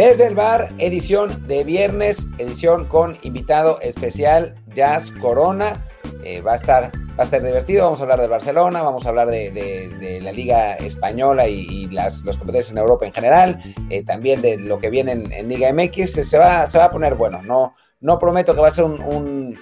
Desde 0.00 0.26
el 0.26 0.34
bar, 0.34 0.70
edición 0.78 1.46
de 1.46 1.62
viernes, 1.62 2.26
edición 2.38 2.86
con 2.86 3.18
invitado 3.20 3.78
especial, 3.82 4.54
Jazz 4.74 5.10
Corona. 5.10 5.86
Eh, 6.24 6.40
va, 6.40 6.54
a 6.54 6.56
estar, 6.56 6.84
va 6.84 7.18
a 7.18 7.24
estar 7.24 7.42
divertido, 7.42 7.84
vamos 7.84 8.00
a 8.00 8.04
hablar 8.04 8.18
de 8.18 8.26
Barcelona, 8.26 8.82
vamos 8.82 9.04
a 9.04 9.10
hablar 9.10 9.28
de, 9.28 10.20
la 10.22 10.32
Liga 10.32 10.72
Española 10.72 11.48
y, 11.48 11.86
las 11.88 12.24
los 12.24 12.38
competencias 12.38 12.72
en 12.72 12.78
Europa 12.78 13.04
en 13.04 13.12
general, 13.12 13.62
eh, 13.90 14.02
también 14.02 14.40
de 14.40 14.56
lo 14.56 14.78
que 14.78 14.88
viene 14.88 15.12
en, 15.12 15.48
Liga 15.50 15.70
MX, 15.70 16.12
se, 16.12 16.38
va, 16.38 16.64
se 16.64 16.78
va 16.78 16.86
a 16.86 16.90
poner 16.90 17.16
bueno, 17.16 17.42
no, 17.42 17.74
no 18.00 18.18
prometo 18.18 18.54
que 18.54 18.62
va 18.62 18.68
a 18.68 18.70
ser 18.70 18.86
un, 18.86 19.58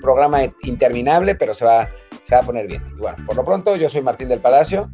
programa 0.00 0.40
interminable, 0.62 1.34
pero 1.34 1.52
se 1.52 1.66
va, 1.66 1.90
se 2.22 2.34
va 2.34 2.40
a 2.40 2.44
poner 2.44 2.66
bien. 2.66 2.82
Y 2.96 2.98
bueno, 2.98 3.18
por 3.26 3.36
lo 3.36 3.44
pronto, 3.44 3.76
yo 3.76 3.90
soy 3.90 4.00
Martín 4.00 4.28
del 4.28 4.40
Palacio. 4.40 4.90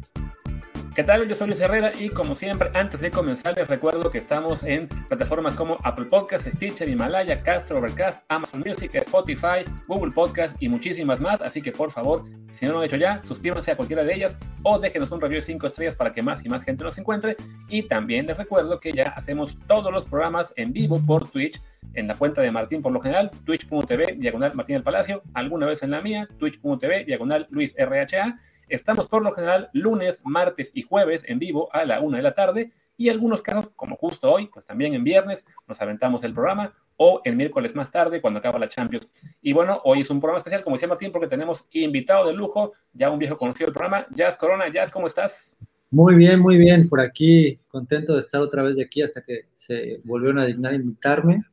¿Qué 0.93 1.05
tal? 1.05 1.25
Yo 1.25 1.35
soy 1.35 1.47
Luis 1.47 1.61
Herrera 1.61 1.93
y 1.97 2.09
como 2.09 2.35
siempre, 2.35 2.69
antes 2.73 2.99
de 2.99 3.11
comenzar 3.11 3.55
les 3.55 3.69
recuerdo 3.69 4.11
que 4.11 4.17
estamos 4.17 4.61
en 4.63 4.89
plataformas 4.89 5.55
como 5.55 5.77
Apple 5.83 6.03
Podcasts, 6.03 6.51
Stitcher, 6.51 6.89
Himalaya, 6.89 7.41
Castro, 7.43 7.79
Overcast, 7.79 8.25
Amazon 8.27 8.61
Music, 8.65 8.93
Spotify, 8.95 9.63
Google 9.87 10.11
Podcasts 10.11 10.57
y 10.59 10.67
muchísimas 10.67 11.21
más. 11.21 11.41
Así 11.41 11.61
que 11.61 11.71
por 11.71 11.91
favor, 11.91 12.25
si 12.51 12.65
no 12.65 12.73
lo 12.73 12.79
han 12.79 12.85
hecho 12.85 12.97
ya, 12.97 13.21
suscríbanse 13.23 13.71
a 13.71 13.77
cualquiera 13.77 14.03
de 14.03 14.13
ellas 14.13 14.37
o 14.63 14.79
déjenos 14.79 15.09
un 15.11 15.21
review 15.21 15.39
de 15.39 15.45
5 15.45 15.65
estrellas 15.65 15.95
para 15.95 16.11
que 16.11 16.21
más 16.21 16.43
y 16.43 16.49
más 16.49 16.65
gente 16.65 16.83
nos 16.83 16.97
encuentre. 16.97 17.37
Y 17.69 17.83
también 17.83 18.25
les 18.25 18.37
recuerdo 18.37 18.81
que 18.81 18.91
ya 18.91 19.13
hacemos 19.15 19.57
todos 19.67 19.93
los 19.93 20.05
programas 20.05 20.51
en 20.57 20.73
vivo 20.73 21.01
por 21.05 21.31
Twitch 21.31 21.61
en 21.93 22.07
la 22.07 22.15
cuenta 22.15 22.41
de 22.41 22.51
Martín 22.51 22.81
por 22.81 22.91
lo 22.91 22.99
general, 22.99 23.31
twitch.tv, 23.45 24.15
diagonal 24.17 24.53
Martín 24.55 24.75
del 24.75 24.83
Palacio, 24.83 25.23
alguna 25.33 25.67
vez 25.67 25.83
en 25.83 25.91
la 25.91 26.01
mía, 26.01 26.27
twitch.tv, 26.37 27.05
diagonal 27.05 27.47
Luis 27.49 27.75
RHA 27.77 28.37
Estamos 28.71 29.09
por 29.09 29.21
lo 29.21 29.33
general 29.33 29.69
lunes, 29.73 30.21
martes 30.23 30.71
y 30.73 30.81
jueves 30.81 31.25
en 31.27 31.39
vivo 31.39 31.67
a 31.73 31.83
la 31.83 31.99
una 31.99 32.17
de 32.17 32.23
la 32.23 32.33
tarde 32.33 32.71
y 32.95 33.09
algunos 33.09 33.41
casos, 33.41 33.69
como 33.75 33.97
justo 33.97 34.31
hoy, 34.31 34.47
pues 34.47 34.65
también 34.65 34.93
en 34.93 35.03
viernes 35.03 35.45
nos 35.67 35.81
aventamos 35.81 36.23
el 36.23 36.33
programa 36.33 36.73
o 36.95 37.19
el 37.25 37.35
miércoles 37.35 37.75
más 37.75 37.91
tarde 37.91 38.21
cuando 38.21 38.39
acaba 38.39 38.59
la 38.59 38.69
Champions. 38.69 39.09
Y 39.41 39.51
bueno, 39.51 39.81
hoy 39.83 39.99
es 40.01 40.09
un 40.09 40.21
programa 40.21 40.37
especial, 40.37 40.63
como 40.63 40.77
decía 40.77 40.87
Martín, 40.87 41.11
porque 41.11 41.27
tenemos 41.27 41.65
invitado 41.71 42.27
de 42.27 42.33
lujo, 42.33 42.71
ya 42.93 43.09
un 43.09 43.19
viejo 43.19 43.35
conocido 43.35 43.65
del 43.65 43.73
programa, 43.73 44.07
Jazz 44.11 44.37
Corona. 44.37 44.71
Jazz, 44.71 44.89
¿cómo 44.89 45.07
estás? 45.07 45.57
Muy 45.89 46.15
bien, 46.15 46.39
muy 46.39 46.57
bien, 46.57 46.87
por 46.87 47.01
aquí, 47.01 47.59
contento 47.67 48.13
de 48.13 48.21
estar 48.21 48.39
otra 48.39 48.63
vez 48.63 48.77
de 48.77 48.83
aquí 48.83 49.01
hasta 49.01 49.21
que 49.21 49.47
se 49.55 49.99
volvieron 50.05 50.39
a 50.39 50.45
dignar 50.45 50.73
invitarme. 50.73 51.43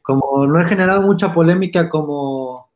Como 0.00 0.46
no 0.46 0.58
he 0.62 0.64
generado 0.64 1.02
mucha 1.02 1.34
polémica 1.34 1.90
como, 1.90 2.70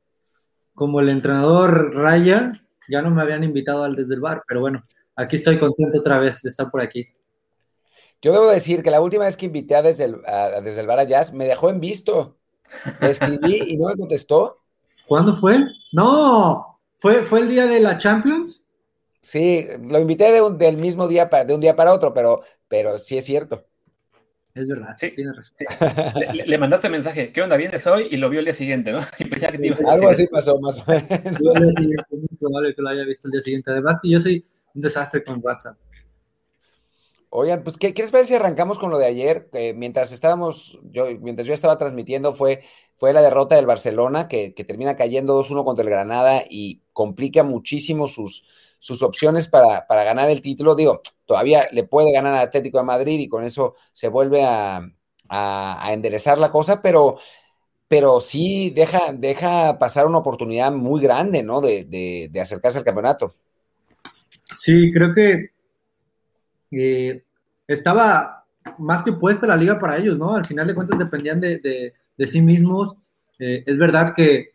como 0.74 1.00
el 1.00 1.08
entrenador 1.08 1.94
Raya, 1.94 2.52
ya 2.88 3.02
no 3.02 3.10
me 3.10 3.22
habían 3.22 3.44
invitado 3.44 3.84
al 3.84 3.94
desde 3.94 4.14
el 4.14 4.20
bar, 4.20 4.42
pero 4.46 4.60
bueno, 4.60 4.84
aquí 5.16 5.36
estoy 5.36 5.58
contento 5.58 5.98
otra 6.00 6.18
vez 6.18 6.42
de 6.42 6.48
estar 6.48 6.70
por 6.70 6.80
aquí. 6.80 7.06
Yo 8.20 8.32
debo 8.32 8.48
decir 8.48 8.82
que 8.82 8.90
la 8.90 9.00
última 9.00 9.26
vez 9.26 9.36
que 9.36 9.46
invité 9.46 9.76
a 9.76 9.82
desde 9.82 10.04
el, 10.04 10.16
desde 10.62 10.80
el 10.80 10.86
bar 10.86 10.98
a 10.98 11.04
Jazz 11.04 11.32
me 11.32 11.46
dejó 11.46 11.70
en 11.70 11.80
visto. 11.80 12.36
Le 13.00 13.10
escribí 13.10 13.62
y 13.68 13.76
no 13.76 13.88
me 13.88 13.94
contestó. 13.94 14.58
¿Cuándo 15.06 15.36
fue? 15.36 15.58
No, 15.92 16.80
fue, 16.96 17.22
fue 17.22 17.40
el 17.40 17.48
día 17.48 17.66
de 17.66 17.80
la 17.80 17.96
Champions. 17.96 18.62
Sí, 19.20 19.66
lo 19.88 20.00
invité 20.00 20.32
de 20.32 20.42
un, 20.42 20.58
del 20.58 20.76
mismo 20.76 21.06
día, 21.06 21.26
de 21.26 21.54
un 21.54 21.60
día 21.60 21.76
para 21.76 21.92
otro, 21.92 22.12
pero, 22.12 22.42
pero 22.66 22.98
sí 22.98 23.16
es 23.16 23.24
cierto. 23.24 23.67
Es 24.58 24.66
verdad, 24.66 24.96
sí, 24.98 25.12
tienes 25.12 25.36
razón. 25.36 25.56
Le, 26.34 26.58
mandaste 26.58 26.88
mensaje, 26.88 27.32
¿qué 27.32 27.42
onda? 27.42 27.56
¿Vienes 27.56 27.86
hoy? 27.86 28.08
Y 28.10 28.16
lo 28.16 28.28
vio 28.28 28.40
el 28.40 28.44
día 28.44 28.54
siguiente, 28.54 28.90
¿no? 28.90 28.98
Algo 29.88 30.08
así 30.08 30.26
pasó, 30.26 30.58
más 30.58 30.80
o 30.80 30.84
menos. 30.90 31.06
Es 32.10 32.18
muy 32.18 32.28
probable 32.40 32.74
que 32.74 32.82
lo 32.82 32.88
haya 32.88 33.04
visto 33.04 33.28
el 33.28 33.32
día 33.32 33.40
siguiente. 33.40 33.70
Además, 33.70 34.00
que 34.02 34.10
yo 34.10 34.20
soy 34.20 34.44
un 34.74 34.80
desastre 34.80 35.22
con 35.22 35.38
WhatsApp. 35.40 35.76
Oigan, 37.30 37.62
pues, 37.62 37.76
¿qué, 37.76 37.94
¿qué 37.94 38.02
les 38.02 38.10
parece 38.10 38.30
si 38.30 38.34
arrancamos 38.34 38.80
con 38.80 38.90
lo 38.90 38.98
de 38.98 39.06
ayer? 39.06 39.48
mientras 39.76 40.10
estábamos, 40.10 40.80
yo, 40.90 41.06
mientras 41.20 41.46
yo 41.46 41.54
estaba 41.54 41.78
transmitiendo, 41.78 42.34
fue, 42.34 42.64
fue 42.96 43.12
la 43.12 43.22
derrota 43.22 43.54
del 43.54 43.66
Barcelona, 43.66 44.26
que, 44.26 44.54
que 44.54 44.64
termina 44.64 44.96
cayendo 44.96 45.40
2-1 45.40 45.64
contra 45.64 45.84
el 45.84 45.90
Granada 45.90 46.42
y 46.50 46.82
complica 46.92 47.44
muchísimo 47.44 48.08
sus, 48.08 48.44
sus 48.78 49.02
opciones 49.02 49.48
para, 49.48 49.84
ganar 49.88 50.30
el 50.30 50.42
título. 50.42 50.74
Digo, 50.74 51.02
todavía 51.26 51.62
le 51.72 51.84
puede 51.84 52.12
ganar 52.12 52.34
al 52.34 52.46
Atlético 52.46 52.78
de 52.78 52.84
Madrid 52.84 53.20
y 53.20 53.28
con 53.28 53.44
eso 53.44 53.74
se 53.92 54.08
vuelve 54.08 54.44
a, 54.44 54.82
enderezar 55.90 56.38
la 56.38 56.50
cosa, 56.50 56.80
pero, 56.80 57.18
pero 57.86 58.20
sí 58.20 58.70
deja, 58.70 59.12
deja 59.12 59.78
pasar 59.78 60.06
una 60.06 60.18
oportunidad 60.18 60.72
muy 60.72 61.02
grande, 61.02 61.42
¿no? 61.42 61.60
De, 61.60 62.30
acercarse 62.40 62.78
al 62.78 62.84
campeonato. 62.84 63.34
Sí, 64.54 64.90
creo 64.92 65.12
que 65.12 65.50
eh, 66.72 67.22
estaba 67.66 68.46
más 68.78 69.02
que 69.02 69.12
puesta 69.12 69.46
la 69.46 69.56
liga 69.56 69.78
para 69.78 69.96
ellos, 69.96 70.18
¿no? 70.18 70.34
Al 70.34 70.46
final 70.46 70.66
de 70.66 70.74
cuentas 70.74 70.98
dependían 70.98 71.40
de, 71.40 71.94
sí 72.26 72.40
mismos. 72.40 72.96
Eh, 73.38 73.64
es 73.66 73.78
verdad 73.78 74.14
que 74.14 74.52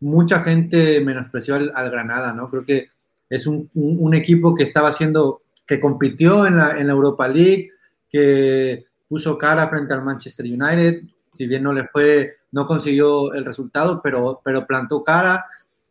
mucha 0.00 0.42
gente 0.42 1.00
menospreció 1.00 1.54
al, 1.54 1.90
Granada, 1.90 2.32
¿no? 2.32 2.50
Creo 2.50 2.64
que 2.64 2.88
es 3.30 3.46
un, 3.46 4.12
equipo 4.12 4.54
que 4.54 4.64
estaba 4.64 4.88
haciendo, 4.88 5.42
que 5.66 5.78
compitió 5.78 6.46
en 6.46 6.56
la, 6.56 6.72
Europa 6.80 7.28
League, 7.28 7.70
que 8.10 8.84
puso 9.08 9.38
cara 9.38 9.68
frente 9.68 9.94
al 9.94 10.02
Manchester 10.02 10.44
United, 10.44 11.02
si 11.32 11.46
bien 11.46 11.62
no 11.62 11.72
le 11.72 11.84
fue, 11.84 12.38
no 12.50 12.66
consiguió 12.66 13.32
el 13.32 13.44
resultado, 13.44 14.00
pero, 14.02 14.40
pero 14.44 14.66
plantó 14.66 15.04
cara 15.04 15.46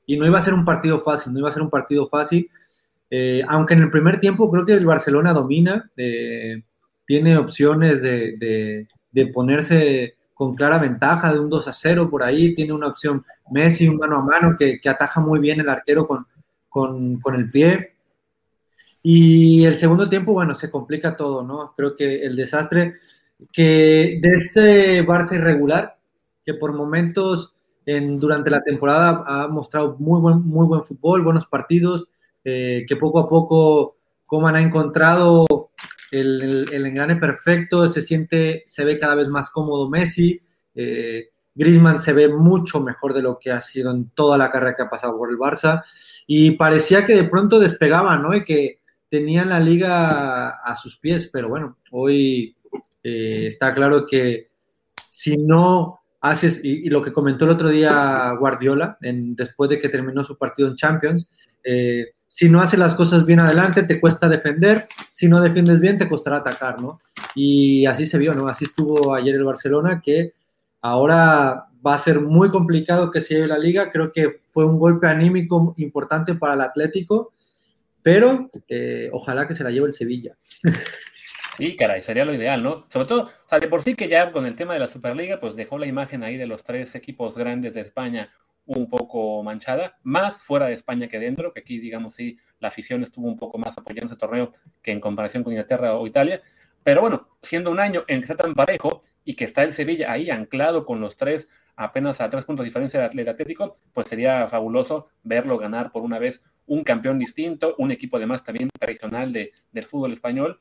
y 0.06 0.18
no 0.18 0.26
iba 0.26 0.38
a 0.38 0.42
ser 0.42 0.54
un 0.54 0.66
partido 0.66 1.00
fácil, 1.00 1.32
no 1.32 1.40
iba 1.40 1.50
a 1.50 1.54
ser 1.54 1.62
un 1.62 1.70
partido 1.70 2.08
fácil, 2.08 2.50
eh, 3.10 3.42
aunque 3.48 3.74
en 3.74 3.82
el 3.82 3.92
primer 3.92 4.20
tiempo 4.20 4.52
creo 4.52 4.66
que 4.66 4.74
el 4.74 4.86
Barcelona 4.86 5.32
domina, 5.32 5.90
eh, 5.96 6.62
tiene 7.06 7.38
opciones 7.38 8.02
de, 8.02 8.86
ponerse 9.34 10.16
con 10.34 10.56
clara 10.56 10.78
ventaja 10.78 11.34
de 11.34 11.40
un 11.40 11.50
2 11.50 11.68
a 11.70 11.74
0 11.74 12.10
por 12.10 12.22
ahí, 12.22 12.54
tiene 12.54 12.74
una 12.74 12.88
opción 12.88 13.26
Messi, 13.52 13.88
un 13.88 13.98
mano 13.98 14.18
a 14.18 14.24
mano 14.24 14.56
que, 14.58 14.80
que 14.80 14.90
ataja 14.90 15.20
muy 15.20 15.40
bien 15.40 15.60
el 15.60 15.70
arquero 15.70 16.06
con, 16.06 16.26
con, 16.70 17.20
el 17.36 17.52
pie. 17.52 17.96
Y 19.02 19.66
el 19.66 19.78
segundo 19.78 20.10
tiempo, 20.10 20.34
bueno, 20.34 20.56
se 20.56 20.70
complica 20.70 21.18
todo, 21.18 21.44
¿no? 21.44 21.74
Creo 21.76 21.96
que 21.96 22.24
el 22.24 22.36
desastre 22.36 22.96
que 23.52 24.20
de 24.22 24.30
este 24.36 25.06
Barça 25.06 25.36
irregular, 25.36 25.98
que 26.44 26.54
por 26.54 26.74
momentos 26.74 27.56
en, 27.86 28.20
durante 28.20 28.50
la 28.50 28.62
temporada 28.62 29.24
ha 29.26 29.48
mostrado 29.48 29.96
muy 30.00 30.20
buen, 30.20 30.42
muy 30.42 30.68
buen 30.68 30.84
fútbol, 30.84 31.24
buenos 31.24 31.48
partidos, 31.48 32.10
eh, 32.44 32.86
que 32.88 32.96
poco 32.98 33.20
a 33.20 33.30
poco 33.30 33.98
Coman 34.26 34.56
ha 34.56 34.62
encontrado 34.62 35.46
el, 36.12 36.66
el, 36.72 36.86
engrane 36.86 37.16
perfecto, 37.16 37.90
se 37.90 38.02
siente, 38.02 38.64
se 38.66 38.84
ve 38.84 39.00
cada 39.00 39.16
vez 39.16 39.30
más 39.30 39.50
cómodo 39.50 39.90
Messi, 39.90 40.42
eh, 40.76 41.30
Griezmann 41.56 42.00
se 42.00 42.14
ve 42.14 42.30
mucho 42.30 42.80
mejor 42.80 43.14
de 43.14 43.22
lo 43.22 43.38
que 43.38 43.52
ha 43.52 43.60
sido 43.60 43.92
en 43.92 44.10
toda 44.12 44.38
la 44.38 44.52
carrera 44.52 44.76
que 44.76 44.84
ha 44.84 44.90
pasado 44.90 45.18
por 45.18 45.30
el 45.30 45.38
Barça 45.38 45.84
y 46.32 46.52
parecía 46.52 47.08
que 47.08 47.16
de 47.16 47.24
pronto 47.24 47.58
despegaban, 47.58 48.22
¿no? 48.22 48.36
Y 48.36 48.46
que 48.46 48.82
tenían 49.10 49.50
la 49.50 49.60
liga 49.60 50.50
a 50.50 50.76
sus 50.76 50.96
pies, 50.96 51.28
pero 51.34 51.50
bueno, 51.50 51.78
hoy 51.90 52.56
eh, 53.04 53.48
está 53.48 53.74
claro 53.74 54.06
que 54.06 54.52
si 55.10 55.38
no 55.38 56.02
haces, 56.22 56.62
y, 56.64 56.88
lo 56.92 57.02
que 57.02 57.12
comentó 57.12 57.46
el 57.46 57.52
otro 57.52 57.70
día 57.70 58.32
Guardiola, 58.40 59.00
en, 59.02 59.36
después 59.36 59.72
de 59.72 59.80
que 59.80 59.90
terminó 59.90 60.24
su 60.24 60.38
partido 60.38 60.70
en 60.70 60.76
Champions, 60.76 61.28
eh, 61.64 62.14
si 62.28 62.48
no 62.48 62.62
haces 62.62 62.78
las 62.78 62.94
cosas 62.94 63.26
bien 63.26 63.40
adelante, 63.40 63.82
te 63.82 64.00
cuesta 64.00 64.30
defender, 64.30 64.86
si 65.12 65.28
no 65.28 65.42
defiendes 65.42 65.80
bien, 65.80 65.98
te 65.98 66.08
costará 66.08 66.38
atacar, 66.38 66.80
¿no? 66.80 67.00
Y 67.34 67.88
así 67.88 68.06
se 68.06 68.20
vio, 68.20 68.36
¿no? 68.36 68.48
Así 68.48 68.66
estuvo 68.66 69.16
ayer 69.16 69.34
el 69.34 69.46
Barcelona, 69.46 70.00
que 70.00 70.34
ahora 70.80 71.69
va 71.86 71.94
a 71.94 71.98
ser 71.98 72.20
muy 72.22 72.50
complicado 72.50 73.12
que 73.12 73.22
se 73.22 73.36
lleve 73.36 73.48
la 73.48 73.58
liga. 73.58 73.92
Creo 73.92 74.12
que 74.12 74.42
fue 74.52 74.66
un 74.66 74.78
golpe 74.78 75.08
anímico 75.08 75.74
importante 75.78 76.36
para 76.36 76.54
el 76.54 76.62
Atlético, 76.62 77.34
pero 78.02 78.50
eh, 78.68 79.10
ojalá 79.14 79.48
que 79.48 79.56
se 79.56 79.64
la 79.64 79.72
lleve 79.72 79.88
el 79.88 79.94
Sevilla. 79.94 80.38
Sí, 81.58 81.76
caray, 81.76 82.02
sería 82.02 82.24
lo 82.24 82.34
ideal, 82.34 82.64
¿no? 82.64 82.86
Sobre 82.90 83.06
todo, 83.06 83.24
o 83.24 83.50
sea, 83.50 83.60
de 83.60 83.68
por 83.68 83.84
sí 83.84 83.94
que 83.94 84.08
ya 84.08 84.32
con 84.32 84.46
el 84.46 84.56
tema 84.56 84.74
de 84.74 84.80
la 84.80 84.88
Superliga, 84.88 85.42
pues 85.42 85.58
dejó 85.58 85.78
la 85.78 85.88
imagen 85.88 86.24
ahí 86.24 86.38
de 86.38 86.48
los 86.48 86.64
tres 86.64 86.96
equipos 86.96 87.36
grandes 87.36 87.74
de 87.74 87.82
España 87.82 88.32
un 88.66 88.88
poco 88.88 89.44
manchada, 89.44 89.98
más 90.04 90.40
fuera 90.40 90.68
de 90.68 90.74
España 90.74 91.08
que 91.08 91.20
dentro, 91.20 91.52
que 91.52 91.60
aquí, 91.62 91.80
digamos, 91.80 92.16
sí, 92.16 92.38
la 92.60 92.70
afición 92.70 93.04
estuvo 93.04 93.28
un 93.28 93.36
poco 93.36 93.58
más 93.58 93.78
apoyando 93.78 94.14
ese 94.14 94.20
torneo 94.20 94.52
que 94.82 94.92
en 94.92 95.02
comparación 95.02 95.44
con 95.44 95.52
Inglaterra 95.52 95.96
o 95.96 96.08
Italia. 96.08 96.42
Pero 96.84 97.02
bueno, 97.02 97.28
siendo 97.42 97.72
un 97.72 97.80
año 97.80 98.06
en 98.08 98.20
que 98.20 98.32
está 98.32 98.38
tan 98.38 98.54
parejo 98.54 99.02
y 99.26 99.36
que 99.36 99.44
está 99.44 99.64
el 99.64 99.74
Sevilla 99.74 100.12
ahí 100.12 100.30
anclado 100.30 100.86
con 100.86 101.02
los 101.02 101.16
tres 101.16 101.50
apenas 101.80 102.20
a 102.20 102.30
tres 102.30 102.44
puntos 102.44 102.66
de 102.66 102.68
diferencia 102.68 103.08
del 103.08 103.30
Atlético, 103.30 103.78
pues 103.94 104.10
sería 104.10 104.48
fabuloso 104.50 105.08
verlo 105.24 105.58
ganar 105.58 105.92
por 105.92 106.04
una 106.04 106.20
vez 106.20 106.44
un 106.68 106.84
campeón 106.84 107.18
distinto, 107.18 107.76
un 107.78 107.92
equipo 107.92 108.18
además 108.18 108.44
también 108.44 108.70
tradicional 108.78 109.32
de, 109.32 109.54
del 109.72 109.86
fútbol 109.86 110.12
español, 110.12 110.60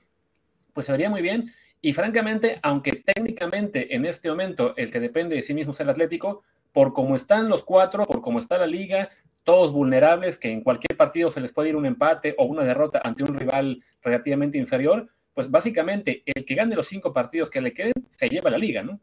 pues 0.73 0.87
se 0.87 0.93
vería 0.93 1.11
muy 1.11 1.21
bien. 1.21 1.53
Y 1.81 1.93
francamente, 1.93 2.61
aunque 2.63 3.03
técnicamente 3.05 3.97
en 3.97 4.07
este 4.07 4.29
momento 4.31 4.77
el 4.77 4.93
que 4.93 5.01
depende 5.01 5.35
de 5.35 5.43
sí 5.43 5.55
mismo 5.55 5.73
es 5.73 5.81
el 5.81 5.91
Atlético, 5.91 6.45
por 6.73 6.93
cómo 6.93 7.17
están 7.17 7.49
los 7.49 7.65
cuatro, 7.65 8.07
por 8.07 8.21
cómo 8.21 8.39
está 8.39 8.57
la 8.57 8.67
liga, 8.69 9.11
todos 9.43 9.73
vulnerables, 9.73 10.39
que 10.39 10.53
en 10.53 10.63
cualquier 10.63 10.97
partido 10.97 11.33
se 11.33 11.41
les 11.41 11.53
puede 11.53 11.71
ir 11.71 11.77
un 11.77 11.87
empate 11.87 12.37
o 12.39 12.45
una 12.45 12.63
derrota 12.63 13.01
ante 13.03 13.25
un 13.25 13.35
rival 13.35 13.83
relativamente 14.03 14.57
inferior, 14.57 15.09
pues 15.35 15.51
básicamente 15.51 16.23
el 16.27 16.45
que 16.45 16.55
gane 16.55 16.77
los 16.77 16.87
cinco 16.87 17.13
partidos 17.13 17.51
que 17.51 17.61
le 17.61 17.75
queden 17.75 17.95
se 18.09 18.29
lleva 18.29 18.51
la 18.51 18.59
liga, 18.59 18.85
¿no? 18.85 19.01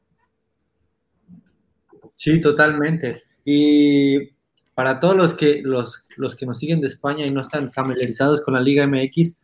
Sí, 2.16 2.40
totalmente. 2.40 3.24
Y 3.44 4.32
para 4.74 5.00
todos 5.00 5.16
los 5.16 5.34
que, 5.36 5.62
los, 5.62 6.06
los 6.18 6.36
que 6.36 6.46
nos 6.46 6.60
siguen 6.60 6.82
de 6.82 6.88
España 6.88 7.26
y 7.26 7.30
no 7.30 7.42
están 7.42 7.72
familiarizados 7.72 8.42
con 8.42 8.54
la 8.54 8.62
Liga 8.62 8.88
MX, 8.88 9.36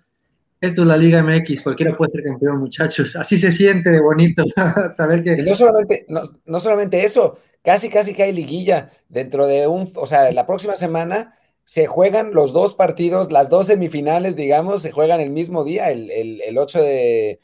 esto 0.62 0.82
es 0.82 0.88
la 0.88 0.96
Liga 0.96 1.24
MX, 1.24 1.64
cualquiera 1.64 1.98
puede 1.98 2.12
ser 2.12 2.24
campeón, 2.24 2.60
muchachos. 2.60 3.16
Así 3.16 3.40
se 3.40 3.52
siente 3.52 3.90
de 3.90 4.00
bonito 4.00 4.44
saber 4.96 5.24
que. 5.24 5.38
no 5.38 5.56
solamente, 5.56 6.06
no, 6.08 6.60
solamente 6.60 7.04
eso, 7.04 7.40
casi, 7.64 7.90
casi 7.90 8.14
que 8.14 8.24
hay 8.24 8.32
liguilla 8.32 8.92
dentro 9.10 9.48
de 9.48 9.66
un. 9.66 9.92
O 9.96 10.06
sea, 10.06 10.32
la 10.32 10.46
próxima 10.46 10.76
semana 10.76 11.34
se 11.64 11.88
juegan 11.88 12.34
los 12.34 12.54
dos 12.54 12.76
partidos, 12.76 13.32
las 13.32 13.50
dos 13.50 13.68
semifinales, 13.68 14.36
digamos, 14.36 14.84
se 14.84 14.92
juegan 14.92 15.20
el 15.20 15.32
mismo 15.32 15.64
día, 15.64 15.90
el, 15.90 16.56
8 16.56 16.80
de, 16.80 17.40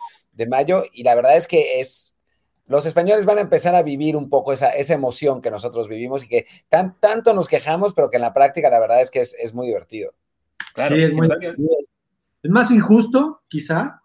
mayo, 0.48 0.84
y 0.94 1.02
la 1.02 1.16
verdad 1.16 1.38
es 1.38 1.48
que 1.48 1.80
es. 1.80 2.17
Los 2.68 2.86
españoles 2.86 3.26
van 3.26 3.38
a 3.38 3.42
empezar 3.42 3.76
a 3.76 3.84
vivir 3.84 4.16
un 4.16 4.30
poco 4.30 4.54
esa, 4.54 4.70
esa 4.70 4.94
emoción 4.94 5.42
que 5.42 5.52
nosotros 5.52 5.88
vivimos 5.88 6.24
y 6.24 6.28
que 6.28 6.46
tan, 6.70 7.00
tanto 7.00 7.34
nos 7.34 7.48
quejamos, 7.48 7.94
pero 7.94 8.10
que 8.10 8.18
en 8.18 8.24
la 8.24 8.34
práctica 8.34 8.70
la 8.70 8.80
verdad 8.80 9.02
es 9.02 9.10
que 9.10 9.22
es, 9.22 9.54
muy 9.54 9.68
divertido. 9.68 10.14
Claro, 10.74 10.96
sí, 10.96 11.04
es 11.04 11.14
muy 11.14 11.28
divertido 11.28 11.70
es 12.44 12.52
más 12.52 12.72
injusto, 12.72 13.42
quizá, 13.48 14.02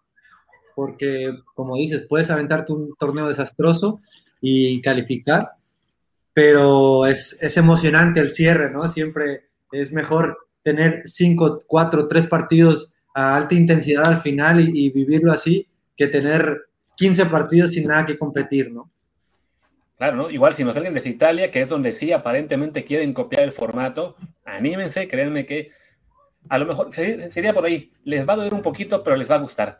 porque, 0.75 1.33
como 1.53 1.77
dices, 1.77 2.05
puedes 2.09 2.29
aventarte 2.29 2.73
un 2.73 2.93
torneo 2.97 3.27
desastroso 3.29 4.01
y 4.41 4.81
calificar, 4.81 5.51
pero 6.33 7.05
es, 7.05 7.37
emocionante 7.55 8.19
el 8.19 8.33
cierre, 8.33 8.71
¿no? 8.71 8.87
Siempre 8.87 9.45
es 9.71 9.91
mejor 9.91 10.37
tener 10.63 11.03
cinco, 11.05 11.59
cuatro, 11.67 12.07
tres 12.07 12.27
partidos 12.27 12.91
a 13.13 13.35
alta 13.35 13.55
intensidad 13.55 14.05
al 14.05 14.19
final 14.19 14.59
y, 14.59 14.89
vivirlo 14.89 15.31
así 15.31 15.67
que 15.95 16.07
tener 16.07 16.63
15 16.95 17.25
partidos 17.27 17.71
sin 17.71 17.87
nada 17.87 18.05
que 18.05 18.17
competir, 18.17 18.71
¿no? 18.71 18.89
Claro, 19.97 20.17
¿no? 20.17 20.29
Igual 20.29 20.53
si 20.55 20.63
nos 20.63 20.73
salen 20.73 20.93
desde 20.93 21.09
Italia, 21.09 21.51
que 21.51 21.61
es 21.61 21.69
donde 21.69 21.93
sí 21.93 22.11
aparentemente 22.11 22.83
quieren 22.83 23.13
copiar 23.13 23.43
el 23.43 23.51
formato, 23.51 24.15
anímense, 24.43 25.07
créanme 25.07 25.45
que 25.45 25.71
a 26.49 26.57
lo 26.57 26.65
mejor 26.65 26.91
sería 26.91 27.53
por 27.53 27.65
ahí. 27.65 27.91
Les 28.03 28.27
va 28.27 28.33
a 28.33 28.37
doler 28.37 28.53
un 28.53 28.61
poquito, 28.61 29.03
pero 29.03 29.15
les 29.15 29.29
va 29.29 29.35
a 29.35 29.39
gustar. 29.39 29.77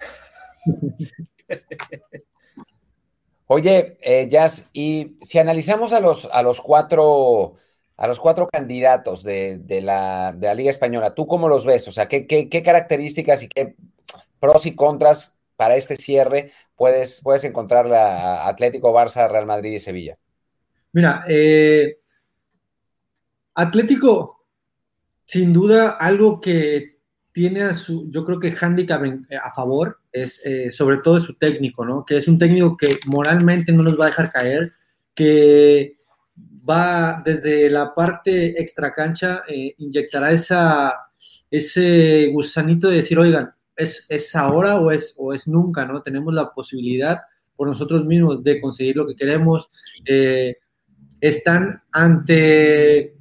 Oye, 3.48 3.98
eh, 4.02 4.28
Jazz, 4.30 4.70
y 4.72 5.18
si 5.22 5.40
analizamos 5.40 5.92
a 5.94 6.00
los, 6.00 6.30
a 6.32 6.42
los 6.42 6.62
cuatro 6.62 7.58
a 7.96 8.08
los 8.08 8.20
cuatro 8.20 8.48
candidatos 8.52 9.24
de, 9.24 9.80
la, 9.82 10.36
Liga 10.56 10.72
Española, 10.72 11.14
¿tú 11.14 11.28
cómo 11.28 11.48
los 11.48 11.66
ves? 11.66 11.88
O 11.88 11.92
sea, 11.92 12.08
¿qué, 12.08 12.50
características 12.64 13.44
y 13.44 13.50
qué 13.50 13.76
pros 14.40 14.66
y 14.66 14.76
contras 14.76 15.38
para 15.56 15.76
este 15.76 15.96
cierre 15.96 16.52
puedes, 16.76 17.22
puedes 17.22 17.44
encontrar 17.44 17.86
la 17.86 18.48
Atlético, 18.48 18.94
Barça, 18.94 19.30
Real 19.30 19.46
Madrid 19.46 19.72
y 19.74 19.80
Sevilla? 19.80 20.18
Mira, 20.92 21.24
eh, 21.28 21.98
Atlético 23.56 24.44
sin 25.26 25.54
duda, 25.54 25.98
algo 26.00 26.40
que 26.40 27.00
tiene 27.32 27.64
a 27.64 27.74
su, 27.74 28.08
yo 28.12 28.24
creo 28.24 28.40
que 28.40 28.56
handicap 28.60 29.02
a 29.42 29.52
favor 29.52 30.00
es 30.12 30.40
eh, 30.46 30.72
sobre 30.72 30.98
todo 30.98 31.20
su 31.20 31.34
técnico, 31.36 31.84
¿no? 31.84 32.06
Que 32.06 32.18
es 32.18 32.28
un 32.28 32.38
técnico 32.38 32.78
que 32.78 33.00
moralmente 33.08 33.72
no 33.72 33.82
nos 33.82 34.00
va 34.00 34.06
a 34.06 34.10
dejar 34.10 34.32
caer, 34.32 34.74
que 35.16 35.96
va 36.70 37.22
desde 37.26 37.70
la 37.70 37.96
parte 37.96 38.62
extra 38.62 38.94
cancha, 38.94 39.44
eh, 39.48 39.74
inyectará 39.80 40.32
esa, 40.32 40.94
ese 41.50 42.30
gusanito 42.32 42.90
de 42.90 42.98
decir, 42.98 43.18
oigan, 43.18 43.52
es, 43.76 44.06
es 44.10 44.36
ahora 44.36 44.80
o 44.80 44.92
es, 44.92 45.14
o 45.18 45.34
es 45.34 45.48
nunca, 45.48 45.86
¿no? 45.86 46.02
Tenemos 46.02 46.34
la 46.34 46.54
posibilidad 46.54 47.22
por 47.56 47.68
nosotros 47.68 48.06
mismos 48.06 48.44
de 48.44 48.60
conseguir 48.60 48.96
lo 48.96 49.08
que 49.08 49.16
queremos. 49.16 49.70
Eh, 50.06 50.58
están 51.22 51.82
ante 51.92 53.16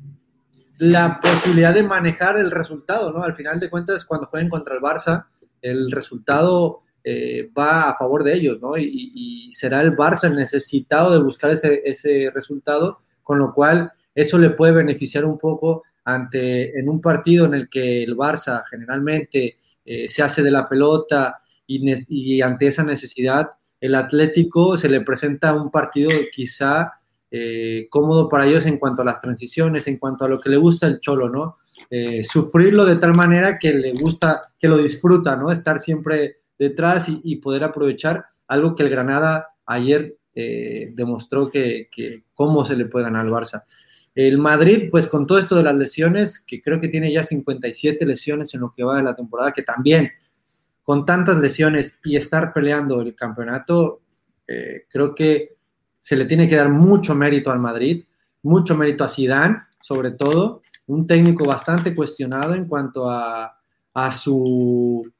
la 0.78 1.20
posibilidad 1.20 1.72
de 1.72 1.84
manejar 1.84 2.36
el 2.36 2.50
resultado, 2.50 3.12
¿no? 3.12 3.22
Al 3.22 3.34
final 3.34 3.60
de 3.60 3.70
cuentas, 3.70 4.04
cuando 4.04 4.26
jueguen 4.26 4.48
contra 4.48 4.74
el 4.74 4.80
Barça, 4.80 5.26
el 5.60 5.92
resultado 5.92 6.82
eh, 7.04 7.50
va 7.56 7.90
a 7.90 7.96
favor 7.96 8.24
de 8.24 8.34
ellos, 8.34 8.60
¿no? 8.60 8.76
Y, 8.76 9.48
será 9.52 9.80
el 9.82 9.96
Barça 9.96 10.24
el 10.24 10.34
necesitado 10.34 11.12
de 11.12 11.22
buscar 11.22 11.50
ese, 11.50 12.30
resultado, 12.34 13.00
con 13.22 13.38
lo 13.38 13.52
cual 13.52 13.92
eso 14.14 14.38
le 14.38 14.50
puede 14.50 14.72
beneficiar 14.72 15.24
un 15.24 15.38
poco 15.38 15.84
ante 16.04 16.76
en 16.78 16.88
un 16.88 17.00
partido 17.00 17.46
en 17.46 17.54
el 17.54 17.68
que 17.68 18.02
el 18.02 18.16
Barça 18.16 18.64
generalmente 18.68 19.58
eh, 19.84 20.08
se 20.08 20.22
hace 20.22 20.42
de 20.42 20.50
la 20.50 20.68
pelota 20.68 21.40
y, 21.66 22.40
ante 22.42 22.66
esa 22.66 22.84
necesidad 22.84 23.50
el 23.80 23.94
Atlético 23.94 24.76
se 24.76 24.88
le 24.88 25.00
presenta 25.00 25.54
un 25.54 25.70
partido 25.70 26.10
quizá 26.32 26.92
eh, 27.30 27.86
cómodo 27.90 28.28
para 28.28 28.46
ellos 28.46 28.66
en 28.66 28.78
cuanto 28.78 29.02
a 29.02 29.04
las 29.04 29.20
transiciones, 29.20 29.88
en 29.88 29.96
cuanto 29.96 30.24
a 30.24 30.28
lo 30.28 30.38
que 30.38 30.50
le 30.50 30.56
gusta 30.56 30.86
el 30.86 31.00
cholo, 31.00 31.28
¿no? 31.28 31.56
Eh, 31.90 32.22
sufrirlo 32.22 32.84
de 32.84 32.96
tal 32.96 33.14
manera 33.14 33.58
que 33.58 33.72
le 33.72 33.92
gusta, 33.92 34.52
que 34.58 34.68
lo 34.68 34.76
disfruta, 34.76 35.34
¿no? 35.34 35.50
Estar 35.50 35.80
siempre 35.80 36.42
detrás 36.58 37.06
y, 37.08 37.36
poder 37.36 37.64
aprovechar 37.64 38.26
algo 38.46 38.76
que 38.76 38.84
el 38.84 38.90
Granada 38.90 39.48
ayer 39.66 40.16
demostró 40.34 41.50
que, 41.50 41.88
cómo 42.34 42.64
se 42.64 42.76
le 42.76 42.86
puede 42.86 43.06
ganar 43.06 43.26
al 43.26 43.32
Barça. 43.32 43.64
El 44.14 44.38
Madrid, 44.38 44.88
pues 44.90 45.06
con 45.06 45.26
todo 45.26 45.38
esto 45.38 45.56
de 45.56 45.62
las 45.62 45.74
lesiones, 45.74 46.40
que 46.40 46.60
creo 46.60 46.80
que 46.80 46.88
tiene 46.88 47.12
ya 47.12 47.22
57 47.22 48.04
lesiones 48.04 48.52
en 48.54 48.60
lo 48.60 48.74
que 48.74 48.84
va 48.84 48.96
de 48.96 49.02
la 49.02 49.16
temporada, 49.16 49.52
que 49.52 49.62
también 49.62 50.10
con 50.82 51.06
tantas 51.06 51.38
lesiones 51.38 51.98
y 52.04 52.16
estar 52.16 52.52
peleando 52.52 53.00
el 53.00 53.14
campeonato, 53.14 54.02
creo 54.90 55.14
que 55.14 55.56
se 56.00 56.16
le 56.16 56.24
tiene 56.24 56.48
que 56.48 56.56
dar 56.56 56.68
mucho 56.68 57.14
mérito 57.14 57.50
al 57.50 57.60
Madrid, 57.60 58.04
mucho 58.42 58.76
mérito 58.76 59.04
a 59.04 59.08
Zidane, 59.08 59.58
sobre 59.80 60.10
todo, 60.12 60.60
un 60.86 61.06
técnico 61.06 61.44
bastante 61.44 61.94
cuestionado 61.94 62.54
en 62.54 62.66
cuanto 62.66 63.08
a, 63.08 63.56
su 64.10 65.10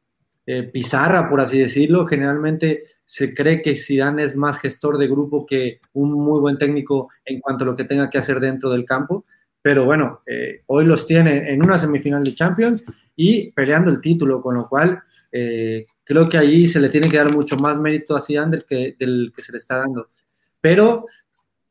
eh, 0.47 0.65
pizarra, 0.65 1.29
por 1.29 1.41
así 1.41 1.59
decirlo. 1.59 2.07
Generalmente 2.07 2.85
se 3.13 3.35
cree 3.35 3.61
que 3.61 3.77
Zidane 3.77 4.23
es 4.23 4.37
más 4.37 4.59
gestor 4.59 4.97
de 4.97 5.07
grupo 5.07 5.45
que 5.45 5.81
un 5.93 6.13
muy 6.13 6.41
buen 6.41 6.57
técnico 6.57 7.11
en 7.27 7.41
cuanto 7.41 7.65
a 7.65 7.67
lo 7.67 7.77
que 7.77 7.85
tenga 7.85 8.09
que 8.09 8.17
hacer 8.17 8.41
dentro 8.41 8.71
del 8.71 8.87
campo. 8.87 9.27
Pero 9.61 9.85
bueno, 9.85 10.23
eh, 10.25 10.63
hoy 10.65 10.87
los 10.87 11.07
tiene 11.07 11.53
en 11.53 11.63
una 11.63 11.79
semifinal 11.79 12.25
de 12.25 12.35
Champions 12.35 12.83
y 13.15 13.53
peleando 13.53 13.91
el 13.91 14.01
título, 14.01 14.41
con 14.41 14.55
lo 14.55 14.67
cual 14.67 15.03
eh, 15.31 15.85
creo 16.03 16.27
que 16.27 16.39
ahí 16.39 16.67
se 16.69 16.81
le 16.81 16.89
tiene 16.89 17.11
que 17.11 17.19
dar 17.19 17.31
mucho 17.31 17.59
más 17.59 17.79
mérito 17.79 18.17
a 18.17 18.23
Zidane 18.23 18.63
que, 18.67 18.97
del 18.99 19.31
que 19.37 19.43
se 19.43 19.53
le 19.53 19.59
está 19.59 19.77
dando 19.77 20.09
pero 20.63 21.05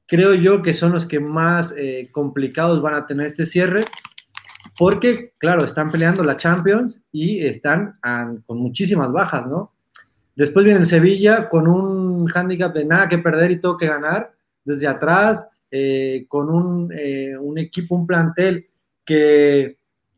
creo 0.05 0.35
yo 0.35 0.61
que 0.61 0.75
son 0.75 0.91
los 0.91 1.07
que 1.07 1.19
más 1.19 1.73
eh, 1.75 2.09
complicados 2.11 2.83
van 2.83 2.93
a 2.93 3.07
tener 3.07 3.25
este 3.25 3.47
cierre, 3.47 3.85
porque, 4.77 5.33
claro, 5.39 5.65
están 5.65 5.89
peleando 5.89 6.23
la 6.23 6.37
Champions 6.37 7.01
y 7.11 7.43
están 7.43 7.97
con 8.45 8.59
muchísimas 8.59 9.11
bajas, 9.11 9.47
¿no? 9.47 9.73
Después 10.41 10.65
viene 10.65 10.79
el 10.79 10.85
Sevilla 10.85 11.47
con 11.47 11.67
un 11.67 12.25
hándicap 12.27 12.73
de 12.73 12.85
nada 12.85 13.07
que 13.07 13.17
perder 13.17 13.51
y 13.51 13.59
todo 13.59 13.77
que 13.77 13.87
ganar 13.87 14.33
desde 14.63 14.87
atrás, 14.87 15.47
eh, 15.69 16.25
con 16.27 16.49
un, 16.49 16.91
eh, 16.91 17.37
un, 17.37 17.57
equipo, 17.57 17.95
un 17.95 18.07
plantel 18.07 18.67
que 19.05 19.77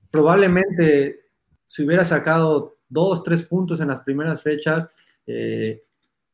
probablemente 0.09 1.21
si 1.65 1.83
hubiera 1.83 2.05
sacado 2.05 2.77
dos, 2.87 3.23
tres 3.23 3.43
puntos 3.43 3.79
en 3.79 3.87
las 3.89 4.01
primeras 4.01 4.41
fechas, 4.41 4.89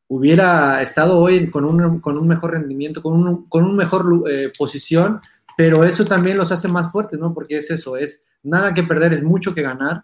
hubiera 0.09 0.81
estado 0.81 1.17
hoy 1.17 1.49
con 1.49 1.65
un, 1.65 1.99
con 1.99 2.17
un 2.17 2.27
mejor 2.27 2.51
rendimiento, 2.51 3.01
con 3.01 3.13
un, 3.13 3.47
con 3.47 3.63
un 3.63 3.75
mejor 3.75 4.23
eh, 4.29 4.51
posición, 4.57 5.19
pero 5.55 5.83
eso 5.83 6.03
también 6.03 6.37
los 6.37 6.51
hace 6.51 6.67
más 6.67 6.91
fuertes, 6.91 7.19
¿no? 7.19 7.33
Porque 7.33 7.59
es 7.59 7.69
eso, 7.71 7.95
es 7.95 8.23
nada 8.43 8.73
que 8.73 8.83
perder, 8.83 9.13
es 9.13 9.23
mucho 9.23 9.53
que 9.53 9.61
ganar 9.61 10.03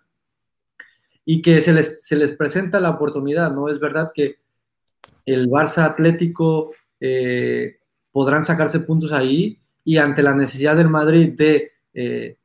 y 1.26 1.42
que 1.42 1.60
se 1.62 1.74
les, 1.74 2.06
se 2.06 2.16
les 2.16 2.34
presenta 2.34 2.80
la 2.80 2.92
oportunidad, 2.92 3.52
¿no? 3.52 3.68
Es 3.68 3.80
verdad 3.80 4.12
que 4.14 4.38
el 5.26 5.50
Barça 5.50 5.84
Atlético 5.84 6.72
eh, 7.00 7.80
podrán 8.12 8.44
sacarse 8.44 8.80
puntos 8.82 9.12
ahí 9.12 9.60
y 9.84 9.98
ante 9.98 10.24
la 10.24 10.36
necesidad 10.36 10.76
del 10.76 10.90
Madrid 10.90 11.34
de 11.36 11.72
eh, 11.94 12.38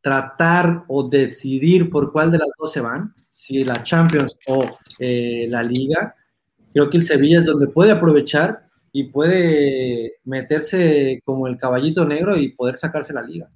tratar 0.00 0.84
o 0.88 1.08
decidir 1.08 1.90
por 1.90 2.12
cuál 2.12 2.30
de 2.30 2.38
las 2.38 2.48
dos 2.58 2.72
se 2.72 2.80
van, 2.80 3.14
si 3.30 3.64
la 3.64 3.82
Champions 3.82 4.36
o 4.46 4.64
la 4.98 5.62
Liga, 5.62 6.14
creo 6.72 6.88
que 6.88 6.96
el 6.96 7.04
Sevilla 7.04 7.40
es 7.40 7.46
donde 7.46 7.68
puede 7.68 7.90
aprovechar 7.90 8.66
y 8.92 9.04
puede 9.04 10.14
meterse 10.24 11.20
como 11.22 11.46
el 11.46 11.58
caballito 11.58 12.06
negro 12.06 12.34
y 12.36 12.52
poder 12.52 12.76
sacarse 12.76 13.12
la 13.12 13.20
liga. 13.20 13.50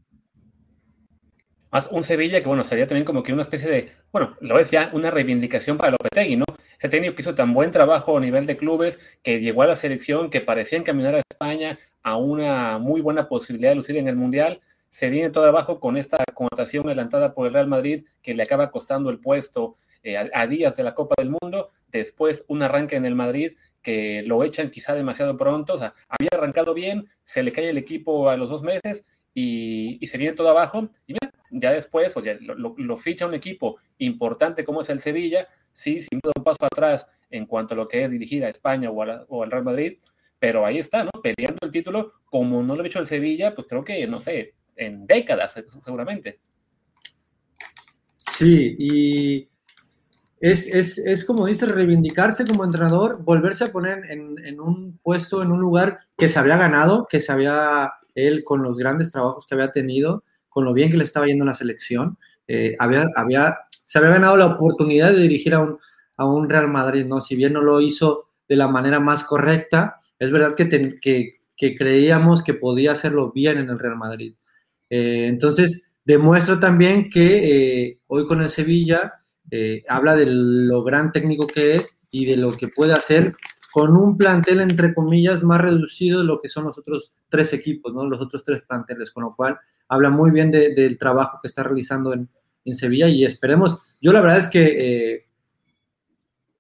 Más 1.71 1.89
un 1.91 2.05
Sevilla 2.05 2.41
que, 2.41 2.49
bueno, 2.49 2.65
sería 2.65 2.87
también 2.87 3.05
como 3.05 3.23
que 3.23 3.33
una 3.33 3.43
especie 3.43 3.71
de, 3.71 3.93
bueno, 4.13 4.37
lo 4.41 4.59
decía, 4.59 4.91
una 4.93 5.11
reivindicación 5.11 5.77
para 5.77 5.93
Lopetegui, 5.93 6.37
¿no? 6.37 6.45
Ese 6.79 6.89
técnico 6.89 7.15
que 7.15 7.23
hizo 7.23 7.35
tan 7.35 7.53
buen 7.53 7.71
trabajo 7.71 8.17
a 8.17 8.21
nivel 8.21 8.47
de 8.47 8.57
clubes, 8.57 9.01
que 9.23 9.41
llegó 9.41 9.63
a 9.63 9.67
la 9.67 9.77
selección, 9.77 10.31
que 10.31 10.41
parecía 10.41 10.79
encaminar 10.79 11.15
a 11.15 11.23
España 11.31 11.79
a 12.03 12.17
una 12.17 12.79
muy 12.79 13.01
buena 13.01 13.29
posibilidad 13.29 13.71
de 13.71 13.77
lucir 13.77 13.97
en 13.97 14.09
el 14.09 14.17
Mundial, 14.17 14.61
se 14.91 15.09
viene 15.09 15.31
todo 15.31 15.47
abajo 15.47 15.79
con 15.79 15.97
esta 15.97 16.19
connotación 16.35 16.87
adelantada 16.87 17.33
por 17.33 17.47
el 17.47 17.53
Real 17.53 17.69
Madrid, 17.69 18.05
que 18.23 18.35
le 18.35 18.43
acaba 18.43 18.71
costando 18.71 19.11
el 19.11 19.21
puesto 19.21 19.77
eh, 20.03 20.17
a, 20.17 20.47
días 20.47 20.77
de 20.77 20.83
la 20.83 20.95
Copa 20.95 21.15
del 21.19 21.31
Mundo, 21.41 21.71
después 21.89 22.45
un 22.49 22.63
arranque 22.63 22.97
en 22.97 23.07
el 23.07 23.15
Madrid 23.15 23.53
que 23.83 24.23
lo 24.27 24.45
echan 24.45 24.71
quizá 24.71 24.95
demasiado 24.95 25.37
pronto, 25.37 25.75
o 25.75 25.79
sea, 25.79 25.95
había 26.09 26.31
arrancado 26.33 26.75
bien, 26.75 27.09
se 27.25 27.43
le 27.43 27.53
cae 27.53 27.71
el 27.71 27.79
equipo 27.79 28.29
a 28.29 28.37
los 28.37 28.51
dos 28.51 28.63
meses 28.63 29.05
y, 29.33 29.99
se 30.07 30.19
viene 30.19 30.35
todo 30.35 30.51
abajo, 30.51 30.91
y 31.07 31.15
mira, 31.15 31.30
ya 31.51 31.73
después, 31.73 32.17
o 32.17 32.23
lo, 32.23 32.97
ficha 32.97 33.27
un 33.27 33.35
equipo 33.35 33.79
importante 33.99 34.65
como 34.65 34.81
es 34.81 34.91
el 34.91 35.01
Sevilla, 35.01 35.49
sí, 35.73 36.01
sin 36.01 36.21
duda 36.23 36.33
un 36.37 36.45
paso 36.45 36.65
atrás 36.65 37.07
en 37.31 37.47
cuanto 37.47 37.75
a 37.75 37.77
lo 37.77 37.89
que 37.89 38.05
es 38.05 38.11
dirigir 38.11 38.45
a 38.45 38.49
España 38.49 38.91
o, 38.91 38.95
o 39.29 39.43
al 39.43 39.51
Real 39.51 39.65
Madrid, 39.65 39.99
pero 40.39 40.65
ahí 40.65 40.79
está, 40.79 41.05
¿no? 41.05 41.11
Peleando 41.23 41.67
el 41.67 41.71
título, 41.71 42.15
como 42.25 42.63
no 42.63 42.75
lo 42.75 42.83
ha 42.83 42.87
hecho 42.87 42.99
el 42.99 43.07
Sevilla, 43.07 43.55
pues 43.55 43.67
creo 43.69 43.85
que, 43.85 44.07
no 44.07 44.21
sé, 44.21 44.55
en 44.75 45.07
décadas 45.07 45.55
seguramente. 45.85 46.41
Sí, 48.33 48.75
y 48.79 49.49
es, 50.41 50.67
es, 50.67 50.97
es, 50.97 51.25
como 51.27 51.47
dice, 51.47 51.67
reivindicarse 51.67 52.47
como 52.47 52.65
entrenador, 52.65 53.23
volverse 53.23 53.65
a 53.65 53.73
poner 53.73 54.11
en, 54.11 54.59
un 54.59 54.99
puesto, 55.03 55.43
en 55.43 55.53
un 55.53 55.61
lugar 55.61 56.01
que 56.17 56.31
se 56.31 56.39
había 56.39 56.57
ganado, 56.57 57.07
que 57.07 57.21
se 57.21 57.31
había, 57.31 57.93
él 58.15 58.43
con 58.43 58.63
los 58.63 58.79
grandes 58.79 59.11
trabajos 59.11 59.47
que 59.47 59.55
había 59.55 59.73
tenido, 59.73 60.25
con 60.51 60.65
lo 60.67 60.75
bien 60.75 60.91
que 60.91 60.99
le 60.99 61.05
estaba 61.05 61.27
yendo 61.27 61.45
en 61.45 61.49
la 61.49 61.55
selección, 61.55 62.19
eh, 62.47 62.77
había, 62.79 63.07
había, 63.17 63.59
se 63.71 63.99
había 63.99 64.11
ganado 64.11 64.37
la 64.37 64.47
oportunidad 64.47 65.13
de 65.13 65.23
dirigir 65.23 65.55
a 65.55 65.61
un, 65.61 65.79
a 66.17 66.27
un 66.27 66.51
Real 66.51 66.69
Madrid, 66.69 67.07
¿no? 67.07 67.21
Si 67.21 67.37
bien 67.37 67.55
no 67.55 67.63
lo 67.63 67.81
hizo 67.81 68.29
de 68.49 68.57
la 68.57 68.69
manera 68.69 69.01
más 69.01 69.25
correcta, 69.25 70.01
es 70.19 70.31
verdad 70.31 70.55
que, 70.55 70.99
que, 71.01 71.41
que 71.57 71.75
creíamos 71.75 72.43
que 72.43 72.55
podía 72.55 72.93
hacerlo 72.93 73.33
bien 73.33 73.59
en 73.59 73.71
el 73.71 73.79
Real 73.79 73.97
Madrid. 73.97 74.35
Eh, 74.91 75.27
entonces, 75.29 75.85
demuestra 76.05 76.61
también 76.61 77.09
que 77.09 77.87
eh, 77.87 77.99
hoy 78.09 78.27
con 78.27 78.43
el 78.43 78.51
Sevilla 78.51 79.15
habla 79.89 80.15
de 80.15 80.27
lo 80.27 80.85
gran 80.85 81.11
técnico 81.11 81.49
que 81.49 81.75
es 81.75 81.97
y 82.11 82.25
de 82.25 82.37
lo 82.37 82.53
que 82.53 82.69
puede 82.69 82.93
hacer 82.93 83.35
con 83.73 83.97
un 83.97 84.17
plantel, 84.17 84.61
entre 84.61 84.95
comillas, 84.95 85.43
más 85.43 85.61
reducido 85.61 86.21
de 86.21 86.25
lo 86.25 86.41
que 86.41 86.49
son 86.49 86.65
los 86.65 86.79
otros 86.79 87.13
tres 87.29 87.53
equipos, 87.53 87.95
¿no? 87.95 88.05
los 88.05 88.21
otros 88.21 88.43
tres 88.43 88.63
planteles, 88.63 89.11
con 89.13 89.25
lo 89.25 89.35
cual 89.35 89.59
habla 89.91 90.09
muy 90.09 90.31
bien 90.31 90.51
del 90.51 90.99
trabajo 90.99 91.41
que 91.43 91.49
está 91.49 91.63
realizando 91.65 92.15
en, 92.15 92.29
Sevilla 92.73 93.09
y 93.09 93.25
esperemos, 93.25 93.81
yo 94.01 94.13
la 94.13 94.21
verdad 94.21 94.39
es 94.39 94.47
que 94.47 94.77
eh, 94.79 95.27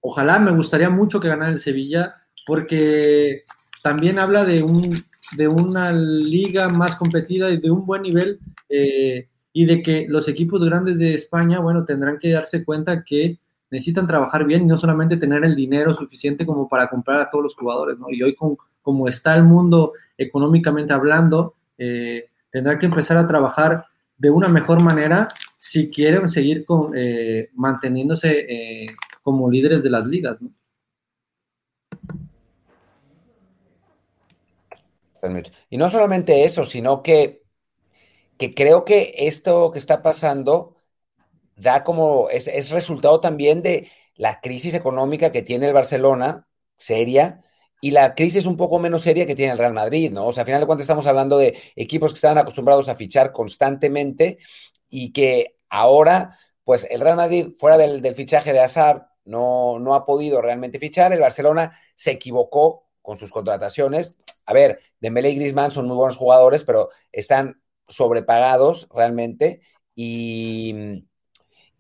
ojalá 0.01 0.41
me 0.41 0.51
gustaría 0.51 0.91
mucho 0.91 1.21
que 1.21 1.29
ganara 1.29 1.53
el 1.53 1.61
Sevilla 1.61 2.17
porque 2.45 3.45
también 3.81 4.19
habla 4.19 4.45
de, 4.45 4.65
un, 4.65 5.05
de 5.37 5.47
una 5.47 5.93
liga 5.93 6.69
más 6.69 6.97
competida 6.97 7.49
y 7.51 7.59
de 7.59 7.71
un 7.71 7.87
buen 7.87 8.03
nivel 8.03 8.41
eh, 8.69 9.29
y 9.53 9.67
de 9.67 9.83
que 9.83 10.07
los 10.09 10.27
equipos 10.27 10.65
grandes 10.65 10.99
de 10.99 11.15
España, 11.15 11.61
bueno, 11.61 11.85
tendrán 11.85 12.19
que 12.19 12.33
darse 12.33 12.65
cuenta 12.65 13.05
que 13.05 13.39
necesitan 13.71 14.09
trabajar 14.09 14.45
bien 14.45 14.63
y 14.63 14.67
no 14.67 14.79
solamente 14.79 15.17
tener 15.17 15.45
el 15.45 15.55
dinero 15.55 15.95
suficiente 15.95 16.45
como 16.45 16.69
para 16.69 16.89
comprar 16.89 17.21
a 17.21 17.31
todos 17.31 17.45
los 17.45 17.55
jugadores, 17.55 17.97
¿no? 18.01 18.07
Y 18.11 18.21
hoy, 18.21 18.35
con, 18.35 18.57
como 18.83 19.07
está 19.07 19.37
el 19.37 19.45
mundo 19.45 19.93
económicamente 20.19 20.93
hablando, 20.93 21.55
eh, 21.79 22.30
tendrán 22.51 22.79
que 22.79 22.87
empezar 22.87 23.17
a 23.17 23.27
trabajar 23.27 23.87
de 24.17 24.31
una 24.31 24.49
mejor 24.49 24.83
manera 24.83 25.29
si 25.59 25.91
quieren 25.91 26.29
seguir 26.29 26.65
con, 26.65 26.93
eh, 26.97 27.51
manteniéndose 27.55 28.47
eh, 28.49 28.87
como 29.23 29.51
líderes 29.51 29.83
de 29.83 29.91
las 29.91 30.07
ligas, 30.07 30.41
¿no? 30.43 30.51
Y 35.69 35.77
no 35.77 35.91
solamente 35.91 36.45
eso, 36.45 36.65
sino 36.65 37.03
que 37.03 37.41
que 38.41 38.55
creo 38.55 38.85
que 38.87 39.15
esto 39.19 39.71
que 39.71 39.79
está 39.79 40.03
pasando 40.03 40.77
da 41.57 41.85
como, 41.85 42.31
es, 42.31 42.71
resultado 42.71 43.21
también 43.21 43.63
de 43.63 43.91
la 44.17 44.41
crisis 44.41 44.75
económica 44.75 45.33
que 45.33 45.43
tiene 45.43 45.69
el 45.69 45.75
Barcelona, 45.75 46.49
seria, 46.79 47.43
y 47.81 47.93
la 47.93 48.15
crisis 48.15 48.47
un 48.47 48.57
poco 48.57 48.79
menos 48.79 49.03
seria 49.03 49.27
que 49.27 49.35
tiene 49.35 49.53
el 49.53 49.59
Real 49.59 49.73
Madrid, 49.73 50.13
¿no? 50.13 50.27
O 50.27 50.33
sea, 50.33 50.43
al 50.43 50.47
final 50.47 50.61
de 50.61 50.67
cuentas 50.67 50.85
estamos 50.85 51.07
hablando 51.07 51.39
de 51.39 51.59
equipos 51.77 52.13
que 52.13 52.17
estaban 52.17 52.39
acostumbrados 52.39 52.89
a 52.89 52.97
fichar 52.97 53.33
constantemente 53.33 54.39
y 54.89 55.13
que 55.13 55.57
ahora, 55.71 56.39
pues 56.65 56.87
el 56.91 57.01
Real 57.01 57.17
Madrid, 57.17 57.49
fuera 57.59 57.79
del, 57.79 58.15
fichaje 58.15 58.53
de 58.53 58.61
Hazard, 58.61 59.07
no, 59.25 59.79
no 59.79 59.95
ha 59.95 60.05
podido 60.05 60.43
realmente 60.43 60.79
fichar. 60.79 61.13
El 61.13 61.21
Barcelona 61.21 61.79
se 61.95 62.13
equivocó 62.13 62.87
con 63.03 63.19
sus 63.19 63.31
contrataciones. 63.31 64.17
A 64.47 64.53
ver, 64.53 64.81
Dembélé 65.01 65.31
y 65.31 65.37
Griezmann 65.37 65.71
son 65.71 65.87
muy 65.87 65.97
buenos 65.97 66.17
jugadores, 66.17 66.65
pero 66.65 66.91
están 67.13 67.63
sobrepagados 67.89 68.89
realmente 68.95 69.63
y, 69.95 71.05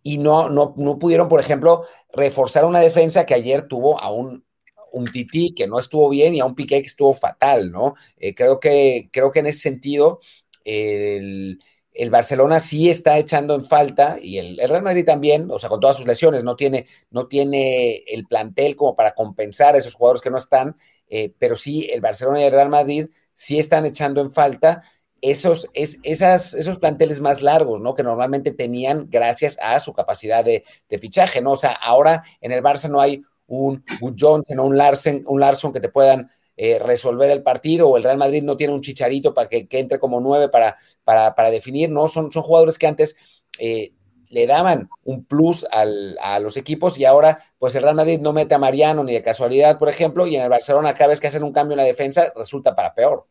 y 0.02 0.18
no, 0.18 0.48
no, 0.48 0.74
no, 0.76 0.98
pudieron, 0.98 1.28
por 1.28 1.40
ejemplo, 1.40 1.84
reforzar 2.12 2.64
una 2.64 2.80
defensa 2.80 3.26
que 3.26 3.34
ayer 3.34 3.68
tuvo 3.68 4.00
a 4.00 4.10
un, 4.10 4.44
un 4.92 5.06
Titi 5.06 5.54
que 5.54 5.66
no 5.66 5.78
estuvo 5.78 6.08
bien 6.08 6.34
y 6.34 6.40
a 6.40 6.44
un 6.44 6.54
Piqué 6.54 6.80
que 6.80 6.86
estuvo 6.86 7.12
fatal, 7.14 7.70
¿no? 7.70 7.94
Eh, 8.16 8.34
creo, 8.34 8.60
que, 8.60 9.08
creo 9.12 9.30
que 9.30 9.40
en 9.40 9.46
ese 9.46 9.60
sentido 9.60 10.20
el, 10.64 11.60
el, 11.92 12.10
Barcelona 12.10 12.60
sí 12.60 12.90
está 12.90 13.18
echando 13.18 13.54
en 13.54 13.66
falta 13.66 14.18
y 14.20 14.38
el, 14.38 14.56
Real 14.56 14.82
Madrid 14.82 15.04
también, 15.04 15.50
o 15.50 15.58
sea, 15.58 15.68
con 15.68 15.80
todas 15.80 15.96
sus 15.96 16.06
lesiones, 16.06 16.44
no 16.44 16.56
tiene, 16.56 16.86
no 17.10 17.26
tiene 17.26 18.02
el 18.06 18.26
plantel 18.26 18.76
como 18.76 18.96
para 18.96 19.14
compensar 19.14 19.74
a 19.74 19.78
esos 19.78 19.94
jugadores 19.94 20.22
que 20.22 20.30
no 20.30 20.38
están, 20.38 20.76
eh, 21.08 21.34
pero 21.38 21.56
sí 21.56 21.88
el 21.92 22.00
Barcelona 22.00 22.40
y 22.40 22.44
el 22.44 22.52
Real 22.52 22.68
Madrid 22.68 23.06
sí 23.34 23.58
están 23.58 23.86
echando 23.86 24.20
en 24.20 24.30
falta 24.30 24.82
esos, 25.22 25.68
es, 25.74 26.00
esas, 26.02 26.54
esos 26.54 26.78
planteles 26.78 27.20
más 27.20 27.42
largos, 27.42 27.80
¿no? 27.80 27.94
Que 27.94 28.02
normalmente 28.02 28.52
tenían 28.52 29.08
gracias 29.10 29.58
a 29.60 29.78
su 29.80 29.92
capacidad 29.92 30.44
de, 30.44 30.64
fichaje, 30.98 31.40
¿no? 31.40 31.52
O 31.52 31.56
sea, 31.56 31.72
ahora 31.72 32.24
en 32.40 32.52
el 32.52 32.62
Barça 32.62 32.88
no 32.88 33.00
hay 33.00 33.22
un 33.50 33.84
Johnson 34.18 34.58
o 34.60 34.64
un 34.64 34.76
Larsen, 34.76 35.24
un 35.26 35.40
Larson 35.40 35.72
que 35.72 35.80
te 35.80 35.88
puedan 35.88 36.30
eh, 36.56 36.78
resolver 36.78 37.30
el 37.30 37.42
partido, 37.42 37.88
o 37.88 37.96
el 37.96 38.04
Real 38.04 38.18
Madrid 38.18 38.42
no 38.42 38.56
tiene 38.56 38.72
un 38.72 38.80
chicharito 38.80 39.34
para 39.34 39.48
que, 39.48 39.66
entre 39.70 39.98
como 39.98 40.20
nueve 40.20 40.48
para, 40.48 40.76
para, 41.04 41.50
definir, 41.50 41.90
¿no? 41.90 42.08
Son, 42.08 42.30
son 42.30 42.42
jugadores 42.42 42.78
que 42.78 42.86
antes 42.86 43.16
eh, 43.58 43.92
le 44.28 44.46
daban 44.46 44.88
un 45.02 45.24
plus 45.24 45.66
a 45.72 46.38
los 46.38 46.56
equipos 46.56 46.98
y 46.98 47.04
ahora, 47.04 47.42
pues 47.58 47.74
el 47.74 47.82
Real 47.82 47.96
Madrid 47.96 48.20
no 48.20 48.32
mete 48.32 48.54
a 48.54 48.58
Mariano 48.58 49.02
ni 49.02 49.12
de 49.12 49.22
casualidad, 49.22 49.78
por 49.78 49.88
ejemplo, 49.88 50.26
y 50.26 50.36
en 50.36 50.42
el 50.42 50.48
Barcelona 50.48 50.94
cada 50.94 51.08
vez 51.08 51.18
que 51.18 51.26
hacen 51.26 51.42
un 51.42 51.52
cambio 51.52 51.72
en 51.72 51.78
la 51.78 51.84
defensa 51.84 52.32
resulta 52.36 52.76
para 52.76 52.94
peor. 52.94 53.26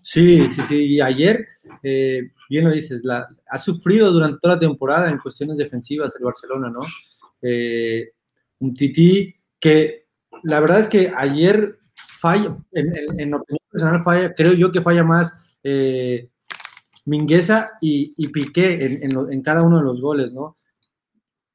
Sí, 0.00 0.48
sí, 0.48 0.62
sí. 0.62 0.84
Y 0.94 1.00
ayer, 1.00 1.46
eh, 1.82 2.22
bien 2.50 2.64
lo 2.64 2.72
dices, 2.72 3.02
ha 3.48 3.58
sufrido 3.58 4.10
durante 4.10 4.38
toda 4.40 4.54
la 4.54 4.60
temporada 4.60 5.08
en 5.08 5.18
cuestiones 5.18 5.56
defensivas 5.56 6.16
el 6.16 6.24
Barcelona, 6.24 6.68
¿no? 6.68 6.80
Eh, 7.40 8.10
un 8.62 8.74
Tití 8.74 9.34
que 9.60 10.06
la 10.44 10.60
verdad 10.60 10.80
es 10.80 10.88
que 10.88 11.12
ayer 11.14 11.78
falla, 11.94 12.56
en, 12.72 13.34
opinión 13.34 13.58
personal 13.70 14.02
falla, 14.02 14.34
creo 14.34 14.52
yo 14.52 14.70
que 14.70 14.80
falla 14.80 15.04
más 15.04 15.38
eh, 15.62 16.28
Mingueza 17.04 17.72
y, 17.80 18.28
Piqué 18.28 19.00
en, 19.02 19.42
cada 19.42 19.62
uno 19.62 19.78
de 19.78 19.84
los 19.84 20.00
goles, 20.00 20.32
¿no? 20.32 20.56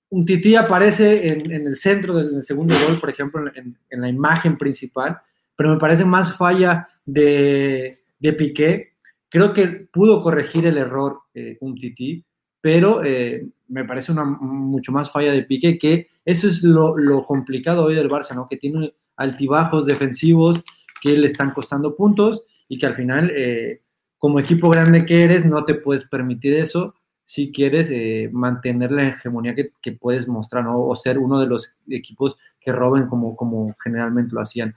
Un 0.10 0.26
Tití 0.26 0.56
aparece 0.56 1.30
en, 1.30 1.52
el 1.52 1.76
centro 1.78 2.14
del 2.14 2.44
segundo 2.44 2.76
gol, 2.86 3.00
por 3.00 3.10
ejemplo, 3.10 3.42
en, 3.56 3.78
la 3.90 4.10
imagen 4.10 4.58
principal, 4.58 5.20
pero 5.56 5.72
me 5.74 5.80
parece 5.80 6.06
más 6.06 6.36
falla 6.36 6.90
de, 7.06 8.00
de 8.20 8.34
Piqué. 8.34 8.94
Creo 9.30 9.54
que 9.54 9.68
pudo 9.68 10.22
corregir 10.22 10.66
el 10.66 10.78
error 10.78 11.22
eh, 11.34 11.58
un 11.62 11.76
Tití, 11.76 12.26
pero 12.62 13.04
eh, 13.04 13.48
me 13.70 13.86
parece 13.86 14.12
una 14.12 14.26
mucho 14.26 14.92
más 14.92 15.12
falla 15.12 15.32
de 15.32 15.44
Piqué, 15.44 15.78
que 15.78 16.10
eso 16.27 16.48
es 16.48 16.63
lo, 16.63 17.25
complicado 17.25 17.86
hoy 17.86 17.96
del 17.96 18.10
Barça, 18.10 18.36
¿no? 18.36 18.48
Que 18.48 18.57
tiene 18.57 18.93
altibajos 19.15 19.86
defensivos 19.86 20.63
que 21.01 21.17
le 21.17 21.27
están 21.27 21.51
costando 21.51 21.96
puntos 21.96 22.43
y 22.67 22.77
que 22.77 22.86
al 22.86 22.93
final, 22.93 23.31
eh, 23.36 23.81
como 24.17 24.39
equipo 24.39 24.69
grande 24.69 25.05
que 25.05 25.24
eres, 25.24 25.46
no 25.46 25.65
te 25.65 25.75
puedes 25.75 26.05
permitir 26.05 26.53
eso 26.53 26.93
si 27.24 27.51
quieres 27.51 27.91
mantener 28.31 28.91
la 28.91 29.07
hegemonía 29.10 29.53
que, 29.53 29.91
puedes 29.91 30.27
mostrar, 30.27 30.63
¿no? 30.63 30.79
O 30.79 30.96
ser 30.96 31.17
uno 31.17 31.39
de 31.39 31.48
los 31.48 31.75
equipos 31.89 32.38
que 32.60 32.72
roben 32.72 33.07
como, 33.07 33.36
como 33.36 33.75
generalmente 33.84 34.34
lo 34.34 34.41
hacían. 34.41 34.75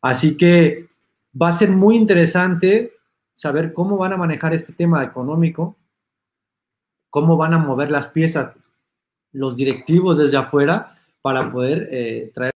Así 0.00 0.36
que 0.36 0.88
Va 1.40 1.48
a 1.48 1.52
ser 1.52 1.70
muy 1.70 1.96
interesante 1.96 2.94
saber 3.34 3.72
cómo 3.72 3.98
van 3.98 4.12
a 4.12 4.16
manejar 4.16 4.54
este 4.54 4.72
tema 4.72 5.04
económico, 5.04 5.76
cómo 7.10 7.36
van 7.36 7.54
a 7.54 7.58
mover 7.58 7.90
las 7.90 8.08
piezas 8.08 8.56
los 9.32 9.56
directivos 9.56 10.18
desde 10.18 10.36
afuera 10.36 10.98
para 11.22 11.50
poder 11.50 11.88
eh, 11.90 12.30
traer 12.34 12.52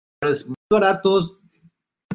muy 0.46 0.56
baratos, 0.70 1.36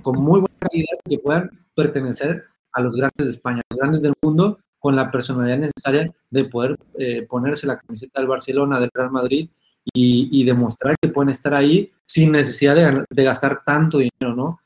con 0.01 0.19
muy 0.19 0.41
buena 0.41 0.57
calidad, 0.59 0.97
que 1.07 1.19
puedan 1.19 1.49
pertenecer 1.75 2.43
a 2.73 2.81
los 2.81 2.95
grandes 2.95 3.25
de 3.25 3.29
España, 3.29 3.61
los 3.69 3.79
grandes 3.79 4.01
del 4.01 4.13
mundo, 4.21 4.59
con 4.79 4.95
la 4.95 5.09
personalidad 5.09 5.59
necesaria 5.59 6.13
de 6.29 6.43
poder 6.43 6.77
eh, 6.99 7.21
ponerse 7.23 7.65
la 7.65 7.77
camiseta 7.77 8.19
del 8.19 8.27
Barcelona, 8.27 8.79
del 8.79 8.91
Real 8.93 9.11
Madrid 9.11 9.49
y, 9.93 10.43
demostrar 10.45 10.95
que 11.01 11.09
pueden 11.09 11.29
estar 11.29 11.53
ahí 11.53 11.91
sin 12.05 12.31
necesidad 12.31 13.05
de, 13.09 13.23
gastar 13.23 13.63
tanto 13.65 13.99
dinero, 13.99 14.35
¿no? 14.35 14.59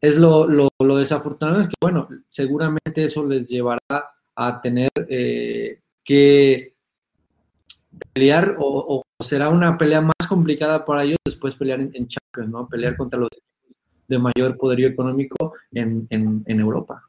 Es 0.00 0.16
lo, 0.16 0.46
lo, 0.46 0.96
desafortunado 0.96 1.60
es 1.60 1.68
que, 1.68 1.74
bueno, 1.80 2.08
seguramente 2.28 3.04
eso 3.04 3.24
les 3.26 3.48
llevará 3.48 3.80
a 4.34 4.60
tener 4.60 4.90
eh, 5.08 5.80
que 6.04 6.71
pelear 8.12 8.56
o, 8.58 9.02
será 9.20 9.48
una 9.48 9.78
pelea 9.78 10.00
más 10.00 10.28
complicada 10.28 10.84
para 10.84 11.04
ellos 11.04 11.18
después 11.24 11.54
pelear 11.54 11.80
en, 11.80 12.06
Champions, 12.08 12.50
¿no? 12.50 12.68
Pelear 12.68 12.96
contra 12.96 13.18
los 13.18 13.30
de 14.08 14.18
mayor 14.18 14.56
poderío 14.56 14.88
económico 14.88 15.54
en, 15.72 16.06
Europa. 16.46 17.08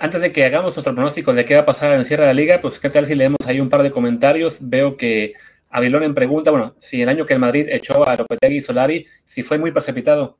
Antes 0.00 0.20
de 0.20 0.32
que 0.32 0.44
hagamos 0.44 0.74
nuestro 0.74 0.94
pronóstico 0.94 1.32
de 1.32 1.44
qué 1.44 1.54
va 1.54 1.60
a 1.60 1.66
pasar 1.66 1.92
en 1.92 2.00
el 2.00 2.06
cierre 2.06 2.24
de 2.24 2.28
la 2.28 2.34
liga, 2.34 2.60
pues 2.60 2.78
qué 2.78 2.90
tal 2.90 3.06
si 3.06 3.14
leemos 3.14 3.38
ahí 3.46 3.60
un 3.60 3.70
par 3.70 3.82
de 3.82 3.90
comentarios. 3.90 4.58
Veo 4.60 4.96
que 4.96 5.34
en 5.72 6.14
pregunta, 6.14 6.50
bueno, 6.50 6.74
si 6.78 7.00
el 7.02 7.08
año 7.08 7.26
que 7.26 7.34
el 7.34 7.40
Madrid 7.40 7.66
echó 7.70 8.06
a 8.06 8.16
Lopetegui 8.16 8.56
y 8.56 8.60
Solari, 8.60 9.06
si 9.24 9.42
fue 9.42 9.58
muy 9.58 9.70
precipitado 9.70 10.38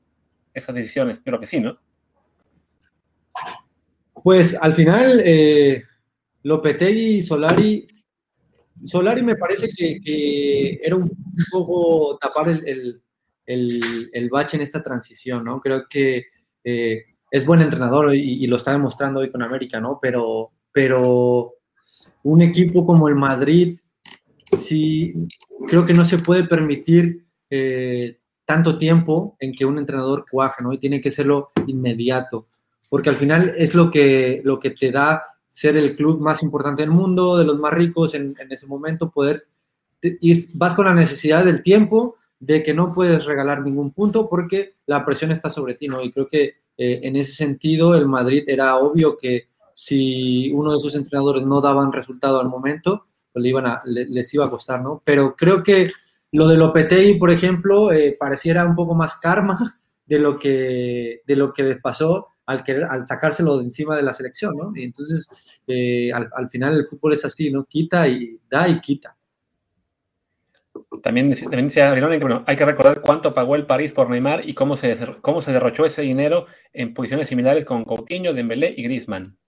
esas 0.52 0.74
decisiones. 0.74 1.20
Creo 1.24 1.40
que 1.40 1.46
sí, 1.46 1.60
¿no? 1.60 1.78
Pues 4.22 4.56
al 4.60 4.74
final, 4.74 5.22
eh, 5.24 5.84
Lopetegui 6.42 7.18
y 7.18 7.22
Solari, 7.22 7.86
Solari 8.84 9.22
me 9.22 9.36
parece 9.36 9.68
que, 10.00 10.80
era 10.82 10.96
un, 10.96 11.10
poco 11.50 12.18
tapar 12.18 12.48
el, 12.48 13.02
bache 14.30 14.56
en 14.56 14.62
esta 14.62 14.82
transición, 14.82 15.44
¿no? 15.44 15.60
Creo 15.60 15.86
que 15.88 16.26
eh, 16.64 17.04
es 17.30 17.44
buen 17.44 17.60
entrenador 17.60 18.14
y, 18.14 18.46
lo 18.46 18.56
está 18.56 18.72
demostrando 18.72 19.20
hoy 19.20 19.30
con 19.30 19.42
América, 19.42 19.80
¿no? 19.80 19.98
Pero, 20.00 20.50
pero 20.72 21.54
un 22.22 22.42
equipo 22.42 22.84
como 22.84 23.08
el 23.08 23.14
Madrid, 23.14 23.78
sí, 24.44 25.14
creo 25.66 25.86
que 25.86 25.94
no 25.94 26.04
se 26.04 26.18
puede 26.18 26.44
permitir 26.44 27.24
eh, 27.50 28.18
tanto 28.44 28.78
tiempo 28.78 29.36
en 29.38 29.52
que 29.52 29.64
un 29.64 29.78
entrenador 29.78 30.26
cuaje, 30.30 30.62
¿no? 30.62 30.72
Y 30.72 30.78
tiene 30.78 31.00
que 31.00 31.10
serlo 31.10 31.50
inmediato, 31.66 32.48
porque 32.88 33.10
al 33.10 33.16
final 33.16 33.52
es 33.56 33.74
lo 33.74 33.90
que, 33.90 34.40
lo 34.44 34.58
que 34.58 34.70
te 34.70 34.90
da 34.90 35.29
ser 35.50 35.76
el 35.76 35.96
club 35.96 36.20
más 36.20 36.44
importante 36.44 36.82
del 36.82 36.92
mundo, 36.92 37.36
de 37.36 37.44
los 37.44 37.58
más 37.58 37.72
ricos 37.74 38.14
en, 38.14 38.36
ese 38.48 38.68
momento, 38.68 39.10
poder, 39.10 39.48
y 40.00 40.56
vas 40.56 40.74
con 40.74 40.86
la 40.86 40.94
necesidad 40.94 41.44
del 41.44 41.62
tiempo, 41.62 42.16
de 42.38 42.62
que 42.62 42.72
no 42.72 42.94
puedes 42.94 43.24
regalar 43.24 43.60
ningún 43.60 43.90
punto 43.90 44.28
porque 44.30 44.76
la 44.86 45.04
presión 45.04 45.32
está 45.32 45.50
sobre 45.50 45.74
ti, 45.74 45.88
¿no? 45.88 46.02
Y 46.02 46.12
creo 46.12 46.28
que 46.28 46.44
eh, 46.78 47.00
en 47.02 47.16
ese 47.16 47.32
sentido 47.32 47.94
el 47.96 48.06
Madrid 48.06 48.44
era 48.46 48.76
obvio 48.76 49.16
que 49.18 49.48
si 49.74 50.52
uno 50.52 50.72
de 50.72 50.78
sus 50.78 50.94
entrenadores 50.94 51.44
no 51.44 51.60
daban 51.60 51.92
resultado 51.92 52.40
al 52.40 52.48
momento, 52.48 53.06
pues 53.32 53.42
le 53.42 53.48
iban 53.48 53.78
les 53.84 54.32
iba 54.32 54.46
a 54.46 54.50
costar, 54.50 54.80
¿no? 54.80 55.02
Pero 55.04 55.34
creo 55.36 55.64
que 55.64 55.90
lo 56.32 56.46
de 56.46 56.56
Lopetegui, 56.56 57.18
por 57.18 57.30
ejemplo, 57.30 57.90
eh, 57.90 58.16
pareciera 58.18 58.64
un 58.64 58.76
poco 58.76 58.94
más 58.94 59.18
karma 59.18 59.80
de 60.06 60.18
lo 60.20 60.38
que, 60.38 61.22
de 61.26 61.36
lo 61.36 61.52
que 61.52 61.64
les 61.64 61.80
pasó 61.80 62.28
al, 62.50 62.64
querer, 62.64 62.84
al 62.84 63.06
sacárselo 63.06 63.58
de 63.58 63.64
encima 63.64 63.96
de 63.96 64.02
la 64.02 64.12
selección, 64.12 64.56
¿no? 64.56 64.72
Y 64.74 64.84
entonces, 64.84 65.30
eh, 65.66 66.10
al, 66.12 66.48
final 66.48 66.74
el 66.74 66.84
fútbol 66.84 67.14
es 67.14 67.24
así, 67.24 67.50
¿no? 67.50 67.64
Quita 67.64 68.08
y 68.08 68.38
da 68.50 68.68
y 68.68 68.80
quita. 68.80 69.16
También, 71.02 71.34
también 71.34 71.68
decía 71.68 71.92
bueno, 71.92 72.44
hay 72.46 72.56
que 72.56 72.64
recordar 72.64 73.00
cuánto 73.00 73.32
pagó 73.32 73.54
el 73.54 73.66
París 73.66 73.92
por 73.92 74.10
Neymar 74.10 74.48
y 74.48 74.54
cómo 74.54 74.76
se, 74.76 74.96
cómo 75.20 75.40
se 75.40 75.52
derrochó 75.52 75.84
ese 75.84 76.02
dinero 76.02 76.46
en 76.72 76.94
posiciones 76.94 77.28
similares 77.28 77.64
con 77.64 77.84
Coutinho, 77.84 78.34
Dembélé 78.34 78.74
y 78.76 78.82
Griezmann. 78.82 79.38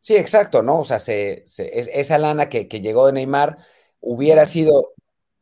Sí, 0.00 0.16
exacto, 0.16 0.62
¿no? 0.62 0.80
O 0.80 0.84
sea, 0.84 0.98
esa 0.98 2.18
lana 2.18 2.48
que, 2.48 2.68
que, 2.68 2.80
llegó 2.80 3.06
de 3.06 3.12
Neymar 3.12 3.58
hubiera 4.00 4.46
sido 4.46 4.92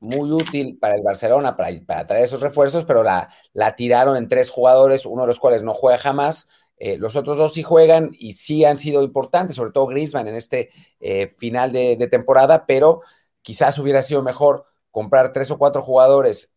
muy 0.05 0.31
útil 0.31 0.79
para 0.79 0.95
el 0.95 1.03
Barcelona 1.03 1.57
para, 1.57 1.71
para 1.87 2.07
traer 2.07 2.25
esos 2.25 2.41
refuerzos, 2.41 2.85
pero 2.85 3.03
la, 3.03 3.31
la, 3.53 3.75
tiraron 3.75 4.17
en 4.17 4.29
tres 4.29 4.51
jugadores, 4.51 5.07
uno 5.07 5.23
de 5.23 5.29
los 5.29 5.39
cuales 5.39 5.63
no 5.63 5.75
juega 5.75 5.99
jamás. 5.99 6.49
Eh, 6.77 6.99
los 6.99 7.17
otros 7.17 7.39
dos 7.39 7.55
sí 7.55 7.63
juegan 7.63 8.11
y 8.19 8.35
sí 8.35 8.65
han 8.65 8.79
sido 8.79 9.03
importantes, 9.03 9.57
sobre 9.57 9.73
todo 9.73 9.87
Griezmann 9.87 10.29
en 10.29 10.35
este 10.35 10.71
eh, 11.01 11.29
final 11.39 11.73
de, 11.73 11.97
temporada, 12.11 12.67
pero 12.67 13.03
quizás 13.43 13.79
hubiera 13.79 14.03
sido 14.03 14.23
mejor 14.23 14.67
comprar 14.91 15.33
tres 15.33 15.51
o 15.51 15.59
cuatro 15.59 15.83
jugadores 15.83 16.55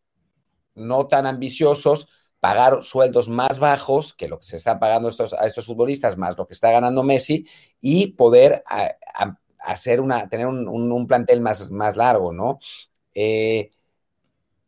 no 0.76 1.08
tan 1.08 1.26
ambiciosos, 1.26 2.10
pagar 2.39 2.84
sueldos 2.84 3.30
más 3.30 3.60
bajos 3.60 4.13
que 4.13 4.28
lo 4.28 4.38
que 4.38 4.45
se 4.45 4.58
están 4.58 4.80
pagando 4.80 5.10
estos, 5.10 5.34
a 5.34 5.48
estos 5.48 5.65
futbolistas, 5.65 6.17
más 6.17 6.38
lo 6.38 6.45
que 6.45 6.54
está 6.54 6.72
ganando 6.72 7.04
Messi, 7.04 7.48
y 7.82 8.08
poder 8.13 8.63
hacer 9.60 10.02
una, 10.02 10.30
tener 10.30 10.45
un, 10.48 10.67
un, 10.67 11.08
plantel 11.08 11.41
más, 11.41 11.72
más 11.72 11.95
largo, 11.95 12.32
¿no? 12.32 12.60
Eh, 13.19 13.71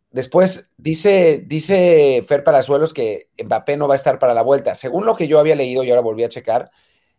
después 0.09 0.71
dice, 0.75 1.43
dice 1.45 2.23
Fer 2.27 2.43
Palazuelos 2.43 2.95
que 2.95 3.29
Mbappé 3.43 3.77
no 3.77 3.87
va 3.87 3.93
a 3.93 3.97
estar 3.97 4.17
para 4.17 4.33
la 4.33 4.41
vuelta. 4.41 4.73
Según 4.73 5.05
lo 5.05 5.15
que 5.15 5.27
yo 5.27 5.39
había 5.39 5.55
leído 5.55 5.83
y 5.83 5.91
ahora 5.91 6.01
volví 6.01 6.23
a 6.23 6.29
checar, 6.29 6.71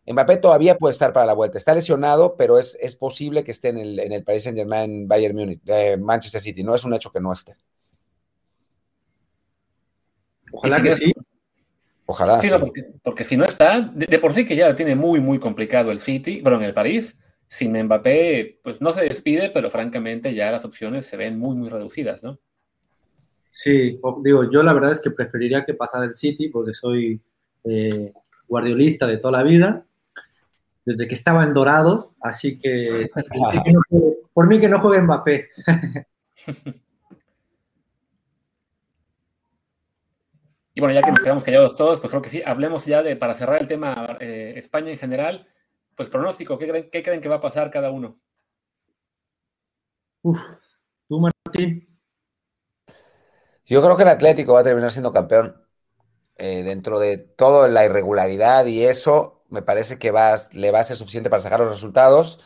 Mbappé 0.08 0.38
todavía 0.38 0.76
puede 0.76 0.92
estar 0.92 1.12
para 1.12 1.26
la 1.26 1.34
vuelta. 1.34 1.56
Está 1.56 1.72
lesionado, 1.72 2.34
pero 2.36 2.58
es, 2.58 2.76
es 2.80 2.96
posible 2.96 3.44
que 3.44 3.52
esté 3.52 3.68
en 3.68 3.78
el, 3.78 4.00
en 4.00 4.10
el 4.10 4.24
Paris 4.24 4.42
Saint 4.42 4.58
Germain, 4.58 5.06
Bayern 5.06 5.36
Munich, 5.36 5.60
eh, 5.66 5.96
Manchester 5.96 6.40
City. 6.40 6.64
No 6.64 6.74
es 6.74 6.82
un 6.82 6.94
hecho 6.94 7.12
que 7.12 7.20
no 7.20 7.32
esté. 7.32 7.54
Ojalá 10.52 10.82
que 10.82 10.90
sí. 10.90 11.12
Ojalá. 12.06 12.40
Sí, 12.40 12.50
porque, 13.04 13.22
si 13.22 13.36
no 13.36 13.44
está, 13.44 13.82
de, 13.82 14.06
de, 14.06 14.18
por 14.18 14.34
sí 14.34 14.44
que 14.44 14.56
ya 14.56 14.68
lo 14.68 14.74
tiene 14.74 14.96
muy, 14.96 15.20
muy 15.20 15.38
complicado 15.38 15.92
el 15.92 16.00
City, 16.00 16.40
pero 16.42 16.56
en 16.56 16.64
el 16.64 16.74
París 16.74 17.16
sin 17.50 17.72
Mbappé, 17.72 18.60
pues 18.62 18.80
no 18.80 18.92
se 18.92 19.02
despide, 19.02 19.50
pero 19.50 19.72
francamente 19.72 20.32
ya 20.32 20.52
las 20.52 20.64
opciones 20.64 21.04
se 21.04 21.16
ven 21.16 21.36
muy, 21.36 21.56
muy 21.56 21.68
reducidas, 21.68 22.22
¿no? 22.22 22.38
Sí, 23.50 23.98
digo, 24.22 24.48
yo 24.52 24.62
la 24.62 24.72
verdad 24.72 24.92
es 24.92 25.00
que 25.00 25.10
preferiría 25.10 25.64
que 25.64 25.74
pasara 25.74 26.04
el 26.04 26.14
City 26.14 26.48
porque 26.48 26.72
soy 26.72 27.20
eh, 27.64 28.12
guardiolista 28.46 29.08
de 29.08 29.16
toda 29.16 29.38
la 29.38 29.42
vida, 29.42 29.84
desde 30.84 31.08
que 31.08 31.14
estaba 31.14 31.42
en 31.42 31.52
Dorados, 31.52 32.12
así 32.20 32.56
que 32.56 33.10
por 34.32 34.46
mí 34.46 34.60
que 34.60 34.68
no 34.68 34.78
juegue 34.78 35.02
Mbappé. 35.02 35.48
Y 40.72 40.80
bueno, 40.80 40.94
ya 40.94 41.02
que 41.02 41.10
nos 41.10 41.20
quedamos 41.20 41.42
callados 41.42 41.74
todos, 41.74 41.98
pues 41.98 42.10
creo 42.10 42.22
que 42.22 42.30
sí, 42.30 42.42
hablemos 42.46 42.86
ya 42.86 43.02
de, 43.02 43.16
para 43.16 43.34
cerrar 43.34 43.60
el 43.60 43.66
tema 43.66 44.16
eh, 44.20 44.54
España 44.56 44.92
en 44.92 44.98
general, 44.98 45.48
pues 46.00 46.08
pronóstico, 46.08 46.56
¿qué 46.56 47.02
creen, 47.02 47.20
que 47.20 47.28
va 47.28 47.36
a 47.36 47.40
pasar 47.42 47.70
cada 47.70 47.90
uno? 47.90 48.18
Uf, 50.22 50.40
tú, 51.06 51.20
Martín. 51.20 52.00
Yo 53.66 53.82
creo 53.82 53.98
que 53.98 54.04
el 54.04 54.08
Atlético 54.08 54.54
va 54.54 54.60
a 54.60 54.64
terminar 54.64 54.90
siendo 54.90 55.12
campeón. 55.12 55.62
Eh, 56.36 56.62
dentro 56.62 57.00
de 57.00 57.18
toda 57.18 57.68
la 57.68 57.84
irregularidad 57.84 58.64
y 58.64 58.82
eso, 58.84 59.44
me 59.50 59.60
parece 59.60 59.98
que 59.98 60.10
va, 60.10 60.38
le 60.52 60.70
va 60.70 60.80
a 60.80 60.84
ser 60.84 60.96
suficiente 60.96 61.28
para 61.28 61.42
sacar 61.42 61.60
los 61.60 61.70
resultados. 61.70 62.40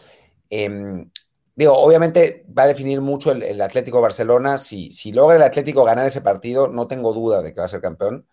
Em, 0.51 1.13
digo, 1.55 1.75
obviamente 1.75 2.45
va 2.59 2.65
a 2.65 2.67
definir 2.67 3.01
mucho 3.03 3.31
el, 3.31 3.61
Atlético 3.61 4.01
Barcelona. 4.01 4.59
Si, 4.59 4.91
si, 4.91 5.13
logra 5.13 5.37
el 5.37 5.43
Atlético 5.43 5.85
ganar 5.85 6.09
ese 6.09 6.23
partido, 6.23 6.67
no 6.67 6.89
tengo 6.89 7.13
duda 7.13 7.41
de 7.41 7.55
que 7.55 7.61
va 7.61 7.67
a 7.67 7.69
ser 7.69 7.81
campeón. 7.81 8.27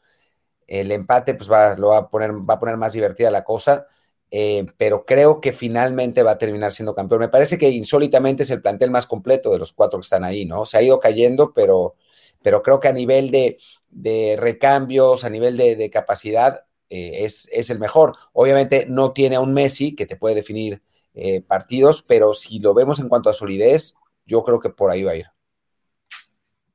El 0.66 0.92
empate, 0.92 1.36
pues 1.36 1.52
va, 1.52 1.76
lo 1.78 1.90
va 1.90 1.98
a 1.98 2.10
poner, 2.10 2.32
va 2.34 2.56
a 2.56 2.60
poner 2.60 2.78
más 2.78 2.94
divertida 2.94 3.30
la 3.30 3.44
cosa. 3.44 3.86
Eh, 4.34 4.66
pero 4.78 5.06
creo 5.06 5.42
que 5.42 5.52
finalmente 5.52 6.24
va 6.24 6.32
a 6.32 6.38
terminar 6.38 6.72
siendo 6.72 6.96
campeón. 6.96 7.20
Me 7.20 7.28
parece 7.28 7.58
que 7.58 7.70
insólitamente 7.70 8.44
es 8.44 8.50
el 8.50 8.62
plantel 8.62 8.90
más 8.90 9.06
completo 9.06 9.52
de 9.52 9.60
los 9.60 9.74
cuatro 9.74 10.00
que 10.00 10.06
están 10.06 10.24
ahí, 10.24 10.46
¿no? 10.46 10.66
Se 10.66 10.78
ha 10.78 10.82
ido 10.82 11.02
cayendo, 11.02 11.54
pero, 11.54 11.96
pero 12.42 12.64
creo 12.64 12.80
que 12.80 12.88
a 12.88 12.94
nivel 12.94 13.30
de, 13.30 14.38
recambios, 14.40 15.26
a 15.26 15.30
nivel 15.30 15.58
de, 15.58 15.90
capacidad, 15.90 16.66
eh, 16.90 17.26
es, 17.26 17.70
el 17.70 17.80
mejor. 17.80 18.16
Obviamente 18.32 18.86
no 18.88 19.12
tiene 19.12 19.36
a 19.36 19.42
un 19.42 19.54
Messi 19.54 19.96
que 19.96 20.06
te 20.06 20.16
puede 20.16 20.36
definir 20.36 20.82
eh, 21.14 21.42
partidos, 21.42 22.02
pero 22.02 22.34
si 22.34 22.60
lo 22.60 22.74
vemos 22.74 23.00
en 23.02 23.10
cuanto 23.10 23.30
a 23.30 23.34
solidez, 23.34 23.96
yo 24.26 24.44
creo 24.46 24.62
que 24.62 24.70
por 24.70 24.92
ahí 24.92 25.04
va 25.04 25.12
a 25.12 25.18
ir. 25.18 25.26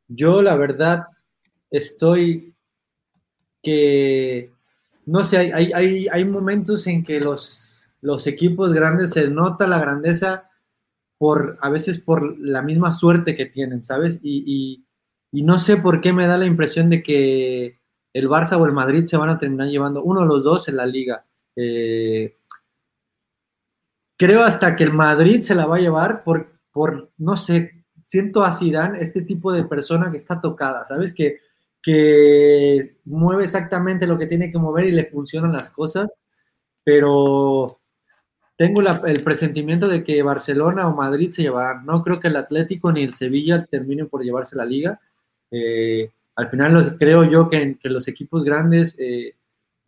Yo 0.09 0.43
la 0.43 0.57
verdad 0.57 1.07
estoy 1.71 2.55
que 3.63 4.53
no 5.07 5.25
sé, 5.25 5.53
hay, 5.53 5.73
hay, 5.73 6.09
hay 6.09 6.25
momentos 6.25 6.87
en 6.87 7.05
que 7.05 7.21
los, 7.21 7.89
los 8.01 8.27
equipos 8.27 8.73
grandes 8.73 9.13
se 9.13 9.29
nota 9.29 9.67
la 9.67 9.79
grandeza 9.79 10.51
por, 11.19 11.59
a 11.61 11.71
veces 11.71 11.99
por 11.99 12.39
la 12.39 12.63
misma 12.63 12.93
suerte 12.93 13.35
que 13.35 13.47
tienen, 13.47 13.85
¿sabes? 13.85 14.19
Y, 14.23 14.83
no 15.33 15.59
sé 15.59 15.77
por 15.77 16.01
qué 16.01 16.15
me 16.15 16.27
da 16.27 16.39
la 16.39 16.47
impresión 16.47 16.89
de 16.89 17.03
que 17.03 17.79
el 18.15 18.29
Barça 18.29 18.59
o 18.59 18.65
el 18.65 18.73
Madrid 18.73 19.05
se 19.05 19.19
van 19.19 19.29
a 19.29 19.39
terminar 19.39 19.69
llevando 19.69 20.03
uno 20.03 20.23
de 20.23 20.27
los 20.27 20.43
dos 20.43 20.67
en 20.69 20.77
la 20.77 20.87
liga. 20.87 21.27
Eh, 21.55 22.39
creo 24.17 24.43
hasta 24.43 24.75
que 24.75 24.85
el 24.85 24.95
Madrid 24.95 25.43
se 25.43 25.55
la 25.55 25.67
va 25.67 25.77
a 25.77 25.81
llevar 25.81 26.25
por, 26.25 26.59
por 26.73 27.13
no 27.19 27.37
sé, 27.37 27.85
siento 28.03 28.45
a 28.45 28.53
Zidane 28.53 28.99
este 29.01 29.23
tipo 29.23 29.53
de 29.53 29.65
persona 29.65 30.11
que 30.11 30.17
está 30.17 30.41
tocada, 30.41 30.87
¿sabes? 30.87 31.13
Que 31.13 31.41
que 31.87 32.97
mueve 33.05 33.45
exactamente 33.45 34.09
lo 34.09 34.19
que 34.19 34.27
tiene 34.27 34.51
que 34.51 34.59
mover 34.59 34.87
y 34.87 34.91
le 34.91 35.05
funcionan 35.05 35.53
las 35.53 35.71
cosas, 35.71 36.13
pero 36.83 37.79
tengo 38.57 38.81
el 38.81 39.23
presentimiento 39.23 39.87
de 39.87 40.03
que 40.03 40.21
Barcelona 40.21 40.89
o 40.89 40.97
Madrid 40.97 41.31
se 41.31 41.43
llevarán. 41.43 41.87
No 41.87 42.03
creo 42.03 42.19
que 42.19 42.27
el 42.27 42.35
Atlético 42.35 42.91
ni 42.91 43.05
el 43.05 43.15
Sevilla 43.15 43.67
terminen 43.67 44.09
por 44.09 44.25
llevarse 44.25 44.57
la 44.57 44.65
liga. 44.65 45.01
Eh, 45.53 46.11
al 46.35 46.49
final 46.49 46.97
creo 46.99 47.23
yo 47.23 47.49
que, 47.49 47.79
los 47.85 48.09
equipos 48.09 48.43
grandes 48.43 48.97
eh, 48.99 49.37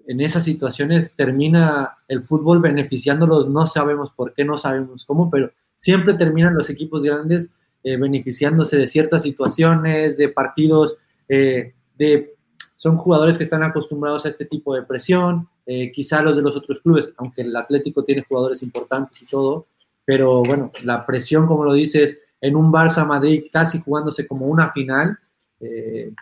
en 0.06 0.20
esas 0.20 0.44
situaciones 0.44 1.10
termina 1.16 1.98
el 2.06 2.22
fútbol 2.22 2.60
beneficiándolos. 2.60 3.48
No 3.48 3.66
sabemos 3.66 4.12
por 4.12 4.34
qué, 4.34 4.44
no 4.44 4.56
sabemos 4.56 5.04
cómo, 5.04 5.32
pero 5.32 5.50
siempre 5.74 6.14
terminan 6.14 6.54
los 6.54 6.70
equipos 6.70 7.02
grandes 7.02 7.50
eh, 7.82 7.96
beneficiándose 7.96 8.76
de 8.76 8.86
ciertas 8.86 9.24
situaciones, 9.24 10.16
de 10.16 10.28
partidos, 10.28 10.96
son 12.76 12.96
jugadores 12.96 13.36
que 13.36 13.44
están 13.44 13.62
acostumbrados 13.62 14.24
a 14.24 14.28
este 14.28 14.44
tipo 14.44 14.74
de 14.74 14.82
presión, 14.82 15.48
eh, 15.66 15.90
quizá 15.92 16.22
los 16.22 16.36
de 16.36 16.42
los 16.42 16.56
otros 16.56 16.80
clubes, 16.80 17.12
aunque 17.16 17.42
el 17.42 17.54
Atlético 17.56 18.04
tiene 18.04 18.24
jugadores 18.28 18.62
importantes 18.62 19.20
y 19.22 19.26
todo, 19.26 19.66
pero 20.04 20.42
bueno, 20.42 20.70
la 20.84 21.04
presión, 21.04 21.46
como 21.46 21.64
lo 21.64 21.72
dices, 21.72 22.18
en 22.40 22.56
un 22.56 22.72
Barça 22.72 23.06
Madrid 23.06 23.44
casi 23.52 23.80
jugándose 23.80 24.26
como 24.26 24.46
una 24.46 24.70
final, 24.70 25.18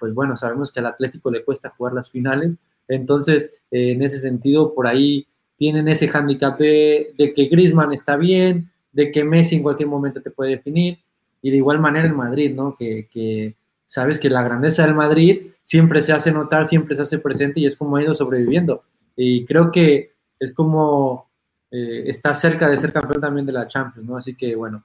pues 0.00 0.14
bueno, 0.14 0.34
sabemos 0.36 0.72
que 0.72 0.80
al 0.80 0.86
Atlético 0.86 1.30
le 1.30 1.44
cuesta 1.44 1.70
jugar 1.76 1.92
las 1.92 2.10
finales, 2.10 2.58
entonces 2.88 3.50
en 3.70 4.02
ese 4.02 4.18
sentido 4.18 4.74
por 4.74 4.86
ahí 4.86 5.26
tienen 5.58 5.88
ese 5.88 6.08
handicap 6.08 6.58
de, 6.58 7.14
de 7.18 7.34
que 7.34 7.44
Griezmann 7.46 7.92
está 7.92 8.16
bien, 8.16 8.70
de 8.92 9.12
que 9.12 9.24
Messi 9.24 9.56
en 9.56 9.62
cualquier 9.62 9.90
momento 9.90 10.22
te 10.22 10.30
puede 10.30 10.52
definir, 10.52 10.98
y 11.42 11.50
de 11.50 11.58
igual 11.58 11.78
manera 11.78 12.06
el 12.06 12.14
Madrid, 12.14 12.54
¿no? 12.54 12.74
Que, 12.74 13.54
sabes 13.86 14.18
que 14.18 14.28
la 14.28 14.42
grandeza 14.42 14.84
del 14.84 14.94
Madrid 14.94 15.52
siempre 15.62 16.02
se 16.02 16.12
hace 16.12 16.32
notar, 16.32 16.68
siempre 16.68 16.94
se 16.94 17.02
hace 17.02 17.18
presente 17.18 17.60
y 17.60 17.66
es 17.66 17.76
como 17.76 17.96
ha 17.96 18.02
ido 18.02 18.14
sobreviviendo. 18.14 18.82
Y 19.16 19.46
creo 19.46 19.70
que 19.72 20.12
es 20.38 20.52
como 20.52 21.30
eh, 21.70 22.04
está 22.06 22.34
cerca 22.34 22.68
de 22.68 22.78
ser 22.78 22.92
campeón 22.92 23.20
también 23.20 23.46
de 23.46 23.52
la 23.52 23.66
Champions, 23.66 24.06
¿no? 24.06 24.16
Así 24.16 24.34
que 24.34 24.54
bueno, 24.54 24.84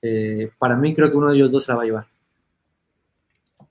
eh, 0.00 0.50
para 0.58 0.76
mí 0.76 0.94
creo 0.94 1.10
que 1.10 1.16
uno 1.16 1.30
de 1.30 1.36
ellos 1.36 1.50
dos 1.50 1.64
se 1.64 1.72
la 1.72 1.76
va 1.76 1.82
a 1.82 1.86
llevar. 1.86 2.06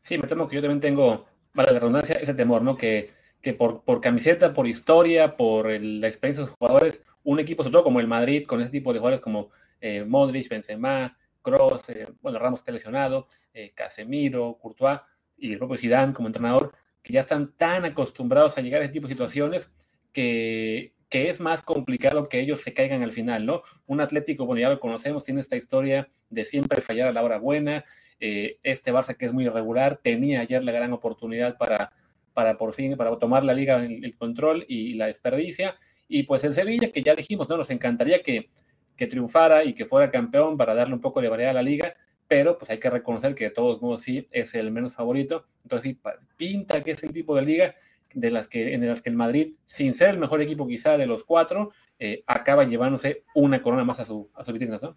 Sí, 0.02 0.18
me 0.18 0.28
temo 0.28 0.48
que 0.48 0.56
yo 0.56 0.62
también 0.62 0.82
tengo, 0.82 1.26
para 1.54 1.72
la 1.72 1.80
redundancia, 1.80 2.16
ese 2.16 2.34
temor, 2.34 2.62
¿no? 2.64 2.76
Que, 2.76 3.12
que 3.42 3.54
por, 3.54 3.84
por 3.84 4.02
camiseta, 4.02 4.54
por 4.54 4.68
historia, 4.68 5.38
por 5.38 5.68
la 5.70 6.08
experiencia 6.08 6.44
de 6.44 6.50
los 6.50 6.58
jugadores, 6.58 7.04
un 7.24 7.40
equipo, 7.40 7.64
sobre 7.64 7.74
todo 7.74 7.84
como 7.84 8.00
el 8.00 8.08
Madrid, 8.08 8.46
con 8.48 8.62
ese 8.62 8.72
tipo 8.72 8.94
de 8.94 9.00
jugadores 9.00 9.22
como 9.22 9.52
eh, 9.80 10.04
Modric, 10.04 10.50
Benzema, 10.50 11.18
Cross, 11.42 11.84
bueno, 12.22 12.40
Ramos 12.40 12.60
está 12.60 12.72
lesionado, 12.72 13.28
eh, 13.54 13.72
Casemiro, 13.74 14.58
Courtois 14.62 15.00
y 15.38 15.54
el 15.54 15.58
propio 15.58 15.78
Zidane 15.78 16.14
como 16.14 16.28
entrenador, 16.28 16.74
que 17.02 17.14
ya 17.14 17.22
están 17.22 17.54
tan 17.58 17.86
acostumbrados 17.86 18.58
a 18.58 18.62
llegar 18.62 18.82
a 18.82 18.86
ese 18.86 18.94
tipo 18.94 19.08
de 19.08 19.14
situaciones 19.14 19.72
que, 20.14 20.94
que 21.10 21.30
es 21.30 21.42
más 21.42 21.62
complicado 21.64 22.30
que 22.30 22.40
ellos 22.40 22.62
se 22.62 22.74
caigan 22.74 23.02
al 23.02 23.12
final, 23.12 23.46
¿no? 23.46 23.64
Un 23.88 24.02
Atlético, 24.02 24.46
bueno, 24.46 24.62
ya 24.62 24.70
lo 24.70 24.80
conocemos, 24.80 25.24
tiene 25.24 25.42
esta 25.42 25.58
historia 25.58 26.10
de 26.30 26.46
siempre 26.46 26.82
fallar 26.82 27.08
a 27.08 27.14
la 27.14 27.24
hora 27.24 27.38
buena. 27.38 27.84
Eh, 28.20 28.60
este 28.64 28.94
Barça 28.94 29.18
que 29.18 29.26
es 29.26 29.34
muy 29.34 29.46
irregular, 29.46 29.98
tenía 29.98 30.42
ayer 30.42 30.64
la 30.64 30.72
gran 30.72 30.94
oportunidad 30.94 31.58
para, 31.58 31.92
para 32.34 32.58
por 32.58 32.74
fin, 32.74 32.96
para 32.96 33.18
tomar 33.18 33.44
la 33.44 33.54
liga, 33.54 33.84
el, 33.84 34.06
el 34.06 34.16
control 34.16 34.64
y, 34.68 34.92
y 34.92 34.94
la 34.94 35.08
desperdicia. 35.08 35.76
Y 36.08 36.24
pues 36.24 36.44
el 36.44 36.54
Sevilla, 36.54 36.92
que 36.92 37.02
ya 37.02 37.16
dijimos, 37.16 37.50
¿no? 37.50 37.58
Nos 37.58 37.72
encantaría 37.72 38.22
que, 38.22 38.52
que 38.96 39.08
triunfara 39.08 39.64
y 39.64 39.74
que 39.74 39.86
fuera 39.86 40.12
campeón 40.12 40.56
para 40.56 40.76
darle 40.76 40.94
un 40.94 41.02
poco 41.02 41.22
de 41.22 41.30
variedad 41.30 41.52
a 41.52 41.56
la 41.56 41.64
liga, 41.64 41.96
pero 42.32 42.58
pues 42.58 42.72
hay 42.72 42.80
que 42.80 42.90
reconocer 42.90 43.36
que 43.36 43.44
de 43.44 43.50
todos 43.50 43.82
modos 43.82 44.04
sí 44.04 44.26
es 44.32 44.56
el 44.56 44.72
menos 44.72 44.94
favorito. 44.94 45.48
Entonces 45.64 45.92
sí, 45.92 46.00
pinta 46.38 46.82
que 46.82 46.92
es 46.92 47.04
el 47.04 47.12
tipo 47.12 47.36
de 47.36 47.42
liga 47.42 47.76
de 48.14 48.32
las 48.32 48.48
que, 48.48 48.74
en 48.74 48.88
las 48.88 49.02
que 49.02 49.10
el 49.10 49.18
Madrid, 49.18 49.56
sin 49.66 49.94
ser 49.94 50.12
el 50.12 50.18
mejor 50.18 50.42
equipo 50.42 50.66
quizá 50.66 50.96
de 50.98 51.08
los 51.08 51.26
cuatro, 51.26 51.74
eh, 52.00 52.24
acaba 52.26 52.64
llevándose 52.64 53.26
una 53.36 53.62
corona 53.62 53.84
más 53.84 54.00
a 54.00 54.06
su, 54.06 54.30
a 54.34 54.46
su 54.46 54.54
vitrina, 54.54 54.80
¿no? 54.82 54.96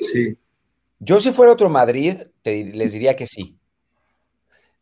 Sí. 0.00 0.36
Yo 0.98 1.20
si 1.20 1.30
fuera 1.30 1.52
otro 1.52 1.68
Madrid, 1.68 2.16
te, 2.42 2.64
les 2.64 2.92
diría 2.92 3.14
que 3.14 3.28
sí. 3.28 3.56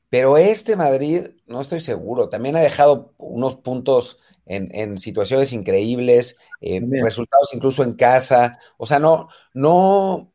Pero 0.08 0.38
este 0.38 0.74
Madrid, 0.74 1.32
no 1.46 1.60
estoy 1.60 1.80
seguro, 1.80 2.30
también 2.30 2.56
ha 2.56 2.60
dejado 2.60 3.12
unos 3.18 3.56
puntos 3.56 4.20
en, 4.46 4.98
situaciones 4.98 5.52
increíbles, 5.52 6.38
eh, 6.62 6.80
resultados 7.02 7.52
incluso 7.52 7.82
en 7.84 7.92
casa. 7.92 8.58
O 8.78 8.86
sea, 8.86 8.98
no, 8.98 9.28
no, 9.54 10.31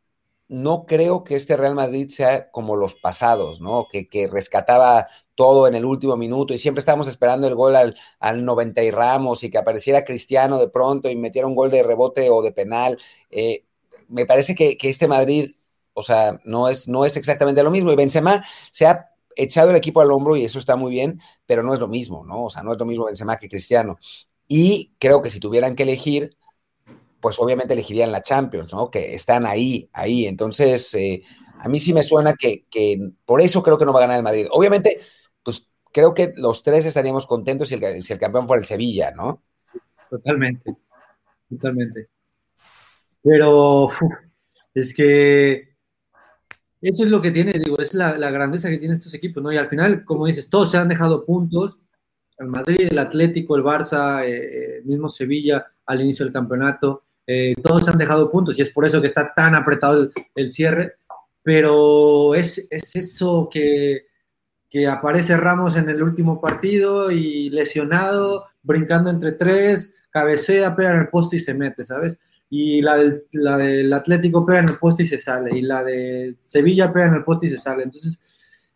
no 0.50 0.86
creo 0.86 1.24
que 1.24 1.36
este 1.36 1.58
Real 1.58 1.76
Madrid 1.76 2.10
sea 2.10 2.50
como 2.52 2.76
los 2.76 2.96
pasados, 2.96 3.60
¿no? 3.62 3.88
Que, 3.92 4.08
que 4.08 4.28
rescataba 4.28 5.08
todo 5.36 5.68
en 5.68 5.76
el 5.76 5.86
último 5.86 6.18
minuto 6.18 6.54
y 6.54 6.58
siempre 6.58 6.80
estábamos 6.80 7.08
esperando 7.08 7.48
el 7.48 7.56
gol 7.56 7.76
al, 7.76 7.96
al 8.20 8.44
90 8.44 8.84
y 8.84 8.92
Ramos 8.92 9.44
y 9.44 9.52
que 9.52 9.58
apareciera 9.58 10.06
Cristiano 10.06 10.58
de 10.58 10.70
pronto 10.70 11.10
y 11.10 11.16
metiera 11.16 11.48
un 11.48 11.56
gol 11.56 11.70
de 11.70 11.84
rebote 11.84 12.30
o 12.32 12.42
de 12.42 12.52
penal. 12.52 12.98
Eh, 13.30 13.66
me 14.08 14.26
parece 14.26 14.56
que, 14.56 14.78
que, 14.78 14.90
este 14.90 15.08
Madrid, 15.08 15.52
o 15.94 16.04
sea, 16.04 16.40
no 16.46 16.70
es, 16.70 16.88
no 16.88 17.06
es 17.06 17.18
exactamente 17.18 17.64
lo 17.64 17.72
mismo. 17.72 17.92
Y 17.92 17.96
Benzema 17.96 18.44
se 18.72 18.88
ha 18.88 19.12
echado 19.36 19.70
el 19.70 19.76
equipo 19.76 20.02
al 20.02 20.12
hombro 20.12 20.36
y 20.36 20.46
eso 20.46 20.60
está 20.60 20.76
muy 20.76 20.92
bien, 20.92 21.22
pero 21.46 21.64
no 21.64 21.74
es 21.74 21.80
lo 21.80 21.88
mismo, 21.88 22.26
¿no? 22.26 22.46
O 22.46 22.50
sea, 22.50 22.64
no 22.64 22.74
es 22.74 22.80
lo 22.80 22.86
mismo 22.86 23.06
Benzema 23.06 23.38
que 23.38 23.50
Cristiano. 23.50 24.00
Y 24.48 24.94
creo 25.00 25.22
que 25.22 25.30
si 25.30 25.40
tuvieran 25.40 25.76
que 25.76 25.84
elegir, 25.84 26.38
pues 27.20 27.40
obviamente 27.40 27.74
elegirían 27.74 28.12
la 28.12 28.24
Champions, 28.24 28.74
¿no? 28.74 28.90
Que 28.90 29.16
están 29.16 29.46
ahí, 29.46 29.90
ahí. 29.94 30.26
Entonces, 30.26 30.94
eh, 30.96 31.24
a 31.60 31.70
mí 31.70 31.80
sí 31.80 31.94
me 31.94 32.04
suena 32.04 32.34
que, 32.36 32.66
por 33.26 33.42
eso 33.42 33.64
creo 33.64 33.78
que 33.78 33.86
no 33.86 33.94
va 33.94 34.00
a 34.00 34.04
ganar 34.04 34.18
el 34.18 34.24
Madrid. 34.24 34.48
Obviamente, 34.52 35.00
pues 35.44 35.68
creo 35.92 36.14
que 36.14 36.34
los 36.36 36.64
tres 36.64 36.86
estaríamos 36.86 37.26
contentos 37.26 37.70
si 37.70 37.76
el, 37.76 37.84
el 37.84 38.20
campeón 38.20 38.48
fuera 38.48 38.62
el 38.62 38.68
Sevilla, 38.68 39.12
¿no? 39.12 39.44
Totalmente, 40.10 40.76
totalmente. 41.50 42.10
Pero 43.24 43.90
es 44.74 44.94
que 44.94 45.76
eso 46.82 47.04
es 47.04 47.10
lo 47.10 47.22
que 47.22 47.32
tiene, 47.32 47.54
digo, 47.54 47.80
es 47.80 47.94
la, 47.94 48.14
grandeza 48.32 48.70
que 48.70 48.78
tienen 48.78 48.98
estos 48.98 49.14
equipos, 49.14 49.42
¿no? 49.42 49.52
Y 49.52 49.58
al 49.58 49.68
final, 49.68 50.06
como 50.06 50.28
dices, 50.28 50.50
todos 50.50 50.72
se 50.72 50.78
han 50.78 50.88
dejado 50.88 51.26
puntos. 51.26 51.80
El 52.38 52.48
Madrid, 52.48 52.88
el 52.92 53.00
Atlético, 53.00 53.56
el 53.56 53.64
Barça, 53.64 54.24
eh, 54.26 54.82
mismo 54.86 55.10
Sevilla 55.10 55.66
al 55.88 56.02
inicio 56.02 56.24
del 56.26 56.34
campeonato, 56.34 57.06
eh, 57.28 57.56
todos 57.62 57.88
han 57.90 57.98
dejado 57.98 58.32
puntos 58.32 58.58
y 58.58 58.62
es 58.62 58.70
por 58.70 58.86
eso 58.86 59.02
que 59.02 59.08
está 59.08 59.34
tan 59.34 59.54
apretado 59.54 60.10
el, 60.36 60.52
cierre. 60.52 60.94
Pero 61.44 62.34
es, 62.36 62.68
es 62.72 62.96
eso 62.96 63.50
que, 63.52 64.08
que 64.70 64.88
aparece 64.88 65.38
Ramos 65.38 65.76
en 65.76 65.90
el 65.90 66.02
último 66.02 66.42
partido 66.42 67.12
y 67.12 67.50
lesionado, 67.50 68.48
brincando 68.64 69.10
entre 69.10 69.34
tres, 69.34 69.94
cabecea, 70.10 70.76
pega 70.76 70.92
en 70.92 71.02
el 71.02 71.10
poste 71.10 71.38
y 71.38 71.40
se 71.40 71.54
mete, 71.54 71.86
¿sabes? 71.86 72.18
y 72.50 72.82
la 72.82 72.98
del, 72.98 73.24
la 73.34 73.58
del 73.58 73.92
Atlético 73.92 74.46
pega 74.46 74.60
en 74.60 74.70
el 74.70 74.78
poste 74.78 75.04
y 75.04 75.06
se 75.06 75.20
sale, 75.20 75.58
y 75.58 75.62
la 75.62 75.84
de 75.84 76.36
Sevilla 76.40 76.92
pega 76.94 77.08
en 77.08 77.16
el 77.16 77.24
poste 77.24 77.48
y 77.48 77.50
se 77.50 77.58
sale. 77.58 77.84
Entonces, 77.84 78.20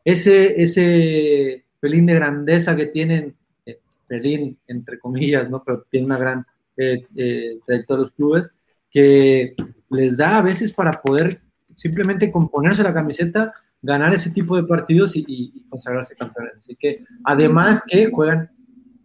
ese, 0.04 0.62
ese 0.62 1.66
pelín 1.80 2.06
de 2.06 2.16
grandeza 2.16 2.76
que 2.76 2.88
tienen, 2.88 3.36
eh, 3.66 3.80
pelín 4.08 4.58
entre 4.68 5.00
comillas, 5.00 5.50
¿no? 5.50 5.64
pero 5.64 5.86
tiene 5.90 6.06
una 6.06 6.18
gran 6.18 6.46
eh, 6.82 7.08
eh, 7.16 7.60
de 7.68 7.98
los 7.98 8.12
clubes, 8.12 8.52
que 8.90 9.56
les 9.90 10.18
da 10.18 10.38
a 10.38 10.42
veces 10.42 10.72
para 10.72 11.02
poder 11.02 11.42
simplemente 11.76 12.32
componerse 12.32 12.84
la 12.84 12.94
camiseta, 12.94 13.54
ganar 13.82 14.14
ese 14.14 14.32
tipo 14.32 14.56
de 14.56 14.64
partidos 14.64 15.16
y, 15.16 15.26
y 15.28 15.66
consagrarse 15.70 16.16
campeones. 16.16 16.54
Así 16.58 16.76
que, 16.76 17.04
además 17.24 17.84
que 17.88 18.10
juegan 18.12 18.52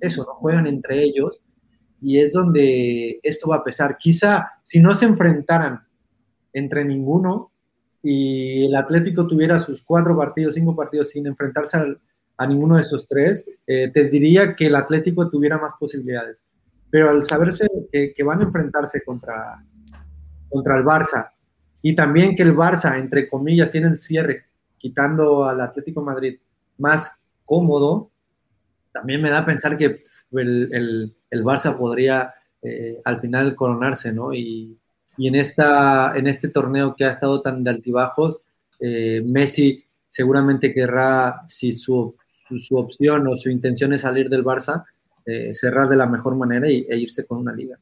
eso, 0.00 0.24
¿no? 0.24 0.34
Juegan 0.34 0.66
entre 0.66 1.02
ellos 1.02 1.42
y 2.00 2.18
es 2.18 2.32
donde 2.32 3.20
esto 3.22 3.48
va 3.48 3.56
a 3.56 3.64
pesar. 3.64 3.96
Quizá 3.98 4.52
si 4.62 4.80
no 4.80 4.94
se 4.94 5.06
enfrentaran 5.06 5.80
entre 6.52 6.84
ninguno 6.84 7.50
y 8.02 8.66
el 8.66 8.76
Atlético 8.76 9.26
tuviera 9.26 9.58
sus 9.58 9.82
cuatro 9.82 10.16
partidos, 10.16 10.54
cinco 10.54 10.76
partidos 10.76 11.10
sin 11.10 11.26
enfrentarse 11.26 11.78
a 12.36 12.46
ninguno 12.46 12.76
de 12.76 12.82
esos 12.82 13.08
tres, 13.08 13.44
eh, 13.66 13.90
te 13.92 14.04
diría 14.08 14.54
que 14.54 14.66
el 14.66 14.76
Atlético 14.76 15.28
tuviera 15.28 15.58
más 15.58 15.72
posibilidades. 15.78 16.44
Pero 16.96 17.10
al 17.10 17.22
saberse 17.24 17.68
que, 17.92 18.22
van 18.22 18.40
a 18.40 18.44
enfrentarse 18.44 19.04
contra, 19.04 19.62
contra 20.48 20.78
el 20.78 20.82
Barça 20.82 21.30
y 21.82 21.94
también 21.94 22.34
que 22.34 22.42
el 22.42 22.56
Barça, 22.56 22.98
entre 22.98 23.28
comillas, 23.28 23.68
tiene 23.68 23.88
el 23.88 23.98
cierre, 23.98 24.46
quitando 24.78 25.44
al 25.44 25.60
Atlético 25.60 26.00
Madrid 26.00 26.38
más 26.78 27.14
cómodo, 27.44 28.08
también 28.94 29.20
me 29.20 29.28
da 29.28 29.40
a 29.40 29.44
pensar 29.44 29.76
que 29.76 30.04
el, 30.32 31.12
el, 31.30 31.44
Barça 31.44 31.76
podría 31.76 32.32
eh, 32.62 32.98
al 33.04 33.20
final 33.20 33.54
coronarse, 33.54 34.10
¿no? 34.10 34.32
Y, 34.32 34.78
y, 35.18 35.28
en, 35.28 35.34
esta, 35.34 36.16
en 36.16 36.28
este 36.28 36.48
torneo 36.48 36.96
que 36.96 37.04
ha 37.04 37.10
estado 37.10 37.42
tan 37.42 37.62
de 37.62 37.72
altibajos, 37.72 38.40
eh, 38.80 39.22
Messi 39.22 39.84
seguramente 40.08 40.72
querrá, 40.72 41.42
si 41.46 41.74
su, 41.74 42.16
su, 42.58 42.78
opción 42.78 43.28
o 43.28 43.36
su 43.36 43.50
intención 43.50 43.92
es 43.92 44.00
salir 44.00 44.30
del 44.30 44.42
Barça, 44.42 44.86
eh, 45.26 45.52
cerrar 45.54 45.88
de 45.88 45.96
la 45.96 46.06
mejor 46.06 46.36
manera 46.36 46.70
y, 46.70 46.86
e 46.88 46.96
irse 46.96 47.26
con 47.26 47.38
una 47.38 47.52
liga. 47.52 47.76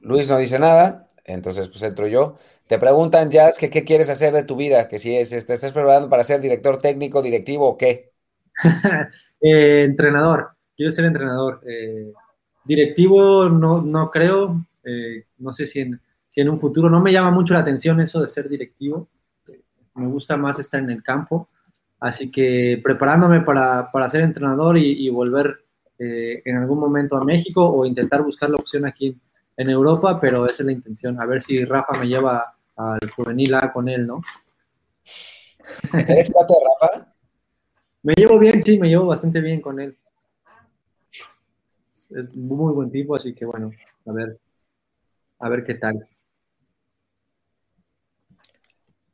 Luis 0.00 0.30
no 0.30 0.38
dice 0.38 0.58
nada, 0.58 1.08
entonces 1.24 1.68
pues 1.68 1.82
entro 1.82 2.06
yo. 2.06 2.38
Te 2.68 2.78
preguntan, 2.78 3.30
Jazz, 3.30 3.58
que 3.58 3.68
qué 3.68 3.84
quieres 3.84 4.08
hacer 4.08 4.32
de 4.32 4.44
tu 4.44 4.56
vida, 4.56 4.88
que 4.88 4.98
si 4.98 5.14
es, 5.14 5.30
te 5.30 5.36
estás 5.36 5.72
preparando 5.72 6.08
para 6.08 6.24
ser 6.24 6.40
director 6.40 6.78
técnico, 6.78 7.22
directivo 7.22 7.68
o 7.68 7.76
qué. 7.76 8.12
Eh, 9.38 9.84
entrenador, 9.84 10.56
quiero 10.74 10.90
ser 10.92 11.04
entrenador. 11.04 11.60
Eh, 11.68 12.10
directivo 12.64 13.50
no, 13.50 13.82
no 13.82 14.10
creo, 14.10 14.66
no 15.36 15.52
sé 15.52 15.66
si 15.66 15.80
en, 15.80 16.00
si 16.30 16.40
en 16.40 16.48
un 16.48 16.58
futuro, 16.58 16.88
no 16.88 17.00
me 17.00 17.12
llama 17.12 17.30
mucho 17.30 17.52
la 17.52 17.60
atención 17.60 18.00
eso 18.00 18.22
de 18.22 18.28
ser 18.28 18.48
directivo, 18.48 19.08
me 19.94 20.06
gusta 20.06 20.38
más 20.38 20.58
estar 20.58 20.80
en 20.80 20.90
el 20.90 21.02
campo, 21.02 21.48
así 22.00 22.30
que 22.30 22.80
preparándome 22.82 23.40
para, 23.40 23.90
para 23.90 24.10
ser 24.10 24.22
entrenador 24.22 24.76
y, 24.78 25.08
volver 25.08 25.64
en 25.98 26.56
algún 26.58 26.78
momento 26.78 27.16
a 27.16 27.24
México 27.24 27.66
o 27.66 27.86
intentar 27.86 28.22
buscar 28.22 28.50
la 28.50 28.56
opción 28.56 28.84
aquí 28.84 29.18
en 29.56 29.70
Europa, 29.70 30.20
pero 30.20 30.44
esa 30.44 30.62
es 30.62 30.66
la 30.66 30.72
intención, 30.72 31.18
a 31.18 31.24
ver 31.24 31.40
si 31.40 31.64
Rafa 31.64 31.98
me 31.98 32.06
lleva 32.06 32.54
al 32.76 33.10
juvenil 33.10 33.54
A 33.54 33.72
con 33.72 33.88
él, 33.88 34.06
¿no? 34.06 34.20
¿Eres 35.92 36.30
cuate 36.30 36.52
de 36.52 36.60
Rafa? 36.60 37.14
Me 38.02 38.14
llevo 38.14 38.38
bien, 38.38 38.62
sí, 38.62 38.78
me 38.78 38.88
llevo 38.88 39.06
bastante 39.06 39.40
bien 39.40 39.60
con 39.60 39.80
él. 39.80 39.96
Es 42.10 42.36
muy 42.36 42.72
buen 42.72 42.90
tipo, 42.90 43.16
así 43.16 43.34
que 43.34 43.44
bueno, 43.44 43.72
a 44.06 44.12
ver, 44.12 44.38
a 45.40 45.48
ver 45.48 45.64
qué 45.64 45.74
tal. 45.74 46.06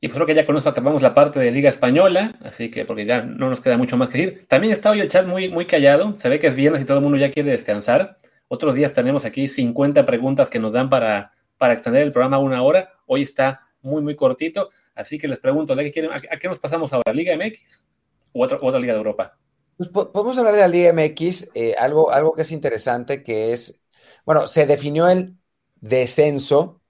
Y 0.05 0.09
pues 0.09 0.17
creo 0.17 0.27
que 0.27 0.35
ya 0.35 0.45
con 0.45 0.57
esto 0.57 0.69
acabamos 0.69 1.01
la 1.01 1.15
parte 1.15 1.38
de 1.38 1.53
Liga 1.53 1.71
Española, 1.71 2.37
así 2.43 2.73
que 2.73 2.85
porque 2.85 3.07
ya 3.07 3.23
no 3.23 3.49
nos 3.49 3.61
queda 3.61 3.77
mucho 3.77 3.97
más 3.97 4.09
que 4.09 4.19
decir. 4.19 4.47
También 4.49 4.73
está 4.73 4.91
hoy 4.91 4.99
el 4.99 5.09
chat 5.09 5.29
muy, 5.29 5.49
muy 5.49 5.65
callado, 5.65 6.19
se 6.19 6.29
ve 6.29 6.41
que 6.41 6.49
es 6.49 6.57
viernes 6.57 6.83
y 6.83 6.85
todo 6.85 6.97
el 6.97 7.05
mundo 7.05 7.19
ya 7.19 7.31
quiere 7.31 7.53
descansar. 7.53 8.17
Otros 8.49 8.75
días 8.75 8.95
tenemos 8.95 9.25
aquí 9.25 9.47
50 9.47 10.05
preguntas 10.05 10.51
que 10.51 10.59
nos 10.59 10.73
dan 10.73 10.91
para, 10.91 11.31
para 11.57 11.75
extender 11.75 12.03
el 12.03 12.11
programa 12.11 12.38
a 12.38 12.41
una 12.41 12.65
hora. 12.65 12.95
Hoy 13.07 13.23
está 13.23 13.69
muy, 13.81 14.03
muy 14.03 14.17
cortito, 14.17 14.71
así 14.97 15.19
que 15.19 15.29
les 15.29 15.38
pregunto, 15.38 15.77
¿de 15.77 15.85
qué 15.85 15.93
quieren, 15.93 16.11
a, 16.11 16.21
qué 16.21 16.49
nos 16.49 16.59
pasamos 16.59 16.93
ahora? 16.93 17.12
¿Liga 17.12 17.37
MX 17.37 17.85
o 18.33 18.43
otra, 18.43 18.59
otra 18.61 18.81
Liga 18.81 18.95
de 18.95 18.99
Europa? 18.99 19.38
Pues 19.77 19.88
podemos 19.88 20.37
hablar 20.37 20.55
de 20.55 20.62
la 20.62 20.69
Liga 20.69 20.93
MX, 20.93 21.51
eh, 21.55 21.77
algo, 21.79 22.11
algo 22.11 22.33
que 22.33 22.43
es 22.43 22.51
interesante, 22.51 23.23
que 23.23 23.53
es, 23.53 23.85
bueno, 24.27 24.49
se 24.49 24.67
definió 24.67 25.09
el 25.09 25.37
descenso, 25.77 26.82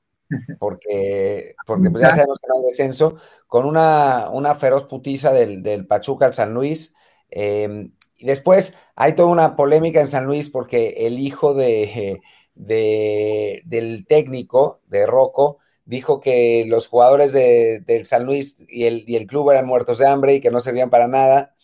porque, 0.58 1.54
porque 1.66 1.90
pues 1.90 2.02
ya 2.02 2.10
sabemos 2.10 2.38
que 2.38 2.48
no 2.48 2.56
hay 2.56 2.64
descenso, 2.64 3.16
con 3.46 3.66
una, 3.66 4.28
una 4.30 4.54
feroz 4.54 4.84
putiza 4.84 5.32
del, 5.32 5.62
del, 5.62 5.86
Pachuca 5.86 6.26
al 6.26 6.34
San 6.34 6.54
Luis. 6.54 6.94
Eh, 7.30 7.90
y 8.16 8.26
después 8.26 8.76
hay 8.94 9.14
toda 9.14 9.28
una 9.28 9.56
polémica 9.56 10.00
en 10.00 10.08
San 10.08 10.26
Luis 10.26 10.48
porque 10.48 11.06
el 11.06 11.18
hijo 11.18 11.54
de, 11.54 12.20
de 12.54 13.62
del 13.64 14.06
técnico, 14.06 14.80
de 14.86 15.06
Rocco, 15.06 15.58
dijo 15.84 16.20
que 16.20 16.64
los 16.68 16.88
jugadores 16.88 17.32
de, 17.32 17.80
del 17.80 18.06
San 18.06 18.24
Luis 18.24 18.64
y 18.68 18.84
el, 18.84 19.04
y 19.06 19.16
el, 19.16 19.26
club 19.26 19.50
eran 19.50 19.66
muertos 19.66 19.98
de 19.98 20.06
hambre 20.06 20.34
y 20.34 20.40
que 20.40 20.50
no 20.50 20.60
servían 20.60 20.90
para 20.90 21.08
nada. 21.08 21.54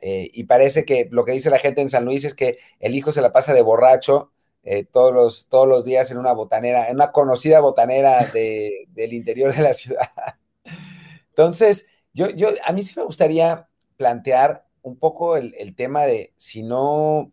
Eh, 0.00 0.30
y 0.32 0.44
parece 0.44 0.84
que 0.84 1.08
lo 1.10 1.24
que 1.24 1.32
dice 1.32 1.50
la 1.50 1.58
gente 1.58 1.82
en 1.82 1.90
San 1.90 2.04
Luis 2.04 2.24
es 2.24 2.34
que 2.34 2.58
el 2.80 2.94
hijo 2.94 3.12
se 3.12 3.20
la 3.20 3.32
pasa 3.32 3.52
de 3.52 3.62
borracho 3.62 4.32
eh, 4.62 4.84
todos, 4.84 5.14
los, 5.14 5.46
todos 5.48 5.68
los 5.68 5.84
días 5.84 6.10
en 6.10 6.18
una 6.18 6.32
botanera, 6.32 6.88
en 6.88 6.96
una 6.96 7.12
conocida 7.12 7.60
botanera 7.60 8.26
de, 8.26 8.86
del 8.90 9.12
interior 9.12 9.54
de 9.54 9.62
la 9.62 9.74
ciudad. 9.74 10.10
Entonces, 11.30 11.86
yo, 12.12 12.30
yo, 12.30 12.48
a 12.64 12.72
mí 12.72 12.82
sí 12.82 12.94
me 12.96 13.04
gustaría 13.04 13.68
plantear 13.96 14.66
un 14.82 14.96
poco 14.98 15.36
el, 15.36 15.54
el 15.58 15.74
tema 15.74 16.04
de 16.04 16.32
si 16.36 16.62
no, 16.62 17.32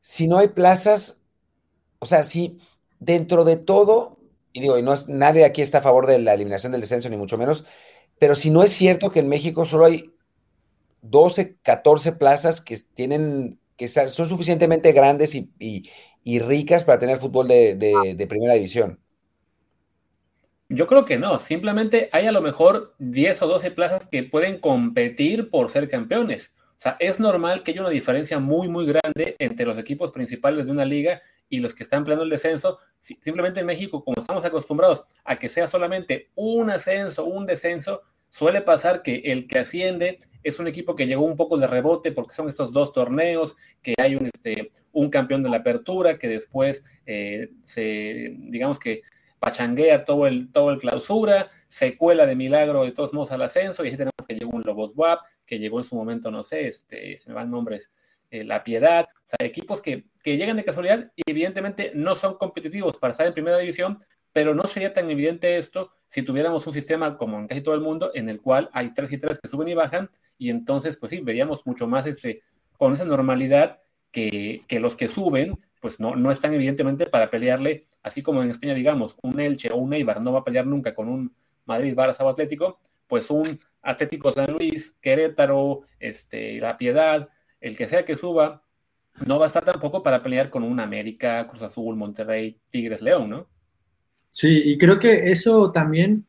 si 0.00 0.28
no 0.28 0.38
hay 0.38 0.48
plazas, 0.48 1.22
o 1.98 2.06
sea, 2.06 2.22
si 2.24 2.58
dentro 2.98 3.44
de 3.44 3.56
todo, 3.56 4.18
y 4.52 4.60
digo, 4.60 4.78
y 4.78 4.82
no 4.82 4.92
es, 4.92 5.08
nadie 5.08 5.44
aquí 5.44 5.62
está 5.62 5.78
a 5.78 5.82
favor 5.82 6.06
de 6.06 6.18
la 6.18 6.34
eliminación 6.34 6.72
del 6.72 6.80
descenso, 6.80 7.08
ni 7.08 7.16
mucho 7.16 7.38
menos, 7.38 7.64
pero 8.18 8.34
si 8.34 8.50
no 8.50 8.62
es 8.62 8.72
cierto 8.72 9.10
que 9.10 9.20
en 9.20 9.28
México 9.28 9.64
solo 9.64 9.86
hay 9.86 10.12
12, 11.02 11.56
14 11.62 12.12
plazas 12.12 12.60
que 12.60 12.78
tienen 12.94 13.58
que 13.80 13.88
son 13.88 14.28
suficientemente 14.28 14.92
grandes 14.92 15.34
y, 15.34 16.38
ricas 16.40 16.84
para 16.84 16.98
tener 16.98 17.16
fútbol 17.16 17.48
de, 17.48 18.26
primera 18.28 18.52
división. 18.52 19.00
Yo 20.68 20.86
creo 20.86 21.06
que 21.06 21.16
no, 21.16 21.38
simplemente 21.38 22.10
hay 22.12 22.26
a 22.26 22.32
lo 22.32 22.42
mejor 22.42 22.94
10 22.98 23.40
o 23.40 23.46
12 23.46 23.70
plazas 23.70 24.06
que 24.06 24.22
pueden 24.22 24.60
competir 24.60 25.48
por 25.48 25.70
ser 25.70 25.88
campeones. 25.88 26.52
O 26.76 26.82
sea, 26.82 26.98
es 27.00 27.20
normal 27.20 27.62
que 27.62 27.70
haya 27.70 27.80
una 27.80 27.88
diferencia 27.88 28.38
muy, 28.38 28.68
muy 28.68 28.84
grande 28.84 29.36
entre 29.38 29.64
los 29.64 29.78
equipos 29.78 30.10
principales 30.10 30.66
de 30.66 30.72
una 30.72 30.84
liga 30.84 31.22
y 31.48 31.60
los 31.60 31.72
que 31.72 31.82
están 31.82 32.04
peleando 32.04 32.24
el 32.24 32.30
descenso. 32.30 32.80
Simplemente 33.00 33.60
en 33.60 33.66
México, 33.66 34.04
como 34.04 34.20
estamos 34.20 34.44
acostumbrados 34.44 35.04
a 35.24 35.38
que 35.38 35.48
sea 35.48 35.66
solamente 35.66 36.30
un 36.34 36.68
ascenso, 36.68 37.24
un 37.24 37.46
descenso, 37.46 38.02
suele 38.30 38.62
pasar 38.62 39.02
que 39.02 39.16
el 39.26 39.46
que 39.46 39.58
asciende 39.58 40.18
es 40.42 40.58
un 40.58 40.66
equipo 40.66 40.94
que 40.94 41.06
llegó 41.06 41.24
un 41.24 41.36
poco 41.36 41.58
de 41.58 41.66
rebote 41.66 42.12
porque 42.12 42.34
son 42.34 42.48
estos 42.48 42.72
dos 42.72 42.92
torneos, 42.92 43.56
que 43.82 43.94
hay 43.98 44.16
un, 44.16 44.26
este, 44.26 44.70
un 44.92 45.10
campeón 45.10 45.42
de 45.42 45.50
la 45.50 45.58
apertura 45.58 46.18
que 46.18 46.28
después 46.28 46.82
eh, 47.06 47.50
se, 47.62 48.34
digamos 48.38 48.78
que 48.78 49.02
pachanguea 49.38 50.04
todo 50.04 50.26
el, 50.26 50.52
todo 50.52 50.70
el 50.70 50.78
clausura, 50.78 51.50
se 51.68 51.96
cuela 51.96 52.26
de 52.26 52.36
milagro 52.36 52.84
de 52.84 52.92
todos 52.92 53.12
modos 53.12 53.32
al 53.32 53.42
ascenso, 53.42 53.84
y 53.84 53.88
así 53.88 53.96
tenemos 53.96 54.26
que 54.26 54.34
llegó 54.34 54.50
un 54.56 54.62
Lobos 54.62 54.92
WAP, 54.94 55.20
que 55.46 55.58
llegó 55.58 55.78
en 55.78 55.84
su 55.84 55.96
momento, 55.96 56.30
no 56.30 56.44
sé, 56.44 56.68
este, 56.68 57.16
se 57.16 57.28
me 57.30 57.34
van 57.34 57.50
nombres, 57.50 57.90
eh, 58.30 58.44
La 58.44 58.62
Piedad, 58.62 59.08
o 59.26 59.28
sea, 59.28 59.46
equipos 59.46 59.80
que, 59.80 60.04
que 60.22 60.36
llegan 60.36 60.56
de 60.56 60.64
casualidad 60.64 61.10
y 61.16 61.22
evidentemente 61.26 61.92
no 61.94 62.14
son 62.14 62.36
competitivos 62.36 62.96
para 62.98 63.12
estar 63.12 63.26
en 63.26 63.32
primera 63.32 63.58
división, 63.58 63.98
pero 64.32 64.54
no 64.54 64.64
sería 64.64 64.92
tan 64.92 65.10
evidente 65.10 65.56
esto 65.56 65.90
si 66.10 66.22
tuviéramos 66.22 66.66
un 66.66 66.74
sistema 66.74 67.16
como 67.16 67.38
en 67.38 67.46
casi 67.46 67.60
todo 67.60 67.76
el 67.76 67.80
mundo, 67.80 68.10
en 68.14 68.28
el 68.28 68.40
cual 68.40 68.68
hay 68.72 68.92
tres 68.92 69.12
y 69.12 69.18
tres 69.18 69.38
que 69.40 69.48
suben 69.48 69.68
y 69.68 69.74
bajan, 69.74 70.10
y 70.36 70.50
entonces, 70.50 70.96
pues 70.96 71.10
sí, 71.10 71.20
veríamos 71.20 71.64
mucho 71.66 71.86
más 71.86 72.04
este, 72.06 72.42
con 72.76 72.92
esa 72.92 73.04
normalidad 73.04 73.78
que, 74.10 74.62
que 74.66 74.80
los 74.80 74.96
que 74.96 75.06
suben, 75.06 75.54
pues 75.80 76.00
no, 76.00 76.16
no 76.16 76.32
están 76.32 76.52
evidentemente 76.52 77.06
para 77.06 77.30
pelearle, 77.30 77.86
así 78.02 78.22
como 78.22 78.42
en 78.42 78.50
España, 78.50 78.74
digamos, 78.74 79.14
un 79.22 79.38
Elche 79.38 79.70
o 79.70 79.76
un 79.76 79.94
Eibar 79.94 80.20
no 80.20 80.32
va 80.32 80.40
a 80.40 80.44
pelear 80.44 80.66
nunca 80.66 80.94
con 80.96 81.08
un 81.08 81.32
Madrid, 81.64 81.94
Barça 81.94 82.24
o 82.24 82.28
Atlético, 82.28 82.80
pues 83.06 83.30
un 83.30 83.60
Atlético 83.80 84.32
San 84.32 84.52
Luis, 84.52 84.96
Querétaro, 85.00 85.82
este, 86.00 86.60
La 86.60 86.76
Piedad, 86.76 87.28
el 87.60 87.76
que 87.76 87.86
sea 87.86 88.04
que 88.04 88.16
suba, 88.16 88.64
no 89.26 89.38
va 89.38 89.46
a 89.46 89.48
estar 89.48 89.64
tampoco 89.64 90.02
para 90.02 90.24
pelear 90.24 90.50
con 90.50 90.64
un 90.64 90.80
América, 90.80 91.46
Cruz 91.46 91.62
Azul, 91.62 91.94
Monterrey, 91.94 92.60
Tigres, 92.70 93.00
León, 93.00 93.30
¿no? 93.30 93.48
Sí, 94.30 94.62
y 94.64 94.78
creo 94.78 94.98
que 94.98 95.30
eso 95.32 95.72
también 95.72 96.26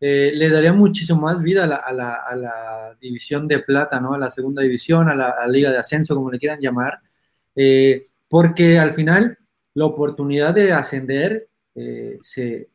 eh, 0.00 0.32
le 0.34 0.48
daría 0.48 0.72
muchísimo 0.72 1.20
más 1.20 1.40
vida 1.40 1.64
a 1.64 1.92
la, 1.92 2.96
división 3.00 3.46
de 3.46 3.60
plata, 3.60 4.00
¿no? 4.00 4.14
A 4.14 4.18
la 4.18 4.30
segunda 4.30 4.62
división, 4.62 5.08
a 5.08 5.14
la, 5.14 5.46
liga 5.46 5.70
de 5.70 5.78
ascenso, 5.78 6.14
como 6.14 6.30
le 6.30 6.40
quieran 6.40 6.60
llamar, 6.60 7.00
eh, 7.54 8.08
porque 8.28 8.78
al 8.78 8.94
final 8.94 9.38
la 9.74 9.86
oportunidad 9.86 10.54
de 10.54 10.72
ascender 10.72 11.48
eh, 11.74 12.18
se, 12.22 12.68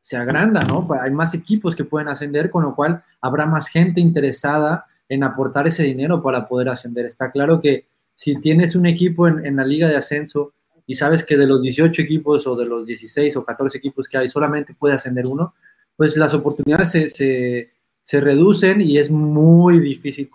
se, 0.00 0.16
agranda, 0.16 0.62
¿no? 0.64 0.86
Hay 1.00 1.10
más 1.10 1.32
equipos 1.34 1.74
que 1.74 1.84
pueden 1.84 2.08
ascender, 2.08 2.50
con 2.50 2.64
lo 2.64 2.74
cual 2.74 3.02
habrá 3.20 3.46
más 3.46 3.68
gente 3.68 4.00
interesada 4.02 4.84
en 5.08 5.24
aportar 5.24 5.66
ese 5.66 5.84
dinero 5.84 6.22
para 6.22 6.46
poder 6.46 6.68
ascender. 6.68 7.06
Está 7.06 7.30
claro 7.30 7.60
que 7.60 7.86
si 8.14 8.36
tienes 8.36 8.76
un 8.76 8.86
equipo 8.86 9.26
en, 9.26 9.46
en 9.46 9.56
la 9.56 9.64
liga 9.64 9.88
de 9.88 9.96
ascenso, 9.96 10.52
y 10.86 10.94
sabes 10.94 11.24
que 11.24 11.36
de 11.36 11.46
los 11.46 11.62
18 11.62 12.02
equipos 12.02 12.46
o 12.46 12.56
de 12.56 12.66
los 12.66 12.86
16 12.86 13.36
o 13.36 13.44
14 13.44 13.78
equipos 13.78 14.08
que 14.08 14.18
hay 14.18 14.28
solamente 14.28 14.74
puede 14.74 14.94
ascender 14.94 15.26
uno, 15.26 15.54
pues 15.96 16.16
las 16.16 16.34
oportunidades 16.34 16.90
se, 16.90 17.70
se, 18.02 18.20
reducen 18.20 18.80
y 18.80 18.98
es 18.98 19.10
muy 19.10 19.78
difícil, 19.78 20.30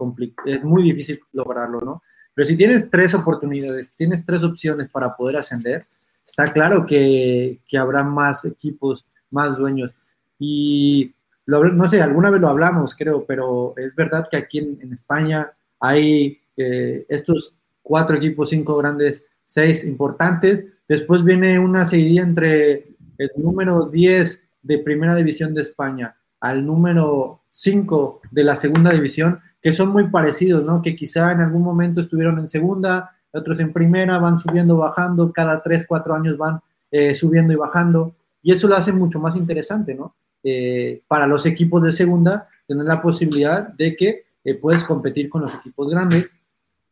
es 0.46 0.64
muy 0.64 0.84
difícil 0.84 1.20
lograrlo, 1.34 1.82
¿no? 1.82 2.04
Pero 2.34 2.48
si 2.48 2.56
tienes 2.56 2.90
tres 2.90 3.14
oportunidades, 3.14 3.92
tienes 3.96 4.26
tres 4.26 4.44
opciones 4.44 4.90
para 4.90 5.16
poder 5.16 5.38
ascender, 5.38 5.84
está 6.26 6.52
claro 6.54 6.86
que, 6.86 7.60
que 7.68 7.78
habrá 7.78 8.04
más 8.04 8.46
equipos, 8.46 9.06
más 9.30 9.58
dueños. 9.58 9.92
Y 10.40 11.14
no 11.46 11.88
sé, 11.90 12.02
alguna 12.02 12.30
vez 12.30 12.40
lo 12.40 12.48
hablamos, 12.48 12.96
creo, 12.96 13.26
pero 13.26 13.74
es 13.78 13.96
verdad 13.96 14.28
que 14.30 14.38
aquí 14.38 14.60
en, 14.60 14.94
España 14.94 15.52
hay 15.80 16.40
eh, 16.56 17.06
estos 17.10 17.56
cuatro 17.82 18.16
equipos, 18.16 18.50
cinco 18.52 18.78
grandes 18.78 19.24
seis 19.50 19.84
importantes. 19.84 20.66
Después 20.88 21.24
viene 21.24 21.58
una 21.58 21.88
seguidilla 21.88 22.22
entre 22.22 22.96
el 23.18 23.32
número 23.36 23.86
10 23.86 24.44
de 24.62 24.78
Primera 24.78 25.16
División 25.16 25.56
de 25.56 25.64
España 25.64 26.16
al 26.40 26.64
número 26.64 27.42
5 27.50 28.22
de 28.30 28.44
la 28.44 28.56
Segunda 28.56 28.92
División, 28.92 29.40
que 29.60 29.72
son 29.72 29.90
muy 29.90 30.08
parecidos, 30.10 30.64
¿no? 30.64 30.84
Que 30.84 30.96
quizá 30.96 31.32
en 31.32 31.42
algún 31.42 31.64
momento 31.64 32.00
estuvieron 32.00 32.38
en 32.38 32.48
Segunda, 32.48 33.18
otros 33.32 33.60
en 33.60 33.74
Primera, 33.74 34.20
van 34.20 34.40
subiendo, 34.40 34.78
bajando, 34.78 35.34
cada 35.34 35.64
3, 35.64 35.86
4 35.88 36.14
años 36.14 36.38
van 36.38 36.60
eh, 36.92 37.16
subiendo 37.16 37.52
y 37.52 37.56
bajando, 37.56 38.16
y 38.44 38.54
eso 38.54 38.68
lo 38.68 38.76
hace 38.76 38.94
mucho 38.94 39.20
más 39.20 39.36
interesante, 39.36 39.96
¿no? 39.96 40.16
Eh, 40.44 41.02
para 41.08 41.26
los 41.26 41.46
equipos 41.48 41.82
de 41.84 41.92
Segunda, 41.92 42.48
tener 42.68 42.86
la 42.86 43.02
posibilidad 43.02 43.68
de 43.68 43.96
que 43.96 44.26
eh, 44.44 44.56
puedes 44.56 44.84
competir 44.84 45.28
con 45.28 45.42
los 45.42 45.56
equipos 45.56 45.90
grandes, 45.90 46.30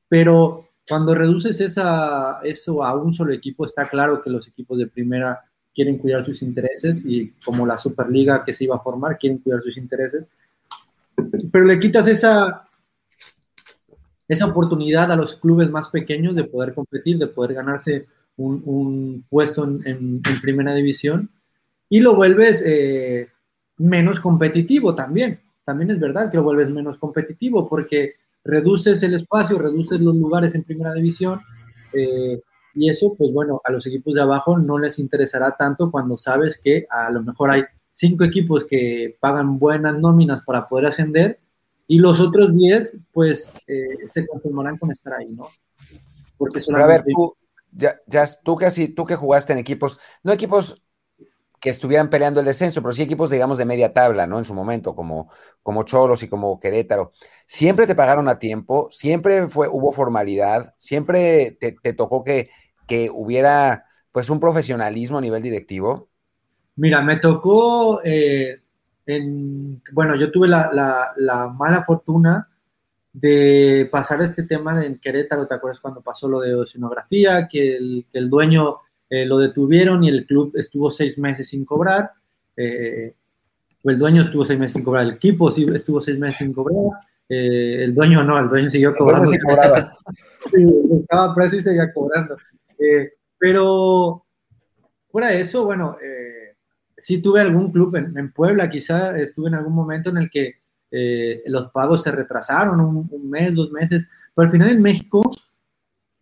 pero 0.10 0.67
cuando 0.88 1.14
reduces 1.14 1.60
esa, 1.60 2.40
eso 2.44 2.84
a 2.84 2.96
un 2.96 3.14
solo 3.14 3.34
equipo, 3.34 3.66
está 3.66 3.90
claro 3.90 4.22
que 4.22 4.30
los 4.30 4.48
equipos 4.48 4.78
de 4.78 4.88
primera 4.88 5.44
quieren 5.74 5.98
cuidar 5.98 6.24
sus 6.24 6.42
intereses 6.42 7.04
y 7.06 7.32
como 7.44 7.66
la 7.66 7.78
Superliga 7.78 8.44
que 8.44 8.54
se 8.54 8.64
iba 8.64 8.78
a 8.78 8.80
formar, 8.80 9.18
quieren 9.18 9.40
cuidar 9.40 9.62
sus 9.62 9.78
intereses. 9.78 10.30
Pero 11.52 11.66
le 11.66 11.80
quitas 11.80 12.08
esa, 12.08 12.68
esa 14.28 14.46
oportunidad 14.46 15.12
a 15.12 15.16
los 15.16 15.36
clubes 15.36 15.70
más 15.70 15.90
pequeños 15.90 16.36
de 16.36 16.46
poder 16.46 16.74
competir, 16.74 17.18
de 17.18 17.28
poder 17.28 17.54
ganarse 17.54 18.08
un, 18.38 19.26
puesto 19.30 19.64
en, 19.66 20.22
primera 20.42 20.74
división 20.74 21.30
y 21.90 22.00
lo 22.00 22.16
vuelves 22.16 22.64
eh, 22.66 23.30
menos 23.78 24.20
competitivo 24.20 24.96
también. 24.96 25.40
También 25.66 25.92
es 25.92 26.00
verdad 26.00 26.32
que 26.32 26.38
lo 26.38 26.44
vuelves 26.44 26.70
menos 26.70 26.98
competitivo 26.98 27.68
porque 27.68 28.16
reduces 28.48 29.04
el 29.04 29.14
espacio, 29.14 29.60
reduces 29.60 30.00
los 30.00 30.16
lugares 30.16 30.56
en 30.56 30.64
primera 30.64 30.94
división, 30.94 31.42
eh, 31.94 32.42
Y 32.74 32.90
eso, 32.90 33.16
pues 33.18 33.32
bueno, 33.34 33.60
a 33.64 33.72
los 33.72 33.88
equipos 33.88 34.14
de 34.14 34.22
abajo 34.22 34.56
no 34.58 34.78
les 34.78 35.00
interesará 35.00 35.58
tanto 35.58 35.90
cuando 35.90 36.16
sabes 36.16 36.60
que 36.64 36.86
a 36.90 37.10
lo 37.10 37.24
mejor 37.24 37.50
hay 37.50 37.64
cinco 37.92 38.24
equipos 38.24 38.66
que 38.70 39.18
pagan 39.20 39.58
buenas 39.58 39.98
nóminas 39.98 40.44
para 40.46 40.68
poder 40.68 40.86
ascender 40.86 41.40
y 41.88 41.98
los 41.98 42.20
otros 42.20 42.54
diez, 42.54 42.96
pues 43.12 43.52
eh, 43.66 44.06
se 44.06 44.28
conformarán 44.28 44.78
con 44.78 44.92
estar 44.92 45.14
ahí, 45.14 45.30
¿no? 45.30 45.48
Porque 46.38 46.62
solamente... 46.62 46.94
a 46.94 46.98
ver, 46.98 47.06
tú, 47.12 47.34
ya, 47.72 48.00
ya, 48.06 48.26
tú, 48.44 48.56
casi, 48.56 48.90
tú 48.90 49.06
que 49.06 49.16
jugaste 49.16 49.54
en 49.54 49.60
equipos, 49.60 49.98
no 50.22 50.32
equipos 50.32 50.80
que 51.60 51.70
estuvieran 51.70 52.10
peleando 52.10 52.40
el 52.40 52.46
descenso, 52.46 52.82
pero 52.82 52.92
sí 52.92 53.02
equipos, 53.02 53.30
digamos, 53.30 53.58
de 53.58 53.66
media 53.66 53.94
tabla, 53.94 54.28
¿no? 54.28 54.38
En 54.38 54.46
su 54.46 54.54
momento, 54.54 54.96
como, 54.96 55.32
como 55.64 55.84
Cholos 55.84 56.22
y 56.24 56.28
como 56.28 56.60
Querétaro. 56.60 57.14
Siempre 57.46 57.88
te 57.88 57.96
pagaron 57.96 58.28
a 58.28 58.40
tiempo, 58.40 58.88
siempre 58.92 59.48
fue, 59.48 59.68
hubo 59.68 59.92
formalidad, 59.92 60.76
siempre 60.78 61.58
te, 61.60 61.94
tocó 61.94 62.24
que, 62.24 62.50
que, 62.86 63.10
hubiera, 63.12 63.86
pues, 64.12 64.30
un 64.30 64.40
profesionalismo 64.40 65.18
a 65.18 65.22
nivel 65.22 65.42
directivo. 65.42 66.10
Mira, 66.76 67.02
me 67.02 67.16
tocó, 67.16 68.02
eh, 68.04 68.62
en, 69.08 69.82
bueno, 69.94 70.16
yo 70.16 70.32
tuve 70.32 70.48
la, 70.48 70.70
la, 71.16 71.48
mala 71.48 71.84
fortuna 71.84 72.50
de 73.14 73.90
pasar 73.92 74.22
este 74.22 74.44
tema 74.44 74.86
en 74.86 75.00
Querétaro, 75.00 75.48
¿te 75.48 75.56
acuerdas 75.56 75.80
cuando 75.80 76.02
pasó 76.02 76.28
lo 76.28 76.40
de 76.40 76.54
oceanografía? 76.54 77.48
Que 77.48 77.78
el, 77.78 78.06
que 78.12 78.20
el 78.20 78.30
dueño 78.30 78.78
eh, 79.10 79.26
lo 79.26 79.38
detuvieron 79.38 80.04
y 80.04 80.10
el 80.10 80.26
club 80.26 80.52
estuvo 80.56 80.92
seis 80.92 81.18
meses 81.18 81.48
sin 81.48 81.64
cobrar. 81.64 82.12
Eh, 82.56 83.14
el 83.84 83.98
dueño 83.98 84.24
estuvo 84.24 84.44
seis 84.44 84.60
meses 84.60 84.74
sin 84.74 84.84
cobrar, 84.84 85.04
el 85.06 85.14
equipo 85.14 85.50
sí 85.52 85.66
estuvo 85.74 86.02
seis 86.02 86.20
meses 86.20 86.40
sin 86.40 86.54
cobrar. 86.54 86.84
Eh, 87.30 87.84
el 87.84 87.94
dueño 87.94 88.24
no, 88.24 88.38
el 88.38 88.50
dueño 88.50 88.70
siguió 88.70 88.94
cobrando. 88.94 89.32
sí, 90.40 90.66
estaba 91.00 91.34
preso 91.34 91.56
y 91.56 91.62
seguía 91.62 91.94
cobrando. 91.94 92.36
pero 93.38 94.26
fuera 95.10 95.30
de 95.30 95.42
eso, 95.42 95.64
bueno, 95.64 95.96
sí 96.96 97.22
tuve 97.22 97.40
algún 97.40 97.72
club 97.72 97.96
en, 97.96 98.32
Puebla, 98.34 98.70
quizá 98.70 99.18
estuve 99.18 99.48
en 99.48 99.56
algún 99.56 99.74
momento 99.74 100.10
en 100.10 100.18
el 100.18 100.30
que 100.30 100.56
los 101.46 101.72
pagos 101.72 102.04
se 102.04 102.12
retrasaron 102.12 102.82
un, 102.82 103.08
un, 103.10 103.30
mes, 103.30 103.56
dos 103.56 103.72
meses, 103.72 104.06
pero 104.36 104.48
al 104.48 104.52
final 104.52 104.70
en 104.70 104.82
México 104.82 105.32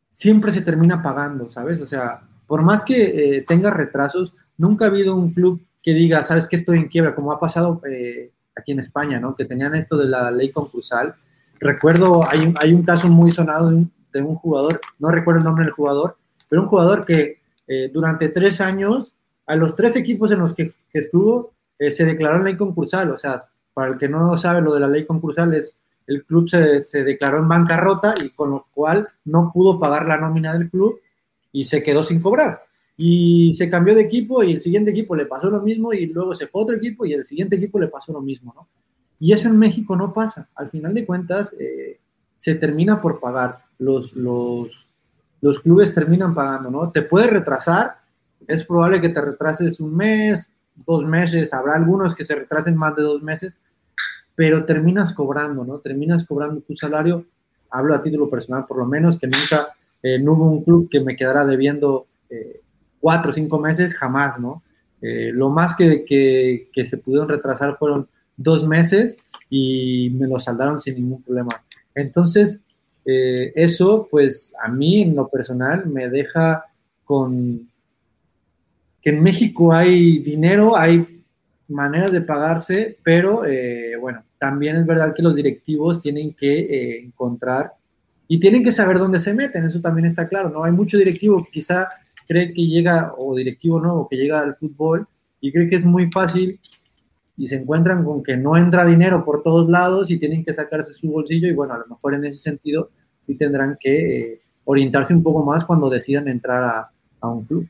siempre 0.09 0.51
se 0.51 0.61
termina 0.61 1.01
pagando, 1.01 1.49
¿sabes? 1.49 1.81
O 1.81 1.87
sea, 1.87 2.21
por 2.47 2.61
más 2.61 2.83
que 2.83 3.37
eh, 3.37 3.41
tenga 3.47 3.71
retrasos, 3.71 4.33
nunca 4.57 4.85
ha 4.85 4.87
habido 4.89 5.15
un 5.15 5.33
club 5.33 5.61
que 5.83 5.93
diga, 5.93 6.23
sabes 6.23 6.47
que 6.47 6.55
estoy 6.55 6.77
en 6.77 6.87
quiebra, 6.87 7.15
como 7.15 7.31
ha 7.31 7.39
pasado 7.39 7.81
eh, 7.89 8.31
aquí 8.55 8.71
en 8.71 8.79
España, 8.79 9.19
¿no? 9.19 9.35
Que 9.35 9.45
tenían 9.45 9.75
esto 9.75 9.97
de 9.97 10.05
la 10.05 10.31
ley 10.31 10.51
concursal. 10.51 11.15
Recuerdo, 11.59 12.27
hay 12.27 12.39
un, 12.41 12.55
hay 12.59 12.73
un 12.73 12.83
caso 12.83 13.07
muy 13.07 13.31
sonado 13.31 13.69
de 13.69 14.21
un, 14.21 14.35
jugador, 14.35 14.79
no 14.99 15.09
recuerdo 15.09 15.39
el 15.39 15.45
nombre 15.45 15.65
del 15.65 15.73
jugador, 15.73 16.17
pero 16.49 16.61
un 16.61 16.67
jugador 16.67 17.05
que 17.05 17.39
eh, 17.67 17.89
durante 17.93 18.29
tres 18.29 18.61
años, 18.61 19.11
a 19.45 19.55
los 19.55 19.75
tres 19.75 19.95
equipos 19.95 20.31
en 20.31 20.39
los 20.39 20.53
que, 20.53 20.73
estuvo, 20.93 21.53
se 21.77 22.05
declaró 22.05 22.41
ley 22.41 22.55
concursal. 22.55 23.11
O 23.11 23.17
sea, 23.17 23.41
para 23.73 23.91
el 23.91 23.97
que 23.97 24.07
no 24.07 24.37
sabe 24.37 24.61
lo 24.61 24.73
de 24.73 24.79
la 24.79 24.87
ley 24.87 25.05
concursal, 25.05 25.53
es 25.53 25.75
el 26.07 26.23
club 26.23 26.47
se 26.47 27.03
declaró 27.03 27.39
en 27.39 27.47
bancarrota 27.47 28.13
y 28.23 28.29
con 28.29 28.51
lo 28.51 28.67
cual 28.73 29.09
no 29.25 29.51
pudo 29.51 29.79
pagar 29.79 30.05
la 30.05 30.17
nómina 30.17 30.53
del 30.53 30.69
club 30.69 30.99
y 31.55 31.63
se 31.63 31.81
quedó 31.81 32.03
sin 32.03 32.19
cobrar. 32.19 32.63
Y 32.97 33.53
se 33.53 33.69
cambió 33.69 33.95
de 33.95 34.01
equipo 34.01 34.43
y 34.43 34.51
el 34.51 34.61
siguiente 34.61 34.91
equipo 34.91 35.15
le 35.15 35.25
pasó 35.25 35.49
lo 35.49 35.61
mismo 35.61 35.93
y 35.93 36.05
luego 36.07 36.35
se 36.35 36.47
fue 36.47 36.63
otro 36.63 36.75
equipo 36.75 37.05
y 37.05 37.13
el 37.13 37.25
siguiente 37.25 37.55
equipo 37.55 37.79
le 37.79 37.87
pasó 37.87 38.11
lo 38.11 38.21
mismo, 38.21 38.53
¿no? 38.53 38.67
Y 39.19 39.31
eso 39.31 39.47
en 39.47 39.57
México 39.57 39.95
no 39.95 40.13
pasa. 40.13 40.49
Al 40.55 40.69
final 40.69 40.93
de 40.93 41.05
cuentas, 41.05 41.55
eh, 41.57 41.97
se 42.37 42.55
termina 42.55 43.01
por 43.01 43.21
pagar. 43.21 43.63
Los, 43.79 44.13
los, 44.17 44.85
los 45.39 45.59
clubes 45.61 45.93
terminan 45.93 46.35
pagando, 46.35 46.69
¿no? 46.69 46.91
Te 46.91 47.03
puede 47.03 47.27
retrasar, 47.27 47.99
es 48.47 48.65
probable 48.65 48.99
que 48.99 49.09
te 49.09 49.21
retrases 49.21 49.79
un 49.79 49.95
mes, 49.95 50.51
dos 50.85 51.05
meses, 51.05 51.53
habrá 51.53 51.75
algunos 51.75 52.15
que 52.15 52.25
se 52.25 52.35
retrasen 52.35 52.75
más 52.75 52.97
de 52.97 53.03
dos 53.03 53.23
meses, 53.23 53.57
pero 54.35 54.65
terminas 54.65 55.13
cobrando, 55.13 55.63
¿no? 55.63 55.79
Terminas 55.79 56.25
cobrando 56.25 56.59
tu 56.59 56.75
salario, 56.75 57.25
hablo 57.69 57.95
a 57.95 58.03
título 58.03 58.29
personal 58.29 58.65
por 58.65 58.77
lo 58.77 58.85
menos, 58.85 59.17
que 59.17 59.27
nunca 59.27 59.69
eh, 60.05 60.19
no 60.19 60.33
hubo 60.33 60.51
un 60.51 60.63
club 60.63 60.87
que 60.87 60.99
me 60.99 61.15
quedara 61.15 61.43
debiendo 61.43 62.05
eh, 62.29 62.61
cuatro 62.99 63.31
o 63.31 63.33
cinco 63.33 63.57
meses, 63.57 63.95
jamás, 63.95 64.39
¿no? 64.39 64.61
Eh, 65.01 65.31
lo 65.33 65.49
más 65.49 65.73
que, 65.73 66.05
que, 66.05 66.85
se 66.85 66.97
pudieron 66.97 67.27
retrasar 67.27 67.75
fueron 67.75 68.07
dos 68.37 68.67
meses 68.67 69.17
y 69.49 70.11
me 70.11 70.27
lo 70.27 70.37
saldaron 70.37 70.79
sin 70.79 70.93
ningún 70.93 71.23
problema. 71.23 71.49
Entonces, 71.95 72.59
eso, 73.03 74.07
pues 74.09 74.53
a 74.63 74.67
mí 74.67 75.01
en 75.01 75.15
lo 75.15 75.27
personal 75.27 75.87
me 75.87 76.09
deja 76.09 76.65
con 77.03 77.67
que 79.01 79.09
en 79.09 79.21
México 79.21 79.73
hay 79.73 80.19
dinero, 80.19 80.75
hay 80.75 81.23
maneras 81.67 82.11
de 82.11 82.21
pagarse, 82.21 82.97
pero 83.03 83.43
bueno, 83.99 84.23
también 84.39 84.75
es 84.75 84.85
verdad 84.85 85.13
que 85.15 85.21
los 85.23 85.35
directivos 85.35 86.01
tienen 86.01 86.33
que 86.33 86.99
encontrar 86.99 87.73
y 88.27 88.39
tienen 88.39 88.63
que 88.63 88.71
saber 88.71 88.99
dónde 88.99 89.19
se 89.19 89.33
meten, 89.33 89.65
eso 89.65 89.81
también 89.81 90.05
está 90.05 90.27
claro, 90.27 90.49
¿no? 90.49 90.63
Hay 90.63 90.71
mucho 90.71 90.97
directivo 90.97 91.43
que 91.43 91.51
quizá 91.51 91.89
cree 92.27 92.53
que 92.53 92.65
llega, 92.65 93.13
o 93.17 93.35
directivo 93.35 93.79
nuevo 93.79 94.07
que 94.09 94.17
llega 94.17 94.41
al 94.41 94.55
fútbol 94.55 95.07
y 95.39 95.51
cree 95.51 95.69
que 95.69 95.75
es 95.75 95.85
muy 95.85 96.09
fácil 96.11 96.59
y 97.37 97.47
se 97.47 97.57
encuentran 97.57 98.03
con 98.03 98.23
que 98.23 98.37
no 98.37 98.57
entra 98.57 98.85
dinero 98.85 99.23
por 99.23 99.43
todos 99.43 99.69
lados 99.69 100.09
y 100.09 100.17
tienen 100.17 100.43
que 100.43 100.53
sacarse 100.53 100.93
su 100.93 101.09
bolsillo 101.09 101.47
y 101.47 101.53
bueno, 101.53 101.73
a 101.73 101.79
lo 101.79 101.85
mejor 101.87 102.15
en 102.15 102.25
ese 102.25 102.37
sentido 102.37 102.89
sí 103.21 103.35
tendrán 103.35 103.77
que 103.79 104.33
eh, 104.33 104.39
orientarse 104.63 105.13
un 105.13 105.21
poco 105.21 105.43
más 105.43 105.65
cuando 105.65 105.89
decidan 105.89 106.27
entrar 106.27 106.89
a, 107.21 107.27
un 107.27 107.43
club. 107.43 107.67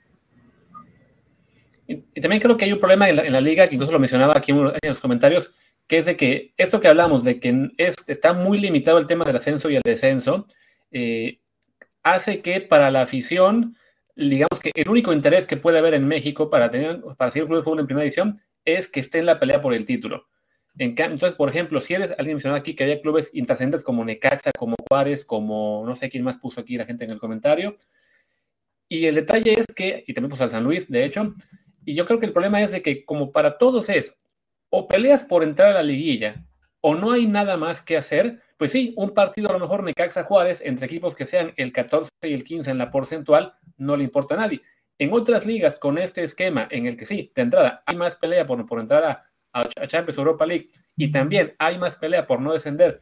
Y, 1.87 2.19
también 2.19 2.41
creo 2.41 2.57
que 2.57 2.65
hay 2.65 2.73
un 2.73 2.79
problema 2.79 3.09
en 3.09 3.31
la, 3.31 3.41
liga, 3.41 3.67
que 3.69 3.75
incluso 3.75 3.93
lo 3.93 3.99
mencionaba 3.99 4.35
aquí 4.35 4.51
en 4.51 4.73
los 4.83 4.99
comentarios, 4.99 5.51
que 5.87 5.97
es 5.97 6.05
de 6.05 6.17
que 6.17 6.53
esto 6.57 6.79
que 6.79 6.87
hablamos, 6.87 7.23
de 7.23 7.39
que 7.39 7.69
es, 7.77 7.95
está 8.07 8.33
muy 8.33 8.59
limitado 8.59 8.97
el 8.97 9.07
tema 9.07 9.25
del 9.25 9.35
ascenso 9.35 9.69
y 9.69 9.75
el 9.75 9.81
descenso, 9.83 10.47
eh, 10.91 11.39
hace 12.03 12.41
que 12.41 12.61
para 12.61 12.91
la 12.91 13.01
afición, 13.01 13.75
digamos 14.15 14.59
que 14.61 14.71
el 14.73 14.89
único 14.89 15.13
interés 15.13 15.45
que 15.45 15.57
puede 15.57 15.79
haber 15.79 15.93
en 15.93 16.07
México 16.07 16.49
para, 16.49 16.69
tener, 16.69 17.01
para 17.17 17.31
seguir 17.31 17.43
un 17.43 17.49
club 17.49 17.59
de 17.59 17.63
fútbol 17.63 17.79
en 17.79 17.87
primera 17.87 18.03
división 18.03 18.37
es 18.63 18.87
que 18.87 18.99
esté 18.99 19.19
en 19.19 19.27
la 19.27 19.39
pelea 19.39 19.61
por 19.61 19.73
el 19.73 19.85
título. 19.85 20.27
entonces, 20.77 21.35
por 21.35 21.49
ejemplo, 21.49 21.79
si 21.79 21.93
eres, 21.93 22.11
alguien 22.11 22.35
mencionó 22.35 22.55
aquí 22.55 22.75
que 22.75 22.83
había 22.83 23.01
clubes 23.01 23.29
intrascendentes 23.33 23.83
como 23.83 24.03
Necaxa, 24.03 24.51
como 24.57 24.75
Juárez, 24.89 25.23
como 25.23 25.83
no 25.85 25.95
sé 25.95 26.09
quién 26.09 26.23
más 26.23 26.37
puso 26.37 26.61
aquí 26.61 26.77
la 26.77 26.85
gente 26.85 27.05
en 27.05 27.11
el 27.11 27.19
comentario. 27.19 27.75
Y 28.89 29.05
el 29.05 29.15
detalle 29.15 29.53
es 29.59 29.65
que, 29.75 30.03
y 30.07 30.13
también 30.13 30.29
puso 30.31 30.43
al 30.43 30.51
San 30.51 30.63
Luis, 30.63 30.89
de 30.89 31.05
hecho, 31.05 31.35
y 31.85 31.95
yo 31.95 32.05
creo 32.05 32.19
que 32.19 32.25
el 32.25 32.33
problema 32.33 32.61
es 32.61 32.71
de 32.71 32.81
que 32.81 33.05
como 33.05 33.31
para 33.31 33.57
todos 33.57 33.89
es 33.89 34.15
o 34.77 34.89
peleas 34.89 35.23
por 35.23 35.41
entrar 35.41 35.69
a 35.69 35.75
la 35.75 35.83
liguilla 35.83 36.43
o 36.81 36.95
no 36.95 37.13
hay 37.13 37.27
nada 37.27 37.55
más 37.55 37.81
que 37.81 37.95
hacer, 37.95 38.41
pues 38.57 38.73
sí, 38.73 38.93
un 38.97 39.11
partido 39.11 39.49
a 39.49 39.53
lo 39.53 39.59
mejor 39.59 39.83
Necaxa 39.83 40.25
Juárez 40.25 40.61
entre 40.61 40.85
equipos 40.85 41.15
que 41.15 41.25
sean 41.25 41.53
el 41.55 41.71
14 41.71 42.11
y 42.23 42.33
el 42.33 42.43
15 42.43 42.71
en 42.71 42.77
la 42.77 42.91
porcentual 42.91 43.55
no 43.77 43.95
le 43.95 44.03
importa 44.03 44.33
a 44.33 44.37
nadie. 44.37 44.61
En 44.99 45.13
otras 45.13 45.45
ligas 45.45 45.77
con 45.77 45.97
este 45.97 46.25
esquema 46.25 46.67
en 46.69 46.87
el 46.87 46.97
que 46.97 47.05
sí, 47.05 47.31
de 47.33 47.41
entrada 47.41 47.83
hay 47.85 47.95
más 47.95 48.17
pelea 48.17 48.45
por, 48.45 48.65
por 48.65 48.81
entrar 48.81 49.03
a, 49.05 49.29
Champions 49.87 50.17
Europa 50.17 50.45
League 50.45 50.69
y 50.97 51.09
también 51.09 51.55
hay 51.57 51.77
más 51.77 51.95
pelea 51.95 52.27
por 52.27 52.41
no 52.41 52.51
descender 52.51 53.01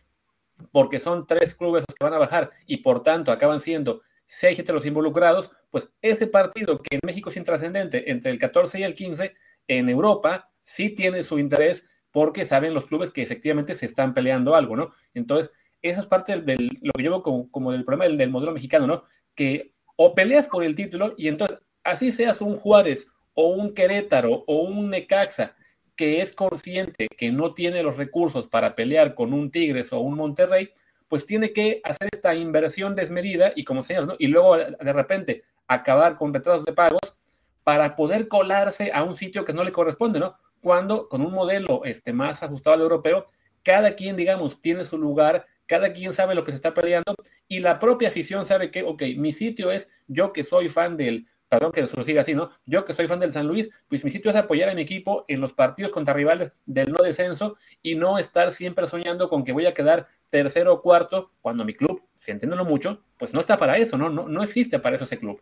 porque 0.72 1.00
son 1.00 1.26
tres 1.26 1.56
clubes 1.56 1.84
los 1.88 1.96
que 1.96 2.04
van 2.06 2.14
a 2.14 2.20
bajar 2.20 2.52
y 2.68 2.78
por 2.78 3.02
tanto 3.02 3.32
acaban 3.32 3.60
siendo 3.60 4.04
seis 4.28 4.64
de 4.64 4.74
los 4.74 4.86
involucrados, 4.86 5.50
pues 5.72 5.90
ese 6.04 6.28
partido 6.28 6.80
que 6.84 6.98
en 6.98 7.02
México 7.04 7.32
es 7.32 7.38
intrascendente 7.38 8.12
entre 8.12 8.30
el 8.30 8.38
14 8.38 8.80
y 8.80 8.84
el 8.84 8.94
15, 8.94 9.34
en 9.68 9.90
Europa 9.90 10.53
sí 10.64 10.90
tiene 10.90 11.22
su 11.24 11.38
interés 11.38 11.88
porque 12.12 12.46
saben 12.46 12.74
los 12.74 12.86
clubes 12.86 13.12
que 13.12 13.22
efectivamente 13.22 13.76
se 13.76 13.86
están 13.86 14.14
peleando 14.14 14.56
algo, 14.56 14.76
¿no? 14.76 14.92
Entonces, 15.14 15.52
esa 15.82 16.02
es 16.02 16.08
parte 16.08 16.40
de 16.40 16.56
lo 16.82 16.92
que 16.94 17.04
veo 17.04 17.22
como, 17.22 17.52
como 17.52 17.72
del 17.72 17.84
problema 17.84 18.06
del, 18.06 18.30
modelo 18.30 18.54
mexicano, 18.54 18.88
¿no? 18.88 19.04
Que 19.36 19.74
o 19.96 20.16
peleas 20.16 20.48
por 20.48 20.64
el 20.64 20.76
título 20.76 21.14
y 21.18 21.28
entonces, 21.28 21.60
así 21.84 22.12
seas 22.12 22.42
un 22.42 22.56
Juárez 22.56 23.08
o 23.34 23.50
un 23.50 23.74
Querétaro 23.74 24.44
o 24.48 24.62
un 24.62 24.90
Necaxa 24.90 25.56
que 25.96 26.22
es 26.22 26.34
consciente 26.34 27.08
que 27.08 27.32
no 27.32 27.54
tiene 27.54 27.84
los 27.84 27.98
recursos 27.98 28.48
para 28.48 28.76
pelear 28.76 29.14
con 29.14 29.34
un 29.34 29.52
Tigres 29.52 29.94
o 29.94 30.00
un 30.00 30.16
Monterrey, 30.16 30.72
pues 31.08 31.28
tiene 31.28 31.54
que 31.54 31.82
hacer 31.84 32.10
esta 32.12 32.34
inversión 32.34 32.96
desmedida 32.96 33.54
y 33.56 33.64
como 33.64 33.84
señas, 33.84 34.08
¿no? 34.08 34.16
Y 34.18 34.28
luego 34.28 34.58
de 34.58 34.94
repente 34.94 35.44
acabar 35.68 36.16
con 36.16 36.34
retrasos 36.34 36.66
de 36.66 36.74
pagos 36.74 37.16
para 37.64 37.96
poder 37.96 38.28
colarse 38.28 38.92
a 38.94 39.04
un 39.04 39.16
sitio 39.16 39.46
que 39.46 39.54
no 39.54 39.64
le 39.64 39.72
corresponde, 39.72 40.20
¿no? 40.20 40.36
Cuando 40.64 41.10
con 41.10 41.22
un 41.22 41.34
modelo 41.34 41.84
este, 41.84 42.14
más 42.14 42.42
ajustado 42.42 42.76
al 42.76 42.82
europeo, 42.82 43.26
cada 43.64 43.96
quien, 43.96 44.16
digamos, 44.16 44.62
tiene 44.62 44.86
su 44.86 44.98
lugar, 44.98 45.46
cada 45.66 45.92
quien 45.92 46.14
sabe 46.14 46.36
lo 46.36 46.44
que 46.44 46.52
se 46.52 46.56
está 46.56 46.74
peleando 46.74 47.16
y 47.48 47.60
la 47.60 47.80
propia 47.80 48.08
afición 48.08 48.46
sabe 48.46 48.72
que, 48.72 48.84
ok, 48.84 49.04
mi 49.18 49.32
sitio 49.32 49.72
es 49.72 49.90
yo 50.08 50.32
que 50.34 50.44
soy 50.44 50.70
fan 50.70 50.96
del, 50.98 51.28
perdón 51.50 51.72
que 51.74 51.82
lo 51.82 52.04
siga 52.04 52.22
así, 52.22 52.34
¿no? 52.34 52.50
Yo 52.66 52.86
que 52.86 52.94
soy 52.94 53.08
fan 53.08 53.20
del 53.20 53.34
San 53.34 53.48
Luis, 53.48 53.70
pues 53.88 54.04
mi 54.04 54.10
sitio 54.10 54.32
es 54.32 54.38
apoyar 54.38 54.70
a 54.70 54.74
mi 54.74 54.82
equipo 54.82 55.26
en 55.28 55.42
los 55.42 55.54
partidos 55.54 55.92
contra 55.92 56.14
rivales 56.14 56.56
del 56.66 56.92
no 56.92 57.04
descenso 57.04 57.58
y 57.82 57.96
no 57.96 58.18
estar 58.18 58.52
siempre 58.52 58.88
soñando 58.88 59.30
con 59.30 59.44
que 59.44 59.52
voy 59.52 59.66
a 59.66 59.74
quedar 59.74 60.08
tercero 60.30 60.74
o 60.74 60.82
cuarto 60.82 61.32
cuando 61.42 61.66
mi 61.66 61.74
club, 61.74 62.02
si 62.16 62.32
entiéndolo 62.32 62.66
mucho, 62.66 63.04
pues 63.20 63.34
no 63.34 63.40
está 63.40 63.58
para 63.58 63.78
eso, 63.78 63.98
¿no? 63.98 64.10
No, 64.10 64.28
no 64.28 64.44
existe 64.44 64.80
para 64.80 64.96
eso 64.96 65.06
ese 65.06 65.20
club. 65.20 65.42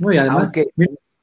Muy 0.00 0.16
además, 0.16 0.44
Aunque 0.44 0.66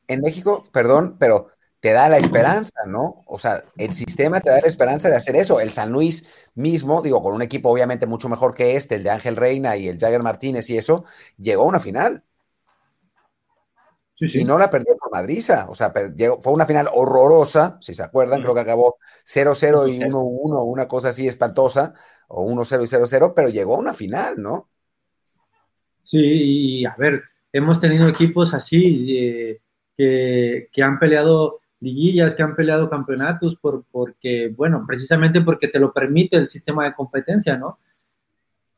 en 0.08 0.22
México, 0.22 0.64
perdón, 0.72 1.18
pero 1.20 1.52
te 1.82 1.94
da 1.94 2.08
la 2.10 2.20
esperanza, 2.20 2.82
¿no? 2.86 3.24
O 3.26 3.40
sea, 3.40 3.64
el 3.76 3.92
sistema 3.92 4.40
te 4.40 4.52
da 4.52 4.62
la 4.62 4.68
esperanza 4.68 5.10
de 5.10 5.16
hacer 5.16 5.36
eso. 5.36 5.60
El 5.60 5.72
San 5.72 5.92
Luis 5.92 6.28
mismo, 6.54 7.02
digo, 7.02 7.24
con 7.24 7.34
un 7.34 7.42
equipo 7.42 7.70
obviamente 7.70 8.06
mucho 8.06 8.30
mejor 8.30 8.54
que 8.54 8.76
este, 8.76 8.96
el 8.96 9.04
de 9.04 9.10
Ángel 9.10 9.36
Reina 9.36 9.76
y 9.78 9.88
el 9.88 9.98
Jagger 9.98 10.22
Martínez 10.22 10.70
y 10.70 10.78
eso, 10.78 11.06
llegó 11.38 11.64
a 11.64 11.68
una 11.68 11.80
final. 11.80 12.24
Y 14.20 14.44
no 14.44 14.60
la 14.60 14.70
perdió 14.70 14.96
por 14.96 15.12
madriza. 15.12 15.66
O 15.70 15.74
sea, 15.74 15.92
fue 15.92 16.54
una 16.54 16.68
final 16.68 16.88
horrorosa, 16.94 17.80
si 17.82 17.96
se 17.96 18.04
acuerdan, 18.04 18.44
creo 18.44 18.54
que 18.54 18.60
acabó 18.60 18.98
0-0 19.26 19.92
y 19.92 20.00
1-1, 20.02 20.64
una 20.64 20.88
cosa 20.88 21.10
así 21.10 21.28
espantosa, 21.28 21.96
o 22.28 22.46
1-0 22.46 22.84
y 22.84 22.88
0-0, 22.88 23.34
pero 23.36 23.50
llegó 23.50 23.76
a 23.76 23.80
una 23.80 23.96
final, 23.96 24.40
¿no? 24.40 24.70
Sí, 26.04 26.20
y 26.20 26.86
a 26.86 26.96
ver, 26.96 27.24
hemos 27.52 27.80
tenido 27.80 28.08
equipos 28.08 28.54
así 28.54 29.18
eh, 29.18 29.62
que, 29.98 30.70
que, 30.72 30.84
han 30.84 31.00
peleado 31.00 31.61
liguillas, 31.82 32.36
que 32.36 32.44
han 32.44 32.56
peleado 32.56 32.90
campeonatos, 32.90 33.58
por, 33.58 33.84
porque, 33.92 34.54
bueno, 34.56 34.86
precisamente 34.88 35.42
porque 35.42 35.68
te 35.68 35.80
lo 35.80 35.92
permite 35.92 36.38
el 36.38 36.48
sistema 36.48 36.86
de 36.86 36.94
competencia, 36.94 37.58
¿no? 37.58 37.80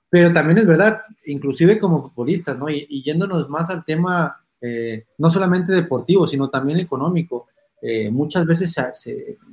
Pero 0.09 0.33
también 0.33 0.57
es 0.57 0.65
verdad, 0.65 1.01
inclusive 1.25 1.77
como 1.77 2.01
futbolistas, 2.01 2.57
¿no? 2.57 2.69
Y, 2.69 2.87
y 2.89 3.03
yéndonos 3.03 3.47
más 3.49 3.69
al 3.69 3.85
tema 3.85 4.43
eh, 4.65 5.07
no 5.17 5.29
solamente 5.29 5.73
deportivo, 5.73 6.25
sino 6.25 6.49
también 6.49 6.79
económico. 6.79 7.47
Eh, 7.81 8.09
muchas 8.09 8.45
veces 8.45 8.73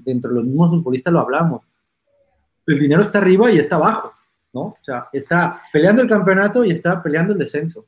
dentro 0.04 0.30
de 0.30 0.36
los 0.36 0.44
mismos 0.44 0.70
futbolistas 0.70 1.12
lo 1.12 1.18
hablamos. 1.18 1.64
El 2.64 2.78
dinero 2.78 3.02
está 3.02 3.18
arriba 3.18 3.50
y 3.50 3.58
está 3.58 3.74
abajo, 3.74 4.12
¿no? 4.52 4.60
O 4.60 4.78
sea, 4.80 5.08
está 5.12 5.62
peleando 5.72 6.02
el 6.02 6.08
campeonato 6.08 6.64
y 6.64 6.70
está 6.70 7.02
peleando 7.02 7.32
el 7.32 7.40
descenso. 7.40 7.86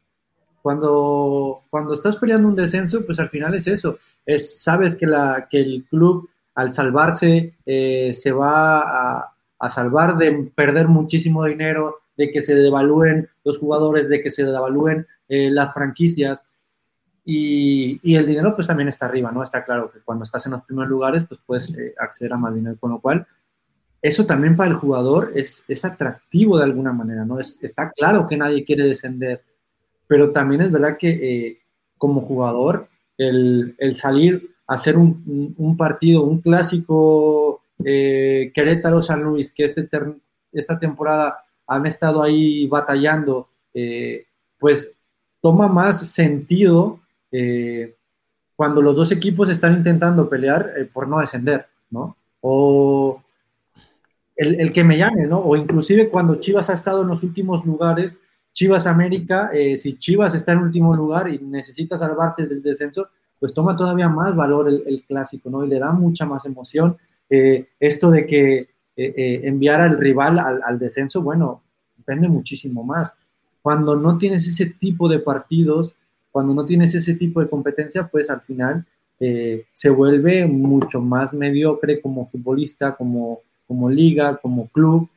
Cuando, 0.60 1.62
cuando 1.70 1.92
estás 1.92 2.16
peleando 2.16 2.48
un 2.48 2.56
descenso, 2.56 3.06
pues 3.06 3.20
al 3.20 3.28
final 3.28 3.54
es 3.54 3.68
eso. 3.68 3.98
Es, 4.24 4.62
sabes 4.62 4.94
que, 4.94 5.06
la, 5.06 5.46
que 5.50 5.60
el 5.60 5.84
club 5.88 6.28
al 6.54 6.74
salvarse 6.74 7.54
eh, 7.64 8.12
se 8.14 8.32
va 8.32 8.80
a, 9.58 9.68
salvar 9.68 10.16
de 10.16 10.50
perder 10.54 10.88
muchísimo 10.88 11.44
dinero, 11.44 12.00
de 12.16 12.32
que 12.32 12.42
se 12.42 12.54
devalúen 12.54 13.28
los 13.44 13.58
jugadores, 13.58 14.08
de 14.08 14.20
que 14.20 14.30
se 14.30 14.44
devalúen 14.44 15.06
las 15.28 15.72
franquicias. 15.72 16.42
Y, 17.24 18.16
el 18.16 18.26
dinero 18.26 18.54
pues 18.54 18.66
también 18.66 18.88
está 18.88 19.06
arriba, 19.06 19.30
¿no? 19.30 19.42
Está 19.42 19.64
claro 19.64 19.90
que 19.90 20.00
cuando 20.00 20.24
estás 20.24 20.44
en 20.46 20.52
los 20.52 20.64
primeros 20.64 20.90
lugares 20.90 21.24
pues 21.28 21.40
puedes 21.46 21.72
eh, 21.76 21.94
acceder 21.98 22.32
a 22.32 22.36
más 22.36 22.54
dinero, 22.54 22.76
con 22.78 22.90
lo 22.90 23.00
cual 23.00 23.26
eso 24.02 24.26
también 24.26 24.56
para 24.56 24.70
el 24.70 24.76
jugador 24.76 25.30
es, 25.36 25.64
es 25.68 25.84
atractivo 25.84 26.58
de 26.58 26.64
alguna 26.64 26.92
manera, 26.92 27.24
¿no? 27.24 27.38
está 27.38 27.92
claro 27.92 28.26
que 28.26 28.36
nadie 28.36 28.64
quiere 28.64 28.84
descender, 28.84 29.44
pero 30.08 30.32
también 30.32 30.62
es 30.62 30.72
verdad 30.72 30.96
que 30.98 31.10
eh, 31.10 31.58
como 31.96 32.20
jugador 32.20 32.88
el, 33.18 33.74
el, 33.78 33.94
salir 33.94 34.54
a 34.66 34.74
hacer 34.74 34.96
un, 34.96 35.54
un 35.56 35.76
partido, 35.76 36.22
un 36.22 36.40
clásico 36.40 37.62
eh, 37.84 38.52
Querétaro-San 38.54 39.22
Luis, 39.22 39.52
que 39.52 39.64
este 39.64 39.88
esta 40.52 40.78
temporada 40.78 41.44
han 41.66 41.86
estado 41.86 42.22
ahí 42.22 42.66
batallando, 42.66 43.48
pues 44.58 44.94
toma 45.42 45.68
más 45.68 46.08
sentido 46.08 47.00
eh, 47.32 47.96
cuando 48.54 48.80
los 48.80 48.94
dos 48.94 49.10
equipos 49.10 49.50
están 49.50 49.74
intentando 49.74 50.28
pelear 50.28 50.72
eh, 50.76 50.84
por 50.84 51.08
no 51.08 51.18
descender, 51.18 51.66
¿no? 51.90 52.16
O 52.40 53.20
el, 54.36 54.72
que 54.72 54.84
me 54.84 54.96
llame, 54.98 55.26
¿no? 55.26 55.38
O 55.38 55.56
inclusive 55.56 56.08
cuando 56.08 56.36
Chivas 56.36 56.70
ha 56.70 56.74
estado 56.74 57.02
en 57.02 57.08
los 57.08 57.22
últimos 57.22 57.64
lugares, 57.66 58.18
Chivas 58.52 58.86
América, 58.86 59.50
eh, 59.52 59.76
si 59.76 59.98
Chivas 59.98 60.34
está 60.34 60.52
en 60.52 60.58
último 60.58 60.94
lugar 60.94 61.28
y 61.28 61.38
necesita 61.38 61.96
salvarse 61.96 62.46
del 62.46 62.62
descenso, 62.62 63.08
pues 63.38 63.52
toma 63.54 63.76
todavía 63.76 64.08
más 64.08 64.36
valor 64.36 64.68
el, 64.68 65.04
clásico, 65.06 65.50
¿no? 65.50 65.64
Y 65.64 65.68
le 65.68 65.78
da 65.78 65.90
mucha 65.92 66.24
más 66.26 66.44
emoción. 66.44 66.96
esto 67.28 68.10
de 68.10 68.26
que 68.26 68.68
enviar 68.94 69.80
al 69.80 69.98
rival 69.98 70.38
al, 70.38 70.60
al 70.62 70.78
descenso, 70.78 71.22
bueno, 71.22 71.62
depende 71.96 72.28
muchísimo 72.28 72.84
más. 72.84 73.14
Cuando 73.62 73.96
no 73.96 74.18
tienes 74.18 74.46
ese 74.46 74.66
tipo 74.66 75.08
de 75.08 75.18
partidos, 75.18 75.96
cuando 76.32 76.54
no 76.54 76.64
tienes 76.64 76.94
ese 76.94 77.14
tipo 77.14 77.40
de 77.40 77.48
competencia, 77.48 78.08
pues 78.08 78.30
al 78.30 78.40
final 78.40 78.84
eh, 79.20 79.66
se 79.72 79.90
vuelve 79.90 80.46
mucho 80.46 81.00
más 81.00 81.32
mediocre 81.32 82.00
como 82.00 82.28
futbolista, 82.28 82.96
como, 82.96 83.40
como 83.68 83.88
liga, 83.88 84.38
como 84.38 84.66
club, 84.68 85.08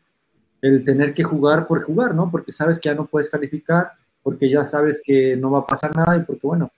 el 0.66 0.84
tener 0.84 1.14
que 1.14 1.24
jugar 1.24 1.68
por 1.68 1.84
jugar, 1.84 2.16
¿no? 2.16 2.32
Porque 2.32 2.52
sabes 2.52 2.80
que 2.80 2.90
ya 2.90 2.96
no 2.96 3.06
puedes 3.06 3.30
calificar, 3.30 3.92
porque 4.24 4.50
ya 4.50 4.66
sabes 4.66 5.00
que 5.04 5.36
no 5.36 5.52
va 5.52 5.60
a 5.60 5.68
pasar 5.68 5.96
nada 5.96 6.18
y 6.18 6.22
porque, 6.22 6.48
bueno, 6.48 6.72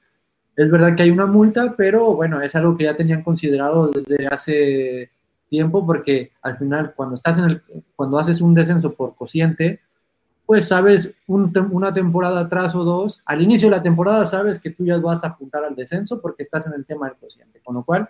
es 0.56 0.70
verdad 0.70 0.96
que 0.96 1.04
hay 1.04 1.12
una 1.12 1.26
multa, 1.26 1.76
pero 1.78 2.16
bueno, 2.16 2.42
es 2.42 2.56
algo 2.56 2.76
que 2.76 2.84
ya 2.84 2.98
tenían 2.98 3.24
considerado 3.24 3.90
desde 3.92 4.28
hace 4.28 5.10
tiempo, 5.50 5.86
porque 5.86 6.32
al 6.42 6.58
final 6.58 6.94
cuando 6.96 7.16
estás 7.16 7.38
en 7.38 7.46
el, 7.46 7.62
cuando 7.96 8.20
haces 8.20 8.42
un 8.42 8.54
descenso 8.54 8.94
por 8.94 9.16
cociente, 9.16 9.80
pues 10.46 10.68
sabes 10.68 11.14
una 11.28 11.94
temporada 11.94 12.42
atrás 12.42 12.76
o 12.76 12.84
dos, 12.84 13.22
al 13.26 13.42
inicio 13.42 13.70
de 13.70 13.78
la 13.78 13.84
temporada 13.84 14.26
sabes 14.26 14.60
que 14.60 14.72
tú 14.72 14.86
ya 14.86 14.98
vas 14.98 15.24
a 15.24 15.28
apuntar 15.28 15.64
al 15.64 15.76
descenso 15.76 16.22
porque 16.22 16.44
estás 16.44 16.68
en 16.68 16.74
el 16.74 16.86
tema 16.86 17.08
del 17.08 17.18
cociente, 17.18 17.62
con 17.64 17.76
lo 17.76 17.84
cual 17.84 18.10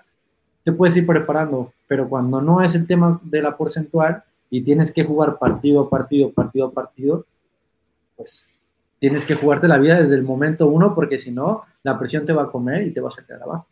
te 0.64 0.72
puedes 0.72 0.96
ir 0.98 1.06
preparando, 1.06 1.74
pero 1.88 2.08
cuando 2.08 2.42
no 2.42 2.62
es 2.62 2.74
el 2.76 2.88
tema 2.88 3.20
de 3.24 3.42
la 3.42 3.56
porcentual 3.56 4.24
y 4.50 4.64
tienes 4.64 4.92
que 4.92 5.04
jugar 5.04 5.38
partido 5.38 5.82
a 5.82 5.90
partido, 5.90 6.32
partido 6.32 6.68
a 6.68 6.72
partido, 6.72 7.26
pues 8.16 8.48
tienes 9.00 9.26
que 9.26 9.36
jugarte 9.36 9.68
la 9.68 9.78
vida 9.78 10.02
desde 10.02 10.16
el 10.16 10.24
momento 10.24 10.68
uno 10.68 10.96
porque 10.96 11.20
si 11.20 11.32
no, 11.32 11.64
la 11.84 12.00
presión 12.00 12.26
te 12.26 12.34
va 12.34 12.44
a 12.44 12.52
comer 12.52 12.88
y 12.88 12.94
te 12.94 13.02
vas 13.02 13.18
a 13.20 13.24
quedar 13.24 13.44
abajo. 13.44 13.68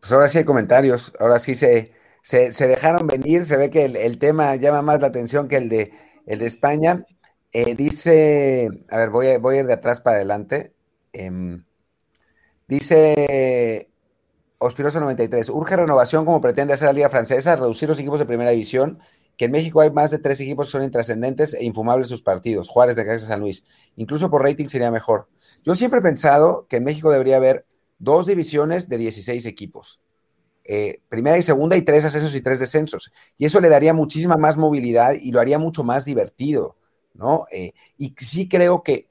Pues 0.00 0.12
ahora 0.12 0.28
sí 0.28 0.38
hay 0.38 0.44
comentarios, 0.44 1.12
ahora 1.18 1.38
sí 1.38 1.54
se, 1.54 1.92
se, 2.22 2.66
dejaron 2.66 3.06
venir, 3.06 3.44
se 3.44 3.56
ve 3.56 3.70
que 3.70 3.84
el 3.84 4.18
tema 4.18 4.54
llama 4.56 4.82
más 4.82 5.00
la 5.00 5.08
atención 5.08 5.48
que 5.48 5.56
el 5.56 5.68
de 5.68 5.92
el 6.26 6.40
de 6.40 6.46
España 6.46 7.06
eh, 7.52 7.74
dice, 7.74 8.68
a 8.90 8.98
ver, 8.98 9.10
voy 9.10 9.28
a, 9.28 9.38
voy 9.38 9.56
a, 9.56 9.60
ir 9.60 9.66
de 9.66 9.72
atrás 9.72 10.00
para 10.00 10.16
adelante. 10.16 10.74
Em, 11.12 11.64
dice 12.68 13.88
Ospiroso 14.58 15.00
93, 15.00 15.50
urge 15.50 15.76
renovación 15.76 16.24
como 16.24 16.40
pretende 16.40 16.72
hacer 16.72 16.86
la 16.86 16.94
Liga 16.94 17.10
Francesa, 17.10 17.56
reducir 17.56 17.88
los 17.88 18.00
equipos 18.00 18.18
de 18.18 18.24
primera 18.24 18.50
división, 18.50 18.98
que 19.36 19.44
en 19.44 19.50
México 19.50 19.82
hay 19.82 19.90
más 19.90 20.10
de 20.10 20.18
tres 20.18 20.40
equipos 20.40 20.66
que 20.66 20.72
son 20.72 20.82
intrascendentes 20.82 21.52
e 21.52 21.64
infumables 21.64 22.08
sus 22.08 22.22
partidos, 22.22 22.70
Juárez 22.70 22.96
de 22.96 23.04
Casa 23.04 23.26
San 23.26 23.40
Luis. 23.40 23.66
Incluso 23.96 24.30
por 24.30 24.42
rating 24.42 24.66
sería 24.66 24.90
mejor. 24.90 25.28
Yo 25.62 25.74
siempre 25.74 26.00
he 26.00 26.02
pensado 26.02 26.66
que 26.68 26.76
en 26.76 26.84
México 26.84 27.10
debería 27.10 27.36
haber 27.36 27.66
dos 27.98 28.26
divisiones 28.26 28.88
de 28.88 28.96
16 28.96 29.44
equipos. 29.44 30.00
Eh, 30.64 31.00
primera 31.08 31.36
y 31.36 31.42
segunda 31.42 31.76
y 31.76 31.82
tres 31.82 32.06
ascensos 32.06 32.34
y 32.34 32.40
tres 32.40 32.58
descensos. 32.58 33.12
Y 33.36 33.44
eso 33.44 33.60
le 33.60 33.68
daría 33.68 33.92
muchísima 33.92 34.38
más 34.38 34.56
movilidad 34.56 35.14
y 35.20 35.32
lo 35.32 35.40
haría 35.40 35.58
mucho 35.58 35.84
más 35.84 36.06
divertido, 36.06 36.76
¿no? 37.12 37.44
Eh, 37.52 37.72
y 37.98 38.14
sí 38.18 38.48
creo 38.48 38.82
que 38.82 39.08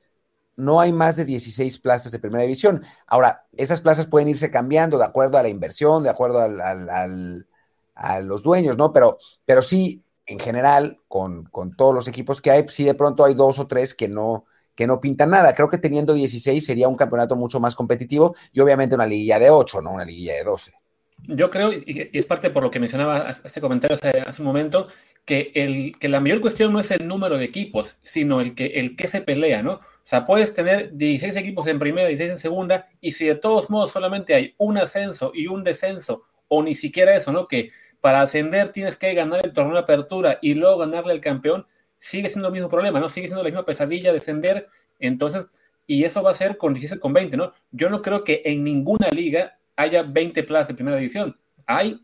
no 0.55 0.79
hay 0.79 0.93
más 0.93 1.15
de 1.15 1.25
16 1.25 1.79
plazas 1.79 2.11
de 2.11 2.19
primera 2.19 2.43
división. 2.43 2.83
Ahora, 3.07 3.45
esas 3.55 3.81
plazas 3.81 4.07
pueden 4.07 4.29
irse 4.29 4.51
cambiando 4.51 4.97
de 4.97 5.05
acuerdo 5.05 5.37
a 5.37 5.43
la 5.43 5.49
inversión, 5.49 6.03
de 6.03 6.09
acuerdo 6.09 6.41
a 6.41 8.21
los 8.21 8.43
dueños, 8.43 8.77
¿no? 8.77 8.93
Pero, 8.93 9.17
pero 9.45 9.61
sí, 9.61 10.05
en 10.25 10.39
general, 10.39 10.99
con, 11.07 11.49
todos 11.77 11.93
los 11.93 12.07
equipos 12.07 12.41
que 12.41 12.51
hay, 12.51 12.65
sí 12.67 12.83
de 12.83 12.95
pronto 12.95 13.23
hay 13.23 13.33
dos 13.33 13.59
o 13.59 13.67
tres 13.67 13.93
que 13.93 14.07
no, 14.07 14.45
que 14.73 14.87
no 14.87 14.99
pintan 14.99 15.29
nada. 15.29 15.53
Creo 15.53 15.69
que 15.69 15.77
teniendo 15.77 16.13
16 16.13 16.65
sería 16.65 16.87
un 16.87 16.95
campeonato 16.95 17.35
mucho 17.35 17.59
más 17.59 17.75
competitivo 17.75 18.35
y 18.51 18.59
obviamente 18.59 18.95
una 18.95 19.05
liguilla 19.05 19.39
de 19.39 19.49
8, 19.49 19.81
¿no? 19.81 19.91
Una 19.91 20.05
liguilla 20.05 20.33
de 20.33 20.43
12. 20.43 20.73
Yo 21.27 21.49
creo, 21.49 21.71
y 21.71 22.09
es 22.11 22.25
parte 22.25 22.49
por 22.49 22.63
lo 22.63 22.71
que 22.71 22.79
mencionaba 22.79 23.29
este 23.29 23.61
comentario 23.61 23.95
hace, 23.95 24.19
hace, 24.19 24.41
un 24.41 24.47
momento, 24.47 24.87
que, 25.23 25.51
el, 25.55 25.97
que 25.97 26.09
la 26.09 26.19
mayor 26.19 26.41
cuestión 26.41 26.73
no 26.73 26.79
es 26.79 26.91
el 26.91 27.07
número 27.07 27.37
de 27.37 27.45
equipos, 27.45 27.95
sino 28.03 28.41
el 28.41 28.53
que, 28.53 28.65
el 28.65 28.95
que 28.95 29.07
se 29.07 29.21
pelea, 29.21 29.63
¿no? 29.63 29.79
O 30.05 30.07
sea, 30.07 30.23
puedes 30.23 30.53
tener 30.53 30.95
16 30.95 31.35
equipos 31.35 31.65
en 31.65 31.79
primera 31.79 32.07
y 32.11 32.15
16 32.15 32.33
en 32.33 32.37
segunda, 32.39 32.87
y 33.01 33.09
si 33.09 33.25
de 33.25 33.33
todos 33.33 33.71
modos 33.71 33.91
solamente 33.91 34.35
hay 34.35 34.53
un 34.59 34.77
ascenso 34.77 35.31
y 35.33 35.47
un 35.47 35.63
descenso, 35.63 36.25
o 36.47 36.61
ni 36.61 36.75
siquiera 36.75 37.15
eso, 37.15 37.31
¿no? 37.31 37.47
Que 37.47 37.71
para 38.01 38.21
ascender 38.21 38.69
tienes 38.69 38.97
que 38.97 39.11
ganar 39.15 39.43
el 39.43 39.51
torneo 39.51 39.73
de 39.73 39.79
apertura 39.79 40.37
y 40.43 40.53
luego 40.53 40.77
ganarle 40.77 41.11
al 41.11 41.21
campeón, 41.21 41.65
sigue 41.97 42.29
siendo 42.29 42.49
el 42.49 42.53
mismo 42.53 42.69
problema, 42.69 42.99
¿no? 42.99 43.09
Sigue 43.09 43.25
siendo 43.25 43.41
la 43.41 43.49
misma 43.49 43.65
pesadilla 43.65 44.13
descender, 44.13 44.67
entonces, 44.99 45.47
y 45.87 46.03
eso 46.03 46.21
va 46.21 46.29
a 46.29 46.35
ser 46.35 46.57
con 46.57 46.75
16 46.75 47.01
con 47.01 47.11
20, 47.11 47.35
¿no? 47.35 47.53
Yo 47.71 47.89
no 47.89 48.03
creo 48.03 48.23
que 48.23 48.43
en 48.45 48.63
ninguna 48.63 49.09
liga 49.09 49.57
haya 49.75 50.03
20 50.03 50.43
plazas 50.43 50.67
de 50.67 50.75
primera 50.75 50.97
división. 50.97 51.35
Hay, 51.65 51.99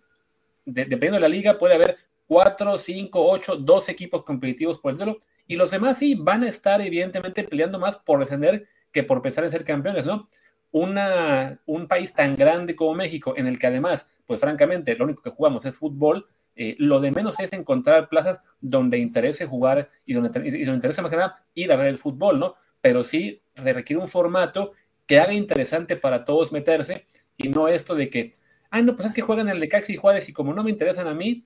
dependiendo 0.65 1.17
de 1.17 1.21
la 1.21 1.29
liga, 1.29 1.59
puede 1.59 1.75
haber 1.75 1.97
4, 2.25 2.79
5, 2.79 3.29
8, 3.31 3.57
12 3.57 3.91
equipos 3.91 4.23
competitivos 4.23 4.79
por 4.79 4.91
el 4.91 4.97
título, 4.97 5.19
y 5.51 5.57
los 5.57 5.69
demás 5.69 5.97
sí 5.97 6.15
van 6.15 6.43
a 6.43 6.47
estar 6.47 6.79
evidentemente 6.79 7.43
peleando 7.43 7.77
más 7.77 7.97
por 7.97 8.21
descender 8.21 8.69
que 8.93 9.03
por 9.03 9.21
pensar 9.21 9.43
en 9.43 9.51
ser 9.51 9.65
campeones, 9.65 10.05
¿no? 10.05 10.29
Una, 10.71 11.59
un 11.65 11.89
país 11.89 12.13
tan 12.13 12.37
grande 12.37 12.73
como 12.73 12.93
México, 12.95 13.33
en 13.35 13.47
el 13.47 13.59
que 13.59 13.67
además, 13.67 14.09
pues 14.25 14.39
francamente, 14.39 14.95
lo 14.95 15.03
único 15.03 15.21
que 15.21 15.29
jugamos 15.29 15.65
es 15.65 15.75
fútbol, 15.75 16.25
eh, 16.55 16.77
lo 16.79 17.01
de 17.01 17.11
menos 17.11 17.37
es 17.41 17.51
encontrar 17.51 18.07
plazas 18.07 18.41
donde 18.61 18.97
interese 18.97 19.45
jugar 19.45 19.89
y 20.05 20.13
donde, 20.13 20.29
y 20.39 20.63
donde 20.63 20.75
interese 20.75 21.01
más 21.01 21.11
que 21.11 21.17
nada 21.17 21.43
ir 21.53 21.69
a 21.73 21.75
ver 21.75 21.87
el 21.87 21.97
fútbol, 21.97 22.39
¿no? 22.39 22.55
Pero 22.79 23.03
sí 23.03 23.41
se 23.53 23.73
requiere 23.73 24.01
un 24.01 24.07
formato 24.07 24.71
que 25.05 25.19
haga 25.19 25.33
interesante 25.33 25.97
para 25.97 26.23
todos 26.23 26.53
meterse 26.53 27.07
y 27.35 27.49
no 27.49 27.67
esto 27.67 27.93
de 27.93 28.09
que, 28.09 28.35
ay, 28.69 28.83
no, 28.83 28.95
pues 28.95 29.09
es 29.09 29.13
que 29.13 29.21
juegan 29.21 29.49
el 29.49 29.59
de 29.59 29.67
Caxi 29.67 29.97
Juárez 29.97 30.29
y 30.29 30.31
como 30.31 30.53
no 30.53 30.63
me 30.63 30.71
interesan 30.71 31.09
a 31.09 31.13
mí, 31.13 31.45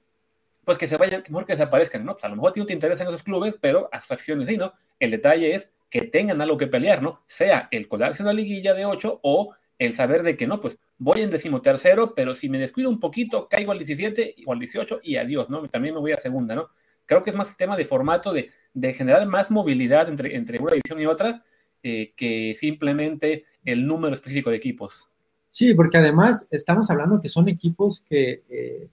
pues 0.66 0.78
que 0.78 0.88
se 0.88 0.97
vayan, 0.97 1.24
mejor 1.30 1.45
que 1.45 1.53
desaparezcan, 1.53 2.03
¿no? 2.03 2.13
Pues 2.13 2.24
a 2.26 2.30
lo 2.30 2.36
mejor 2.36 2.49
a 2.49 2.53
ti 2.53 2.59
no 2.59 2.66
te 2.66 2.74
interesan 2.74 3.07
esos 3.07 3.24
clubes, 3.24 3.57
pero 3.59 3.88
a 3.91 4.01
facciones 4.01 4.47
sí, 4.47 4.57
¿no? 4.57 4.74
El 4.99 5.11
detalle 5.11 5.53
es 5.53 5.72
que 5.89 6.01
tengan 6.01 6.41
algo 6.41 6.57
que 6.57 6.68
pelear, 6.68 7.01
¿no? 7.01 7.24
Sea 7.28 7.70
el 7.72 7.88
colarse 7.88 8.24
en 8.24 8.28
la 8.28 8.34
liguilla 8.34 8.74
de 8.74 8.86
8 8.86 9.20
o 9.24 9.55
el 9.78 9.93
saber 9.93 10.24
de 10.24 10.36
que 10.36 10.47
no, 10.47 10.59
pues 10.59 10.80
voy 10.97 11.22
en 11.22 11.30
decimotercero, 11.30 12.16
pero 12.16 12.34
si 12.34 12.49
me 12.49 12.57
descuido 12.57 12.89
un 12.89 12.99
poquito, 12.99 13.47
caigo 13.47 13.72
al 13.72 13.78
17 13.78 14.36
o 14.45 14.53
al 14.53 14.59
18 14.59 15.01
y 15.03 15.18
adiós, 15.18 15.49
¿no? 15.49 15.68
También 15.70 15.93
me 15.93 16.01
voy 16.01 16.11
a 16.13 16.18
segunda, 16.18 16.55
¿no? 16.55 16.70
Creo 17.05 17.22
que 17.22 17.30
es 17.30 17.36
más 17.36 17.55
tema 17.55 17.78
de 17.78 17.86
formato, 17.86 18.34
de, 18.34 18.49
de 18.74 18.93
generar 18.93 19.26
más 19.28 19.51
movilidad 19.51 20.09
entre, 20.09 20.36
entre 20.36 20.59
una 20.59 20.72
división 20.72 20.99
y 20.99 21.05
otra, 21.05 21.43
eh, 21.84 22.13
que 22.16 22.55
simplemente 22.55 23.45
el 23.63 23.86
número 23.86 24.16
específico 24.16 24.49
de 24.49 24.57
equipos. 24.57 25.09
Sí, 25.49 25.74
porque 25.74 25.97
además 25.97 26.47
estamos 26.49 26.89
hablando 26.89 27.22
que 27.22 27.30
son 27.30 27.47
equipos 27.47 28.01
que 28.01 28.43
eh, 28.49 28.89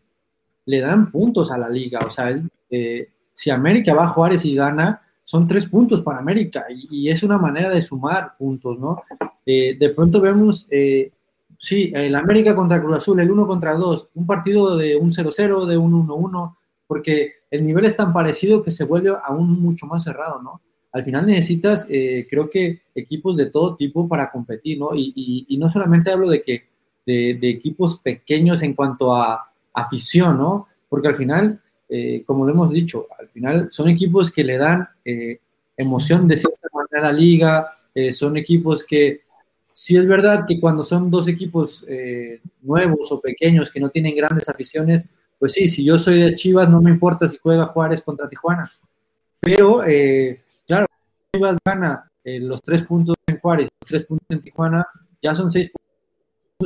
le 0.66 0.80
dan 0.80 1.10
puntos 1.10 1.50
a 1.50 1.58
la 1.58 1.68
liga. 1.68 2.00
O 2.06 2.10
sea, 2.10 2.30
eh, 2.70 3.08
si 3.34 3.50
América 3.50 3.94
va 3.94 4.04
a 4.04 4.08
Juárez 4.08 4.44
y 4.44 4.54
gana, 4.54 5.02
son 5.24 5.46
tres 5.46 5.66
puntos 5.66 6.02
para 6.02 6.18
América 6.18 6.64
y, 6.68 7.08
es 7.08 7.22
una 7.22 7.38
manera 7.38 7.70
de 7.70 7.82
sumar 7.82 8.36
puntos, 8.36 8.78
¿no? 8.78 9.02
Eh, 9.46 9.76
de 9.78 9.88
pronto 9.90 10.20
vemos, 10.20 10.66
sí, 11.58 11.92
el 11.94 12.14
América 12.14 12.54
contra 12.54 12.80
Cruz 12.80 12.96
Azul, 12.96 13.20
el 13.20 13.30
1 13.30 13.46
contra 13.46 13.74
2, 13.74 14.08
un 14.14 14.26
partido 14.26 14.76
de 14.76 14.96
un 14.96 15.12
0-0, 15.12 15.66
de 15.66 15.76
un 15.76 16.06
1-1, 16.06 16.56
porque 16.86 17.34
el 17.50 17.64
nivel 17.64 17.84
es 17.84 17.96
tan 17.96 18.12
parecido 18.12 18.62
que 18.62 18.70
se 18.70 18.84
vuelve 18.84 19.12
aún 19.24 19.60
mucho 19.60 19.86
más 19.86 20.04
cerrado, 20.04 20.42
¿no? 20.42 20.60
al 20.92 21.04
final 21.04 21.26
necesitas, 21.26 21.86
eh, 21.88 22.26
creo 22.28 22.50
que, 22.50 22.82
equipos 22.94 23.36
de 23.38 23.46
todo 23.46 23.76
tipo 23.76 24.06
para 24.06 24.30
competir, 24.30 24.78
¿no? 24.78 24.90
Y, 24.94 25.56
no 25.58 25.68
solamente 25.68 26.10
hablo 26.10 26.28
de 26.28 26.42
que 26.42 26.64
de, 27.06 27.38
equipos 27.48 27.98
pequeños 27.98 28.62
en 28.62 28.74
cuanto 28.74 29.16
a 29.16 29.51
afición, 29.75 30.39
¿no? 30.39 30.68
Porque 30.89 31.09
al 31.09 31.14
final, 31.14 31.61
eh, 31.89 32.23
como 32.27 32.45
lo 32.47 32.53
hemos 32.53 32.70
dicho, 32.70 33.07
al 33.18 33.29
final 33.29 33.68
son 33.70 33.89
equipos 33.89 34.31
que 34.31 34.45
le 34.45 34.59
dan 34.59 34.89
eh, 35.05 35.41
emoción 35.77 36.29
de 36.29 36.37
cierta 36.37 36.68
manera 36.73 37.09
a 37.09 37.12
la 37.12 37.18
liga, 37.18 37.79
son 38.11 38.39
equipos 38.39 38.85
que, 38.85 39.20
sí 39.75 39.99
es 39.99 40.07
verdad 40.07 40.47
que 40.49 40.59
cuando 40.59 40.83
son 40.83 41.11
dos 41.11 41.29
equipos 41.29 41.85
nuevos 42.62 43.12
o 43.12 43.20
pequeños 43.20 43.70
que 43.70 43.81
no 43.81 43.91
tienen 43.91 44.16
grandes 44.16 44.49
aficiones, 44.49 45.05
pues 45.39 45.53
sí, 45.53 45.68
si 45.68 45.85
yo 45.85 45.99
soy 45.99 46.23
de 46.23 46.35
Chivas, 46.35 46.70
no 46.70 46.81
me 46.81 46.91
importa 46.91 47.29
si 47.29 47.37
juega 47.37 47.66
Juárez 47.66 48.01
contra 48.01 48.31
Tijuana. 48.31 48.73
Pero 49.41 49.83
Claro, 50.66 50.87
Chivas 51.35 51.59
gana 51.64 52.11
eh, 52.25 52.39
los 52.41 52.62
tres 52.62 52.83
puntos 52.83 53.16
en 53.27 53.39
Juárez, 53.39 53.68
los 53.81 53.89
tres 53.89 54.07
puntos 54.07 54.27
en 54.31 54.43
Tijuana, 54.43 54.87
ya 55.20 55.35
son 55.35 55.51
seis 55.51 55.70
puntos 55.70 55.82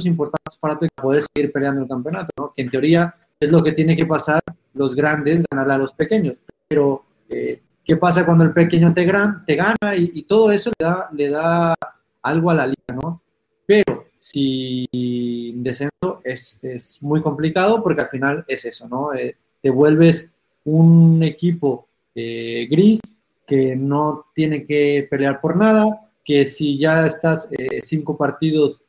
importantes 0.05 0.57
para 0.59 0.79
poder 0.79 1.25
seguir 1.33 1.53
peleando 1.53 1.83
el 1.83 1.89
campeonato, 1.89 2.29
¿no? 2.37 2.53
Que 2.55 2.63
en 2.63 2.71
teoría 2.71 3.15
es 3.41 3.51
lo 3.51 3.63
que 3.63 3.73
tiene 3.73 3.97
que 3.97 4.05
pasar 4.05 4.41
los 4.75 4.95
grandes, 4.95 5.43
ganarle 5.51 5.75
a 5.75 5.79
los 5.79 5.93
pequeños. 5.93 6.35
Pero, 6.69 7.05
eh, 7.29 7.63
¿qué 7.85 7.97
pasa 7.97 8.27
cuando 8.27 8.45
el 8.45 8.53
pequeño 8.53 8.93
te, 8.93 9.05
gran, 9.05 9.45
te 9.47 9.55
gana? 9.55 9.97
Y, 9.97 10.23
todo 10.25 10.51
eso 10.53 10.71
le 10.79 10.85
da, 10.85 11.09
le 11.13 11.31
da 11.31 11.75
algo 12.23 12.51
a 12.51 12.55
la 12.55 12.67
liga, 12.67 12.95
¿no? 12.95 13.23
Pero 13.65 14.07
si 14.19 14.87
descenso 15.57 16.21
es, 16.25 16.59
es 16.63 17.03
muy 17.03 17.23
complicado 17.23 17.83
porque 17.83 18.03
al 18.03 18.09
final 18.09 18.45
es 18.49 18.65
eso, 18.65 18.89
¿no? 18.89 19.15
Eh, 19.15 19.37
te 19.63 19.71
vuelves 19.71 20.29
un 20.65 21.23
equipo 21.23 21.87
gris 22.15 22.99
que 23.47 23.77
no 23.77 24.27
tiene 24.35 24.65
que 24.67 25.07
pelear 25.09 25.41
por 25.41 25.57
nada, 25.57 26.11
que 26.25 26.45
si 26.47 26.79
ya 26.79 27.07
estás 27.07 27.49
eh, 27.53 27.81
cinco 27.83 28.17
partidos, 28.17 28.81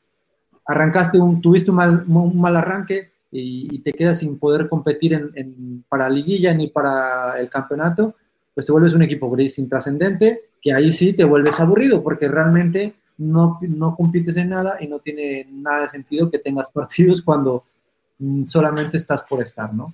arrancaste 0.68 1.18
un, 1.18 1.42
tuviste 1.42 1.72
un 1.72 1.78
mal, 1.78 2.04
un 2.08 2.40
mal 2.40 2.56
arranque 2.56 3.12
y, 3.32 3.80
te 3.80 3.94
quedas 3.94 4.20
sin 4.20 4.38
poder 4.38 4.68
competir 4.68 5.14
en, 5.14 5.84
para 5.88 6.10
liguilla 6.10 6.54
ni 6.54 6.68
para 6.68 7.40
el 7.40 7.50
campeonato, 7.50 8.16
pues 8.54 8.66
te 8.66 8.72
vuelves 8.72 8.94
un 8.94 9.02
equipo 9.02 9.30
gris 9.30 9.60
intrascendente, 9.60 10.50
que 10.62 10.74
ahí 10.74 10.92
sí 10.92 11.14
te 11.14 11.24
vuelves 11.24 11.60
aburrido, 11.60 12.04
porque 12.04 12.28
realmente 12.28 12.96
no, 13.18 13.60
no 13.62 13.96
compites 13.96 14.38
en 14.38 14.50
nada 14.50 14.78
y 14.80 14.88
no 14.88 15.00
tiene 15.00 15.48
nada 15.52 15.84
de 15.84 15.90
sentido 15.90 16.30
que 16.30 16.40
tengas 16.40 16.68
partidos 16.74 17.22
cuando 17.22 17.64
mm, 18.20 18.46
solamente 18.46 18.98
estás 18.98 19.22
por 19.24 19.42
estar, 19.42 19.74
¿no? 19.74 19.94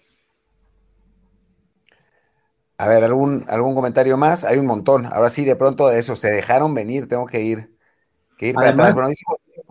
A 2.78 2.88
ver, 2.88 3.04
¿algún, 3.04 3.46
algún 3.48 3.76
comentario 3.76 4.18
más? 4.18 4.44
Hay 4.44 4.58
un 4.58 4.66
montón. 4.66 5.06
Ahora 5.06 5.30
sí, 5.30 5.46
de 5.46 5.56
pronto 5.56 5.88
de 5.88 6.00
eso, 6.00 6.16
se 6.16 6.32
dejaron 6.32 6.74
venir, 6.74 7.08
tengo 7.08 7.26
que 7.26 7.42
ir, 7.42 7.78
que 8.38 8.48
ir 8.48 8.56
para 8.56 8.72
atrás. 8.72 8.94
Bueno, 8.94 9.10
dice 9.10 9.24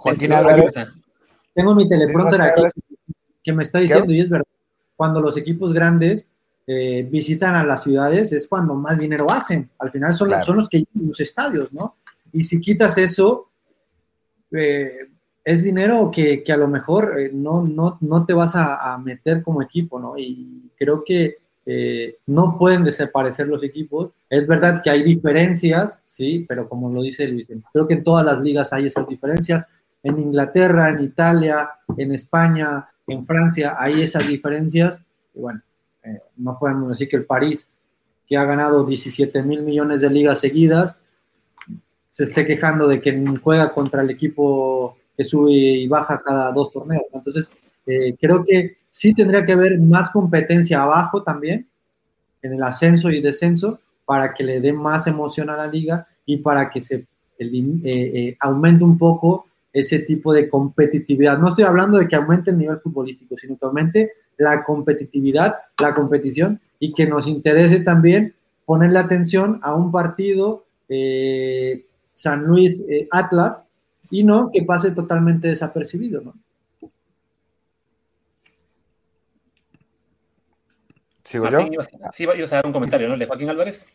Joaquín 0.02 0.32
Álvarez. 0.32 0.74
Tengo 1.54 1.74
mi 1.74 1.88
teleprompter 1.88 2.40
aquí 2.40 2.62
que 3.42 3.52
me 3.52 3.62
está 3.62 3.78
diciendo, 3.78 4.12
y 4.12 4.20
es 4.20 4.28
verdad, 4.28 4.46
cuando 4.96 5.20
los 5.20 5.36
equipos 5.36 5.72
grandes 5.72 6.28
eh, 6.66 7.06
visitan 7.10 7.56
a 7.56 7.64
las 7.64 7.82
ciudades 7.82 8.32
es 8.32 8.46
cuando 8.46 8.74
más 8.74 8.98
dinero 8.98 9.26
hacen. 9.30 9.68
Al 9.78 9.90
final 9.90 10.14
son, 10.14 10.30
son 10.44 10.56
los 10.58 10.68
que 10.68 10.84
los 10.94 11.20
estadios, 11.20 11.72
¿no? 11.72 11.96
Y 12.32 12.42
si 12.42 12.60
quitas 12.60 12.96
eso, 12.98 13.50
eh, 14.52 15.08
es 15.44 15.64
dinero 15.64 16.10
que, 16.12 16.42
que, 16.42 16.52
a 16.52 16.56
lo 16.56 16.68
mejor 16.68 17.18
eh, 17.18 17.30
no, 17.32 17.62
no, 17.62 17.98
no 18.00 18.24
te 18.24 18.32
vas 18.32 18.54
a, 18.54 18.94
a, 18.94 18.98
meter 18.98 19.42
como 19.42 19.60
equipo, 19.60 19.98
¿no? 19.98 20.16
Y 20.16 20.70
creo 20.76 21.02
que 21.04 21.38
eh, 21.64 22.16
no 22.26 22.58
pueden 22.58 22.84
desaparecer 22.84 23.46
los 23.46 23.62
equipos. 23.62 24.10
Es 24.28 24.46
verdad 24.46 24.82
que 24.82 24.90
hay 24.90 25.02
diferencias, 25.02 26.00
sí, 26.04 26.44
pero 26.48 26.68
como 26.68 26.90
lo 26.90 27.02
dice 27.02 27.26
Luis, 27.28 27.52
creo 27.72 27.86
que 27.86 27.94
en 27.94 28.04
todas 28.04 28.24
las 28.24 28.40
ligas 28.40 28.72
hay 28.72 28.86
esas 28.86 29.06
diferencias. 29.06 29.64
En 30.02 30.18
Inglaterra, 30.18 30.90
en 30.90 31.00
Italia, 31.00 31.70
en 31.96 32.12
España, 32.12 32.88
en 33.06 33.24
Francia, 33.24 33.76
hay 33.78 34.02
esas 34.02 34.26
diferencias. 34.26 35.00
Y 35.34 35.40
bueno, 35.40 35.62
eh, 36.02 36.20
no 36.36 36.58
podemos 36.58 36.90
decir 36.90 37.08
que 37.08 37.16
el 37.16 37.24
París, 37.24 37.68
que 38.26 38.36
ha 38.36 38.44
ganado 38.44 38.84
17 38.84 39.42
mil 39.42 39.62
millones 39.62 40.00
de 40.00 40.10
ligas 40.10 40.40
seguidas, 40.40 40.96
se 42.10 42.24
esté 42.24 42.46
quejando 42.46 42.88
de 42.88 43.00
que 43.00 43.24
juega 43.42 43.72
contra 43.72 44.02
el 44.02 44.10
equipo 44.10 44.98
que 45.16 45.24
sube 45.24 45.52
y 45.52 45.88
baja 45.88 46.22
cada 46.22 46.52
dos 46.52 46.70
torneos. 46.70 47.04
Entonces, 47.12 47.50
eh, 47.86 48.16
creo 48.20 48.44
que 48.44 48.76
sí 48.90 49.14
tendría 49.14 49.44
que 49.44 49.52
haber 49.52 49.78
más 49.80 50.10
competencia 50.10 50.82
abajo 50.82 51.22
también, 51.22 51.66
en 52.42 52.54
el 52.54 52.62
ascenso 52.62 53.10
y 53.10 53.20
descenso, 53.20 53.80
para 54.04 54.34
que 54.34 54.44
le 54.44 54.60
dé 54.60 54.72
más 54.72 55.06
emoción 55.06 55.48
a 55.48 55.56
la 55.56 55.66
liga 55.66 56.06
y 56.26 56.38
para 56.38 56.68
que 56.70 56.80
se 56.80 57.06
eh, 57.38 57.76
eh, 57.84 58.36
aumente 58.40 58.84
un 58.84 58.98
poco 58.98 59.46
ese 59.72 60.00
tipo 60.00 60.32
de 60.32 60.48
competitividad. 60.48 61.38
No 61.38 61.48
estoy 61.48 61.64
hablando 61.64 61.98
de 61.98 62.08
que 62.08 62.16
aumente 62.16 62.50
el 62.50 62.58
nivel 62.58 62.78
futbolístico, 62.78 63.36
sino 63.36 63.56
que 63.56 63.64
aumente 63.64 64.12
la 64.36 64.64
competitividad, 64.64 65.56
la 65.78 65.94
competición 65.94 66.60
y 66.78 66.92
que 66.92 67.06
nos 67.06 67.26
interese 67.26 67.80
también 67.80 68.34
ponerle 68.64 68.98
atención 68.98 69.60
a 69.62 69.74
un 69.74 69.90
partido 69.90 70.64
San 72.14 72.44
Luis 72.44 72.84
Atlas 73.10 73.66
y 74.10 74.24
no 74.24 74.50
que 74.52 74.62
pase 74.62 74.90
totalmente 74.90 75.48
desapercibido, 75.48 76.20
¿no? 76.20 76.34
¿Sigo 81.24 81.48
yo? 81.48 81.60
sí, 82.12 82.24
ibas 82.24 82.52
a 82.52 82.56
dar 82.56 82.66
un 82.66 82.72
comentario, 82.72 83.08
¿no? 83.08 83.16
De 83.16 83.26
Joaquín 83.26 83.48
Álvarez. 83.48 83.86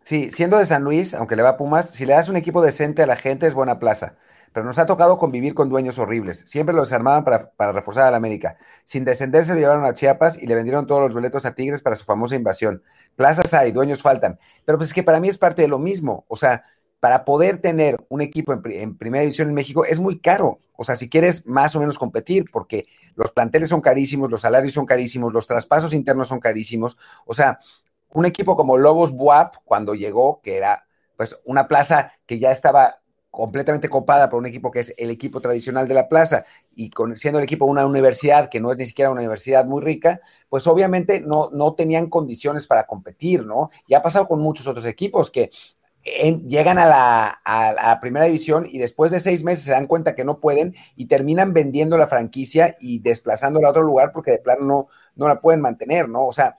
Sí, 0.00 0.30
siendo 0.30 0.58
de 0.58 0.66
San 0.66 0.84
Luis, 0.84 1.14
aunque 1.14 1.34
le 1.34 1.42
va 1.42 1.50
a 1.50 1.56
Pumas, 1.56 1.88
si 1.88 2.04
le 2.04 2.12
das 2.12 2.28
un 2.28 2.36
equipo 2.36 2.62
decente 2.62 3.02
a 3.02 3.06
la 3.06 3.16
gente 3.16 3.46
es 3.46 3.54
buena 3.54 3.78
plaza. 3.78 4.16
Pero 4.54 4.64
nos 4.64 4.78
ha 4.78 4.86
tocado 4.86 5.18
convivir 5.18 5.52
con 5.52 5.68
dueños 5.68 5.98
horribles. 5.98 6.44
Siempre 6.46 6.74
los 6.74 6.88
desarmaban 6.88 7.24
para, 7.24 7.50
para 7.50 7.72
reforzar 7.72 8.06
a 8.06 8.10
la 8.12 8.18
América. 8.18 8.56
Sin 8.84 9.04
descender 9.04 9.44
se 9.44 9.52
lo 9.52 9.58
llevaron 9.58 9.84
a 9.84 9.92
Chiapas 9.92 10.40
y 10.40 10.46
le 10.46 10.54
vendieron 10.54 10.86
todos 10.86 11.02
los 11.02 11.12
boletos 11.12 11.44
a 11.44 11.56
Tigres 11.56 11.82
para 11.82 11.96
su 11.96 12.04
famosa 12.04 12.36
invasión. 12.36 12.80
Plazas 13.16 13.52
hay, 13.52 13.72
dueños 13.72 14.00
faltan. 14.00 14.38
Pero 14.64 14.78
pues 14.78 14.88
es 14.88 14.94
que 14.94 15.02
para 15.02 15.18
mí 15.18 15.28
es 15.28 15.38
parte 15.38 15.62
de 15.62 15.68
lo 15.68 15.80
mismo. 15.80 16.24
O 16.28 16.36
sea, 16.36 16.62
para 17.00 17.24
poder 17.24 17.58
tener 17.58 17.96
un 18.08 18.20
equipo 18.20 18.52
en, 18.52 18.96
primera 18.96 19.22
división 19.22 19.48
en 19.48 19.54
México 19.54 19.84
es 19.84 19.98
muy 19.98 20.20
caro. 20.20 20.60
O 20.76 20.84
sea, 20.84 20.94
si 20.94 21.10
quieres 21.10 21.46
más 21.46 21.74
o 21.74 21.80
menos 21.80 21.98
competir, 21.98 22.44
porque 22.52 22.86
los 23.16 23.32
planteles 23.32 23.70
son 23.70 23.80
carísimos, 23.80 24.30
los 24.30 24.42
salarios 24.42 24.72
son 24.72 24.86
carísimos, 24.86 25.32
los 25.32 25.48
traspasos 25.48 25.92
internos 25.92 26.28
son 26.28 26.38
carísimos. 26.38 26.96
O 27.26 27.34
sea, 27.34 27.58
un 28.10 28.24
equipo 28.24 28.56
como 28.56 28.78
Lobos 28.78 29.10
Buap, 29.10 29.56
cuando 29.64 29.94
llegó, 29.94 30.40
que 30.40 30.56
era 30.56 30.86
pues 31.16 31.38
una 31.44 31.66
plaza 31.66 32.12
que 32.24 32.38
ya 32.38 32.52
estaba 32.52 33.00
completamente 33.34 33.88
copada 33.88 34.30
por 34.30 34.38
un 34.38 34.46
equipo 34.46 34.70
que 34.70 34.78
es 34.78 34.94
el 34.96 35.10
equipo 35.10 35.40
tradicional 35.40 35.88
de 35.88 35.94
la 35.94 36.08
plaza 36.08 36.44
y 36.72 36.90
siendo 37.16 37.40
el 37.40 37.44
equipo 37.44 37.66
una 37.66 37.84
universidad 37.84 38.48
que 38.48 38.60
no 38.60 38.70
es 38.70 38.78
ni 38.78 38.86
siquiera 38.86 39.10
una 39.10 39.22
universidad 39.22 39.66
muy 39.66 39.82
rica, 39.82 40.20
pues 40.48 40.68
obviamente 40.68 41.20
no, 41.20 41.50
no 41.52 41.74
tenían 41.74 42.08
condiciones 42.08 42.68
para 42.68 42.86
competir, 42.86 43.44
¿no? 43.44 43.70
Y 43.88 43.94
ha 43.94 44.02
pasado 44.02 44.28
con 44.28 44.40
muchos 44.40 44.68
otros 44.68 44.86
equipos 44.86 45.32
que 45.32 45.50
llegan 46.46 46.78
a 46.78 46.86
la, 46.86 47.98
primera 48.00 48.26
división 48.26 48.66
y 48.70 48.78
después 48.78 49.10
de 49.10 49.18
seis 49.18 49.42
meses 49.42 49.64
se 49.64 49.72
dan 49.72 49.88
cuenta 49.88 50.14
que 50.14 50.24
no 50.24 50.38
pueden 50.38 50.76
y 50.94 51.06
terminan 51.06 51.52
vendiendo 51.52 51.96
la 51.96 52.06
franquicia 52.06 52.76
y 52.78 53.00
desplazándola 53.00 53.68
a 53.68 53.70
otro 53.70 53.82
lugar 53.82 54.12
porque 54.12 54.30
de 54.30 54.38
plano 54.38 54.64
no, 54.64 54.88
no 55.16 55.26
la 55.26 55.40
pueden 55.40 55.60
mantener, 55.60 56.08
¿no? 56.08 56.26
O 56.26 56.32
sea, 56.32 56.56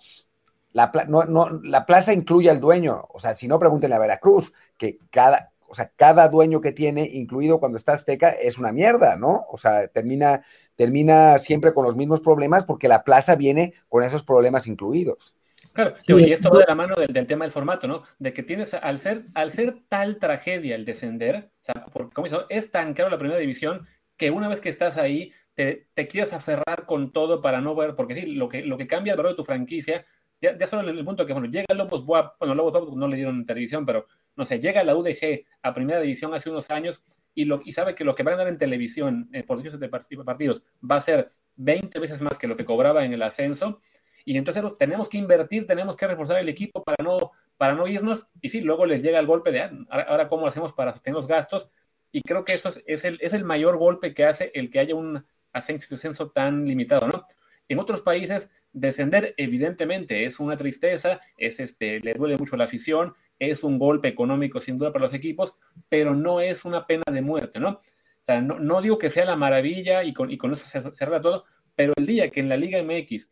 la, 0.73 0.91
no, 1.07 1.61
la 1.63 1.85
plaza 1.85 2.11
incluye 2.11 2.49
al 2.49 2.59
dueño, 2.59 3.07
o 3.13 3.19
sea, 3.19 3.33
si 3.33 3.47
no, 3.47 3.59
pregúntenle 3.59 3.95
a 3.95 3.99
Veracruz, 3.99 4.51
que 4.77 4.99
cada, 5.09 5.53
o 5.75 5.77
sea, 5.77 5.91
cada 5.97 6.29
dueño 6.29 6.61
que 6.61 6.71
tiene, 6.71 7.03
incluido 7.11 7.59
cuando 7.59 7.77
está 7.77 7.91
Azteca, 7.91 8.29
es 8.29 8.57
una 8.57 8.71
mierda, 8.71 9.17
¿no? 9.17 9.45
O 9.49 9.57
sea, 9.57 9.89
termina, 9.89 10.41
termina 10.77 11.37
siempre 11.37 11.73
con 11.73 11.83
los 11.83 11.97
mismos 11.97 12.21
problemas 12.21 12.63
porque 12.63 12.87
la 12.87 13.03
plaza 13.03 13.35
viene 13.35 13.73
con 13.89 14.01
esos 14.01 14.23
problemas 14.23 14.67
incluidos. 14.67 15.35
Claro, 15.73 15.95
y 16.07 16.31
esto 16.31 16.49
va 16.49 16.59
de 16.59 16.65
la 16.65 16.75
mano 16.75 16.95
del, 16.95 17.27
tema 17.27 17.43
del 17.43 17.51
formato, 17.51 17.89
¿no? 17.89 18.03
De 18.19 18.33
que 18.33 18.41
tienes, 18.41 18.73
al 18.73 18.99
ser, 18.99 19.25
al 19.33 19.51
ser 19.51 19.75
tal 19.89 20.17
tragedia 20.17 20.75
el 20.75 20.85
descender, 20.85 21.51
o 21.61 21.65
sea, 21.65 21.85
porque 21.91 22.13
como 22.13 22.29
es 22.47 22.71
tan 22.71 22.93
caro 22.93 23.09
la 23.09 23.19
primera 23.19 23.37
división 23.37 23.85
que 24.15 24.31
una 24.31 24.47
vez 24.47 24.61
que 24.61 24.69
estás 24.69 24.95
ahí, 24.95 25.33
te, 25.55 25.89
te 25.93 26.07
quieres 26.07 26.31
aferrar 26.31 26.85
con 26.85 27.11
todo 27.11 27.41
para 27.41 27.59
no 27.59 27.75
ver, 27.75 27.95
porque 27.95 28.15
sí, 28.15 28.27
lo 28.27 28.47
que, 28.47 28.61
lo 28.61 28.77
que 28.77 28.87
cambia 28.87 29.11
el 29.11 29.17
valor 29.17 29.33
de 29.33 29.35
tu 29.35 29.43
franquicia, 29.43 30.05
ya, 30.39 30.57
ya 30.57 30.67
solo 30.67 30.89
en 30.89 30.97
el 30.97 31.03
punto 31.03 31.25
que, 31.25 31.33
bueno, 31.33 31.49
llega 31.49 31.75
Lobos 31.75 32.05
Buap, 32.05 32.39
bueno, 32.39 32.55
Lobos 32.55 32.71
Buap 32.71 32.95
no 32.95 33.09
le 33.09 33.17
dieron 33.17 33.35
en 33.35 33.45
televisión, 33.45 33.85
pero 33.85 34.07
no 34.35 34.45
sé, 34.45 34.59
llega 34.59 34.83
la 34.83 34.95
UDG 34.95 35.45
a 35.61 35.73
primera 35.73 35.99
división 35.99 36.33
hace 36.33 36.49
unos 36.49 36.69
años 36.71 37.01
y, 37.33 37.45
lo, 37.45 37.61
y 37.63 37.73
sabe 37.73 37.95
que 37.95 38.03
lo 38.03 38.15
que 38.15 38.23
van 38.23 38.35
a 38.35 38.37
dar 38.37 38.47
en 38.47 38.57
televisión, 38.57 39.29
en 39.33 39.45
por 39.45 39.61
de 39.61 39.89
partidos, 39.89 40.63
va 40.89 40.97
a 40.97 41.01
ser 41.01 41.31
20 41.57 41.99
veces 41.99 42.21
más 42.21 42.37
que 42.37 42.47
lo 42.47 42.55
que 42.55 42.65
cobraba 42.65 43.05
en 43.05 43.13
el 43.13 43.21
ascenso 43.21 43.81
y 44.25 44.37
entonces 44.37 44.63
tenemos 44.79 45.07
que 45.07 45.19
invertir, 45.19 45.67
tenemos 45.67 45.95
que 45.95 46.07
reforzar 46.07 46.39
el 46.39 46.49
equipo 46.49 46.83
para 46.83 47.01
no, 47.03 47.31
para 47.57 47.75
no 47.75 47.87
irnos. 47.87 48.25
Y 48.41 48.49
sí, 48.49 48.59
luego 48.61 48.87
les 48.87 49.03
llega 49.03 49.19
el 49.19 49.27
golpe 49.27 49.51
de, 49.51 49.61
ah, 49.61 49.71
ahora, 50.07 50.27
cómo 50.27 50.47
hacemos 50.47 50.73
para 50.73 50.91
sostener 50.91 51.15
los 51.15 51.27
gastos. 51.27 51.69
Y 52.11 52.21
creo 52.23 52.43
que 52.43 52.53
eso 52.53 52.73
es, 52.87 53.05
el, 53.05 53.19
es 53.21 53.33
el 53.33 53.43
mayor 53.43 53.77
golpe 53.77 54.15
que 54.15 54.25
hace 54.25 54.51
el 54.55 54.71
que 54.71 54.79
haya 54.79 54.95
un 54.95 55.23
ascenso 55.53 55.85
y 55.87 55.89
descenso 55.91 56.31
tan 56.31 56.65
limitado, 56.65 57.07
¿no? 57.07 57.27
En 57.67 57.79
otros 57.79 58.01
países, 58.01 58.49
descender 58.73 59.35
evidentemente 59.37 60.25
es 60.25 60.39
una 60.39 60.57
tristeza, 60.57 61.21
es 61.37 61.59
este, 61.59 61.99
le 61.99 62.13
duele 62.13 62.37
mucho 62.37 62.57
la 62.57 62.63
afición, 62.63 63.13
es 63.39 63.63
un 63.63 63.77
golpe 63.79 64.07
económico 64.07 64.61
sin 64.61 64.77
duda 64.77 64.91
para 64.91 65.05
los 65.05 65.13
equipos, 65.13 65.55
pero 65.89 66.15
no 66.15 66.39
es 66.39 66.65
una 66.65 66.85
pena 66.87 67.03
de 67.11 67.21
muerte, 67.21 67.59
¿no? 67.59 67.69
O 67.69 68.25
sea, 68.25 68.41
no, 68.41 68.59
no 68.59 68.81
digo 68.81 68.97
que 68.97 69.09
sea 69.09 69.25
la 69.25 69.35
maravilla 69.35 70.03
y 70.03 70.13
con, 70.13 70.31
y 70.31 70.37
con 70.37 70.53
eso 70.53 70.65
se, 70.65 70.81
se 70.95 71.05
todo, 71.05 71.45
pero 71.75 71.93
el 71.95 72.05
día 72.05 72.29
que 72.31 72.39
en 72.39 72.49
la 72.49 72.57
Liga 72.57 72.81
MX 72.81 73.29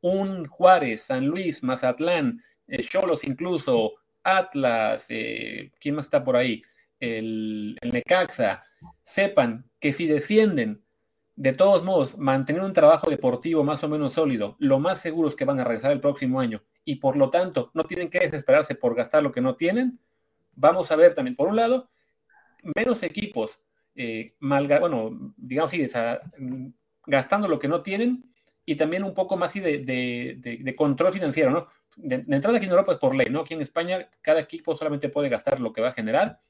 un 0.00 0.46
Juárez, 0.46 1.02
San 1.02 1.26
Luis, 1.26 1.62
Mazatlán, 1.62 2.42
eh, 2.68 2.82
Cholos 2.82 3.24
incluso, 3.24 3.94
Atlas, 4.22 5.06
eh, 5.08 5.72
¿quién 5.80 5.96
más 5.96 6.06
está 6.06 6.22
por 6.22 6.36
ahí? 6.36 6.62
El, 7.00 7.76
el, 7.80 7.92
Necaxa, 7.92 8.62
sepan 9.04 9.68
que 9.80 9.92
si 9.92 10.06
descienden, 10.06 10.82
de 11.36 11.52
todos 11.52 11.84
modos, 11.84 12.16
mantener 12.16 12.62
un 12.62 12.72
trabajo 12.72 13.10
deportivo 13.10 13.62
más 13.62 13.84
o 13.84 13.88
menos 13.88 14.14
sólido, 14.14 14.56
lo 14.58 14.78
más 14.78 15.00
seguro 15.00 15.28
es 15.28 15.36
que 15.36 15.44
van 15.44 15.60
a 15.60 15.64
regresar 15.64 15.92
el 15.92 16.00
próximo 16.00 16.40
año 16.40 16.62
y 16.84 16.96
por 16.96 17.16
lo 17.16 17.28
tanto 17.28 17.70
no 17.74 17.84
tienen 17.84 18.08
que 18.08 18.20
desesperarse 18.20 18.74
por 18.74 18.94
gastar 18.94 19.22
lo 19.22 19.32
que 19.32 19.42
no 19.42 19.54
tienen. 19.54 20.00
Vamos 20.54 20.90
a 20.90 20.96
ver 20.96 21.14
también, 21.14 21.36
por 21.36 21.48
un 21.48 21.56
lado, 21.56 21.90
menos 22.74 23.02
equipos, 23.02 23.60
eh, 23.94 24.34
bueno, 24.40 25.34
digamos 25.36 25.72
así, 25.72 25.86
gastando 27.06 27.48
lo 27.48 27.58
que 27.58 27.68
no 27.68 27.82
tienen 27.82 28.32
y 28.64 28.74
también 28.74 29.04
un 29.04 29.14
poco 29.14 29.36
más 29.36 29.52
de, 29.52 29.84
de, 29.84 30.74
control 30.74 31.12
financiero, 31.12 31.50
¿no? 31.50 31.68
De, 31.96 32.16
entrada 32.16 32.56
aquí 32.56 32.66
en 32.66 32.72
Europa 32.72 32.92
es 32.92 32.98
por 32.98 33.14
ley, 33.14 33.28
¿no? 33.30 33.42
Aquí 33.42 33.52
en 33.52 33.60
España 33.60 34.08
cada 34.22 34.40
equipo 34.40 34.74
solamente 34.74 35.10
puede 35.10 35.28
gastar 35.28 35.60
lo 35.60 35.72
que 35.72 35.82
va 35.82 35.90
a 35.90 35.94
generar, 35.94 36.40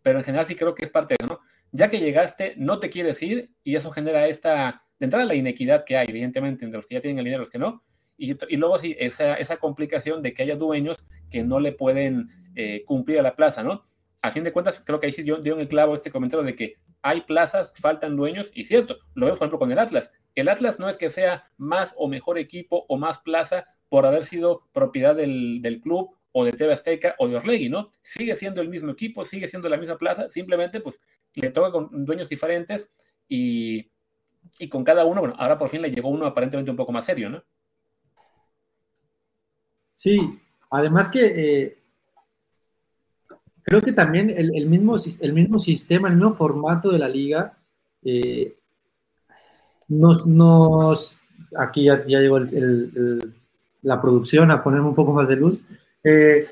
pero 0.00 0.18
en 0.18 0.24
general 0.24 0.46
sí 0.46 0.54
creo 0.54 0.74
que 0.74 0.84
es 0.84 0.90
parte 0.90 1.14
de 1.14 1.24
eso, 1.24 1.34
¿no? 1.34 1.40
Ya 1.72 1.88
que 1.90 2.00
llegaste, 2.00 2.54
no 2.56 2.78
te 2.78 2.90
quieres 2.90 3.22
ir 3.22 3.50
y 3.62 3.76
eso 3.76 3.90
genera 3.90 4.26
esta, 4.26 4.82
de 4.98 5.04
entrada 5.04 5.26
la 5.26 5.34
inequidad 5.34 5.84
que 5.84 5.96
hay, 5.96 6.06
evidentemente, 6.08 6.64
entre 6.64 6.78
los 6.78 6.86
que 6.86 6.94
ya 6.94 7.00
tienen 7.00 7.18
el 7.18 7.24
dinero 7.24 7.42
y 7.42 7.44
los 7.44 7.50
que 7.50 7.58
no, 7.58 7.82
y, 8.16 8.36
y 8.52 8.56
luego 8.56 8.78
sí, 8.78 8.96
esa, 8.98 9.34
esa, 9.34 9.58
complicación 9.58 10.22
de 10.22 10.34
que 10.34 10.42
haya 10.42 10.56
dueños 10.56 10.98
que 11.30 11.44
no 11.44 11.60
le 11.60 11.72
pueden 11.72 12.28
eh, 12.56 12.82
cumplir 12.84 13.20
a 13.20 13.22
la 13.22 13.36
plaza, 13.36 13.62
¿no? 13.62 13.86
A 14.22 14.32
fin 14.32 14.42
de 14.42 14.52
cuentas, 14.52 14.82
creo 14.84 14.98
que 14.98 15.06
ahí 15.06 15.12
sí 15.12 15.22
dio, 15.22 15.36
dio 15.36 15.54
en 15.54 15.60
el 15.60 15.68
clavo 15.68 15.94
este 15.94 16.10
comentario 16.10 16.44
de 16.44 16.56
que 16.56 16.74
hay 17.02 17.20
plazas, 17.20 17.72
faltan 17.76 18.16
dueños, 18.16 18.50
y 18.54 18.64
cierto, 18.64 18.98
lo 19.14 19.26
vemos 19.26 19.38
por 19.38 19.46
ejemplo 19.46 19.60
con 19.60 19.70
el 19.70 19.78
Atlas. 19.78 20.10
El 20.34 20.48
Atlas 20.48 20.78
no 20.78 20.88
es 20.88 20.96
que 20.96 21.10
sea 21.10 21.50
más 21.56 21.94
o 21.96 22.08
mejor 22.08 22.38
equipo 22.38 22.84
o 22.88 22.96
más 22.96 23.20
plaza 23.20 23.66
por 23.88 24.04
haber 24.04 24.24
sido 24.24 24.68
propiedad 24.72 25.14
del, 25.14 25.80
club 25.82 26.16
o 26.32 26.44
de 26.44 26.52
TV 26.52 26.72
Azteca 26.72 27.14
o 27.18 27.28
de 27.28 27.36
Orlegui, 27.36 27.68
¿no? 27.68 27.90
Sigue 28.02 28.34
siendo 28.34 28.60
el 28.60 28.68
mismo 28.68 28.90
equipo, 28.90 29.24
sigue 29.24 29.48
siendo 29.48 29.68
la 29.68 29.76
misma 29.76 29.96
plaza, 29.96 30.30
simplemente 30.30 30.80
pues 30.80 31.00
le 31.40 31.50
toca 31.50 31.70
con 31.70 32.04
dueños 32.04 32.28
diferentes 32.28 32.90
y, 33.28 33.90
con 34.70 34.84
cada 34.84 35.04
uno, 35.04 35.20
bueno, 35.20 35.34
ahora 35.38 35.58
por 35.58 35.68
fin 35.68 35.82
le 35.82 35.90
llegó 35.90 36.08
uno 36.08 36.26
aparentemente 36.26 36.70
un 36.70 36.76
poco 36.76 36.92
más 36.92 37.06
serio, 37.06 37.30
¿no? 37.30 37.42
Sí, 39.96 40.18
además 40.70 41.08
que 41.08 41.26
eh, 41.26 41.78
creo 43.62 43.82
que 43.82 43.92
también 43.92 44.30
el, 44.30 44.66
mismo, 44.66 44.96
el 45.20 45.32
mismo 45.32 45.58
sistema, 45.58 46.08
el 46.08 46.14
mismo 46.14 46.34
formato 46.34 46.90
de 46.90 46.98
la 46.98 47.08
liga 47.08 47.58
eh, 48.02 48.56
nos, 49.88 50.26
nos 50.26 51.18
aquí 51.56 51.84
ya, 51.84 52.06
ya 52.06 52.20
llegó 52.20 52.38
la 53.82 54.00
producción 54.00 54.50
a 54.50 54.62
ponerme 54.62 54.88
un 54.88 54.94
poco 54.94 55.12
más 55.12 55.28
de 55.28 55.36
luz, 55.36 55.64
eh, 56.04 56.46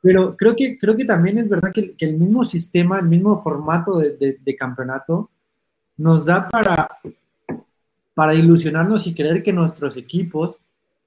pero 0.00 0.36
creo 0.36 0.56
que, 0.56 0.78
creo 0.78 0.96
que 0.96 1.04
también 1.04 1.38
es 1.38 1.48
verdad 1.48 1.72
que, 1.72 1.94
el 1.98 2.14
mismo 2.14 2.44
sistema, 2.44 2.98
el 2.98 3.06
mismo 3.06 3.42
formato 3.42 3.98
de, 3.98 4.56
campeonato 4.58 5.30
nos 5.98 6.24
da 6.24 6.48
para, 6.48 6.88
para 8.14 8.34
ilusionarnos 8.34 9.06
y 9.06 9.14
creer 9.14 9.42
que 9.42 9.52
nuestros 9.52 9.96
equipos 9.96 10.56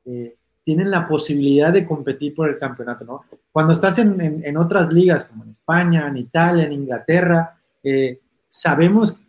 eh, 0.06 0.36
tienen 0.64 0.92
la 0.92 1.08
posibilidad 1.08 1.74
de 1.74 1.86
competir 1.86 2.36
por 2.36 2.50
el 2.50 2.58
campeonato, 2.58 3.04
¿no? 3.04 3.26
Cuando 3.52 3.74
estás 3.74 3.98
en, 4.00 4.58
otras 4.58 4.92
ligas, 4.94 5.26
como 5.26 5.44
en 5.44 5.52
España, 5.52 6.08
en 6.08 6.18
Italia, 6.18 6.66
en 6.66 6.74
Inglaterra, 6.74 7.58
eh, 7.84 8.20
sabemos 8.48 9.20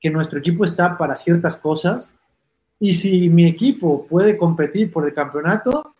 que 0.00 0.10
nuestro 0.10 0.40
equipo 0.40 0.64
está 0.64 0.98
para 0.98 1.14
ciertas 1.14 1.56
cosas 1.56 2.12
y 2.80 2.94
si 2.94 3.28
mi 3.28 3.46
equipo 3.46 4.06
puede 4.06 4.36
competir 4.36 4.90
por 4.90 5.06
el 5.06 5.14
campeonato, 5.14 5.91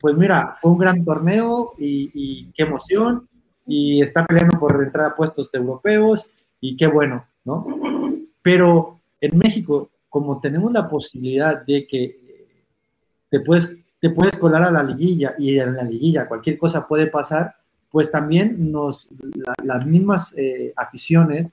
pues 0.00 0.16
mira, 0.16 0.56
fue 0.60 0.70
un 0.70 0.78
gran 0.78 1.04
torneo 1.04 1.72
y, 1.78 2.52
qué 2.52 2.64
emoción 2.64 3.28
y 3.66 4.02
está 4.02 4.26
peleando 4.26 4.58
por 4.58 4.82
entrar 4.82 5.06
a 5.06 5.14
puestos 5.16 5.52
europeos 5.54 6.30
y 6.60 6.76
qué 6.76 6.86
bueno, 6.86 7.26
¿no? 7.44 7.66
Pero 8.42 9.00
en 9.20 9.38
México, 9.38 9.90
como 10.08 10.40
tenemos 10.40 10.72
la 10.72 10.88
posibilidad 10.88 11.64
de 11.64 11.86
que 11.86 12.18
te 13.30 13.40
puedes, 13.40 13.74
te 14.00 14.10
puedes 14.10 14.36
colar 14.36 14.62
a 14.64 14.70
la 14.70 14.82
liguilla 14.82 15.34
y 15.38 15.58
en 15.58 15.76
la 15.76 15.84
liguilla 15.84 16.28
cualquier 16.28 16.58
cosa 16.58 16.86
puede 16.86 17.06
pasar, 17.06 17.54
pues 17.90 18.10
también 18.10 18.70
nos, 18.70 19.08
las 19.62 19.86
mismas 19.86 20.34
eh, 20.36 20.72
aficiones 20.76 21.52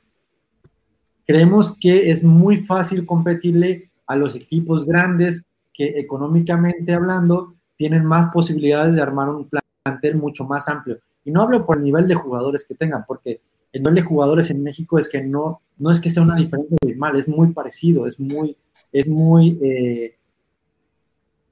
Creemos 1.26 1.78
que 1.80 2.12
es 2.12 2.24
muy 2.24 2.58
fácil 2.58 3.06
competirle 3.06 3.89
a 4.08 4.16
los 4.16 4.36
equipos 4.36 4.86
grandes 4.86 5.46
que 5.74 6.00
económicamente 6.00 6.94
hablando 6.94 7.56
tienen 7.82 8.05
más 8.05 8.32
posibilidades 8.32 8.93
de 8.93 9.01
armar 9.01 9.27
un 9.27 9.49
plantel 9.49 10.15
mucho 10.15 10.45
más 10.45 10.69
amplio. 10.69 10.99
Y 11.25 11.32
no 11.32 11.41
hablo 11.41 11.65
por 11.65 11.77
el 11.77 11.84
nivel 11.84 12.07
de 12.07 12.13
jugadores 12.13 12.63
que 12.63 12.75
tengan, 12.75 13.05
porque 13.07 13.41
el 13.73 13.82
nivel 13.82 13.95
de 13.95 14.01
jugadores 14.03 14.51
en 14.51 14.61
México 14.61 14.99
es 14.99 15.09
que 15.09 15.23
no, 15.23 15.61
no 15.79 15.89
es 15.89 15.99
que 15.99 16.11
sea 16.11 16.21
una 16.21 16.36
diferencia 16.36 16.77
mal, 16.95 17.17
es 17.19 17.27
muy 17.27 17.53
parecido, 17.53 18.05
es 18.05 18.19
muy, 18.19 18.55
es 18.91 19.07
muy, 19.07 19.57
eh, 19.63 20.13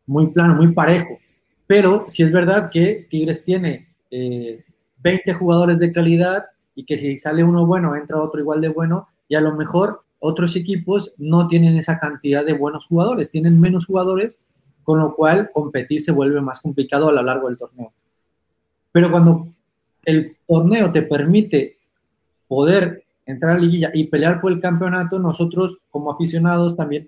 muy 0.05 0.27
plano, 0.27 0.53
muy 0.53 0.71
parejo. 0.71 1.17
Pero 1.65 2.05
si 2.07 2.21
es 2.21 2.31
verdad 2.31 2.69
que 2.69 3.07
Tigres 3.09 3.43
tiene 3.43 3.87
20 4.11 4.61
eh, 5.01 5.33
jugadores 5.33 5.79
de 5.79 5.91
calidad 5.91 6.45
y 6.75 6.85
que 6.85 6.99
si 6.99 7.17
sale 7.17 7.43
uno 7.43 7.65
bueno, 7.65 7.95
entra 7.95 8.21
otro 8.21 8.39
igual 8.39 8.61
de 8.61 8.69
bueno, 8.69 9.07
y 9.27 9.33
a 9.33 9.41
lo 9.41 9.55
mejor 9.55 10.03
otros 10.19 10.55
equipos 10.55 11.11
no 11.17 11.47
tienen 11.47 11.75
esa 11.75 11.97
cantidad 11.97 12.45
de 12.45 12.53
buenos 12.53 12.85
jugadores, 12.85 13.31
tienen 13.31 13.59
menos 13.59 13.87
jugadores, 13.87 14.37
con 14.89 14.97
lo 14.97 15.13
cual 15.13 15.51
competir 15.53 16.01
se 16.01 16.11
vuelve 16.11 16.41
más 16.41 16.61
complicado 16.61 17.09
a 17.09 17.11
lo 17.11 17.21
largo 17.21 17.47
del 17.47 17.59
torneo. 17.59 17.93
Pero 18.91 19.11
cuando 19.11 19.47
el 20.03 20.35
torneo 20.47 20.91
te 20.91 21.03
permite 21.03 21.77
poder 22.47 23.03
entrar 23.23 23.51
a 23.51 23.53
la 23.53 23.59
liguilla 23.59 23.91
y 23.93 24.05
pelear 24.05 24.41
por 24.41 24.51
el 24.51 24.59
campeonato, 24.59 25.19
nosotros 25.19 25.77
como 25.91 26.11
aficionados 26.11 26.75
también 26.75 27.07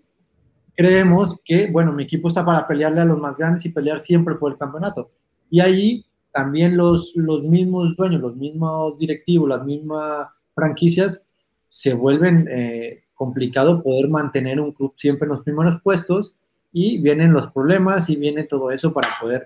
creemos 0.75 1.39
que, 1.43 1.71
bueno, 1.71 1.91
mi 1.91 2.03
equipo 2.03 2.27
está 2.27 2.45
para 2.45 2.67
pelearle 2.67 3.01
a 3.01 3.05
los 3.05 3.17
más 3.17 3.39
grandes 3.39 3.65
y 3.65 3.69
pelear 3.69 3.99
siempre 3.99 4.35
por 4.35 4.51
el 4.51 4.59
campeonato. 4.59 5.09
Y 5.49 5.59
ahí 5.59 6.05
también 6.31 6.77
los, 6.77 7.13
los 7.15 7.41
mismos 7.41 7.95
dueños, 7.97 8.21
los 8.21 8.35
mismos 8.35 8.95
directivos, 8.99 9.49
las 9.49 9.65
mismas 9.65 10.27
franquicias 10.53 11.19
se 11.67 11.95
vuelven 11.95 12.47
eh, 12.47 13.05
complicado 13.15 13.81
poder 13.81 14.07
mantener 14.07 14.61
un 14.61 14.71
club 14.71 14.93
siempre 14.97 15.25
en 15.25 15.31
los 15.31 15.43
primeros 15.43 15.81
puestos 15.81 16.35
y 16.71 16.99
vienen 16.99 17.33
los 17.33 17.51
problemas 17.51 18.09
y 18.09 18.15
viene 18.15 18.43
todo 18.43 18.71
eso 18.71 18.93
para 18.93 19.09
poder 19.19 19.45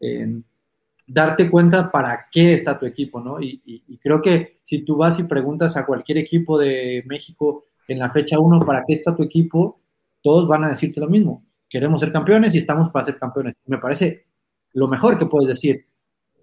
eh, 0.00 0.40
darte 1.06 1.50
cuenta 1.50 1.90
para 1.90 2.26
qué 2.30 2.54
está 2.54 2.78
tu 2.78 2.86
equipo, 2.86 3.20
¿no? 3.20 3.40
Y, 3.40 3.98
creo 4.02 4.20
que 4.22 4.58
si 4.62 4.80
tú 4.80 4.96
vas 4.96 5.18
y 5.18 5.24
preguntas 5.24 5.76
a 5.76 5.86
cualquier 5.86 6.18
equipo 6.18 6.58
de 6.58 7.02
México 7.06 7.64
en 7.88 7.98
la 7.98 8.10
fecha 8.10 8.38
1 8.38 8.60
para 8.60 8.84
qué 8.86 8.94
está 8.94 9.14
tu 9.14 9.22
equipo, 9.22 9.80
todos 10.22 10.48
van 10.48 10.64
a 10.64 10.68
decirte 10.68 11.00
lo 11.00 11.08
mismo. 11.08 11.44
Queremos 11.68 12.00
ser 12.00 12.12
campeones 12.12 12.54
y 12.54 12.58
estamos 12.58 12.90
para 12.90 13.06
ser 13.06 13.18
campeones. 13.18 13.56
Me 13.66 13.78
parece 13.78 14.26
lo 14.72 14.88
mejor 14.88 15.18
que 15.18 15.26
puedes 15.26 15.48
decir. 15.48 15.86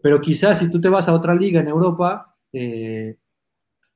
Pero 0.02 0.20
quizás 0.20 0.60
si 0.60 0.70
tú 0.70 0.82
te 0.82 0.90
vas 0.90 1.08
a 1.08 1.14
otra 1.14 1.34
liga 1.36 1.62
en 1.62 1.68
Europa, 1.70 2.36
eh, 2.52 3.18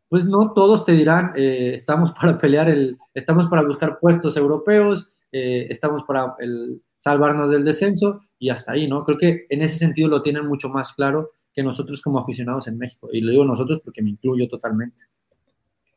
pues 0.09 0.26
no 0.26 0.53
todos 0.53 0.86
te 0.86 0.93
dirán, 0.93 1.34
eh, 1.36 1.72
estamos 1.74 2.11
para 2.13 2.38
pelear, 2.38 2.70
el, 2.70 2.97
estamos 3.13 3.47
para 3.47 3.63
buscar 3.63 3.99
puestos 3.99 4.38
europeos, 4.38 5.11
eh, 5.32 5.68
estamos 5.70 6.04
para 6.04 6.36
el, 6.40 6.82
salvarnos 6.98 7.52
del 7.52 7.64
descenso 7.64 8.22
y 8.40 8.50
hasta 8.50 8.74
ahí, 8.74 8.88
¿no? 8.88 9.04
Creo 9.04 9.18
que 9.18 9.46
en 9.50 9.62
ese 9.62 9.78
sentido 9.78 10.10
lo 10.10 10.22
tienen 10.22 10.46
mucho 10.46 10.70
más 10.70 10.94
claro 10.94 11.32
que 11.54 11.64
nosotros 11.64 12.02
como 12.02 12.20
aficionados 12.20 12.68
en 12.68 12.78
México. 12.78 13.10
Y 13.12 13.22
lo 13.22 13.32
digo 13.32 13.46
nosotros 13.46 13.82
porque 13.84 14.02
me 14.02 14.12
incluyo 14.12 14.48
totalmente. 14.48 15.06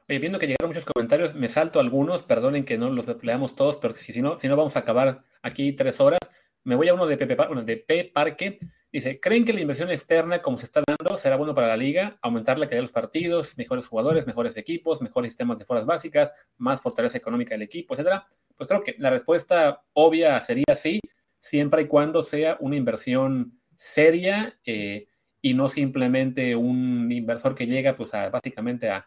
viendo 0.08 0.38
que 0.38 0.46
llegaron 0.46 0.70
muchos 0.70 0.84
comentarios, 0.84 1.34
me 1.34 1.48
salto 1.48 1.80
algunos, 1.80 2.22
perdonen 2.22 2.64
que 2.64 2.78
no 2.78 2.90
los 2.90 3.06
leamos 3.22 3.54
todos, 3.54 3.76
pero 3.76 3.94
si, 3.94 4.22
no, 4.22 4.38
si 4.38 4.48
no 4.48 4.56
vamos 4.56 4.76
a 4.76 4.80
acabar 4.80 5.22
aquí 5.42 5.72
tres 5.72 6.00
horas. 6.00 6.20
Me 6.64 6.76
voy 6.76 6.88
a 6.88 6.94
uno 6.94 7.06
de 7.06 7.16
Pepe, 7.16 7.36
de 7.64 7.76
P 7.76 8.10
Parque, 8.12 8.58
Dice, 8.92 9.20
¿creen 9.20 9.44
que 9.44 9.52
la 9.52 9.60
inversión 9.60 9.88
externa, 9.90 10.42
como 10.42 10.56
se 10.56 10.64
está 10.64 10.82
dando, 10.84 11.16
será 11.16 11.36
bueno 11.36 11.54
para 11.54 11.68
la 11.68 11.76
liga? 11.76 12.18
Aumentar 12.22 12.58
la 12.58 12.66
calidad 12.66 12.78
de 12.78 12.82
los 12.82 12.92
partidos, 12.92 13.56
mejores 13.56 13.86
jugadores, 13.86 14.26
mejores 14.26 14.56
equipos, 14.56 15.00
mejores 15.00 15.30
sistemas 15.30 15.60
de 15.60 15.64
fuerzas 15.64 15.86
básicas, 15.86 16.32
más 16.58 16.80
fortaleza 16.80 17.16
económica 17.16 17.54
del 17.54 17.62
equipo, 17.62 17.94
etcétera. 17.94 18.26
Pues 18.56 18.68
creo 18.68 18.82
que 18.82 18.96
la 18.98 19.10
respuesta 19.10 19.84
obvia 19.92 20.40
sería 20.40 20.74
sí, 20.74 20.98
siempre 21.40 21.82
y 21.82 21.86
cuando 21.86 22.24
sea 22.24 22.56
una 22.58 22.74
inversión 22.74 23.60
seria 23.76 24.58
eh, 24.64 25.06
y 25.40 25.54
no 25.54 25.68
simplemente 25.68 26.56
un 26.56 27.12
inversor 27.12 27.54
que 27.54 27.66
llega 27.66 27.96
pues 27.96 28.10
básicamente 28.10 28.90
a, 28.90 29.06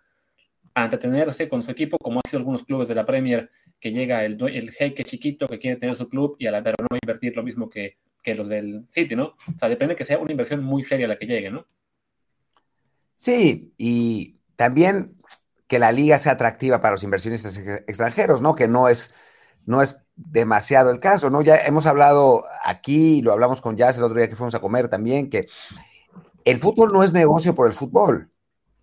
entretenerse 0.76 1.48
con 1.48 1.62
su 1.62 1.70
equipo, 1.70 2.00
como 2.00 2.20
ha 2.20 2.28
sido 2.28 2.40
algunos 2.40 2.64
clubes 2.64 2.88
de 2.88 2.96
la 2.96 3.06
Premier, 3.06 3.52
que 3.80 3.92
llega 3.92 4.26
el, 4.26 4.42
el 4.48 4.72
jeque 4.72 5.04
chiquito 5.04 5.48
que 5.48 5.60
quiere 5.60 5.78
tener 5.78 5.96
su 5.96 6.10
club 6.10 6.36
y 6.40 6.48
a 6.48 6.52
la 6.52 6.64
pero 6.64 6.78
no 6.80 6.98
invertir 7.00 7.36
lo 7.36 7.44
mismo 7.44 7.70
que 7.70 7.98
que 8.24 8.36
los 8.36 8.50
del 8.50 8.88
City, 8.90 9.16
¿no? 9.16 9.36
O 9.54 9.58
sea, 9.60 9.70
depende 9.70 9.96
que 9.96 10.06
sea 10.06 10.18
una 10.18 10.32
inversión 10.32 10.64
muy 10.64 10.84
seria 10.84 11.08
la 11.08 11.18
que 11.18 11.28
llegue, 11.28 11.52
¿no? 11.52 11.68
Sí, 13.16 13.74
y 13.78 14.40
también 14.56 15.16
que 15.68 15.80
la 15.80 15.92
liga 15.92 16.18
sea 16.18 16.34
atractiva 16.34 16.80
para 16.80 16.94
los 16.94 17.04
inversionistas 17.04 17.58
extranjeros, 17.58 18.42
¿no? 18.42 18.56
Que 18.56 18.68
no 18.68 18.90
es, 18.90 19.14
no 19.66 19.82
es 19.82 19.98
demasiado 20.16 20.92
el 20.92 21.00
caso, 21.00 21.30
¿no? 21.30 21.42
Ya 21.42 21.58
hemos 21.58 21.86
hablado 21.86 22.46
aquí, 22.64 23.22
lo 23.22 23.34
hablamos 23.34 23.62
con 23.62 23.78
Jazz 23.78 23.98
el 23.98 24.04
otro 24.04 24.18
día 24.18 24.30
que 24.30 24.36
fuimos 24.36 24.56
a 24.56 24.60
comer 24.60 24.88
también, 24.88 25.30
que 25.30 25.48
el 26.46 26.60
fútbol 26.60 26.92
no 26.92 27.04
es 27.04 27.14
negocio 27.14 27.56
por 27.56 27.68
el 27.68 27.74
fútbol, 27.74 28.32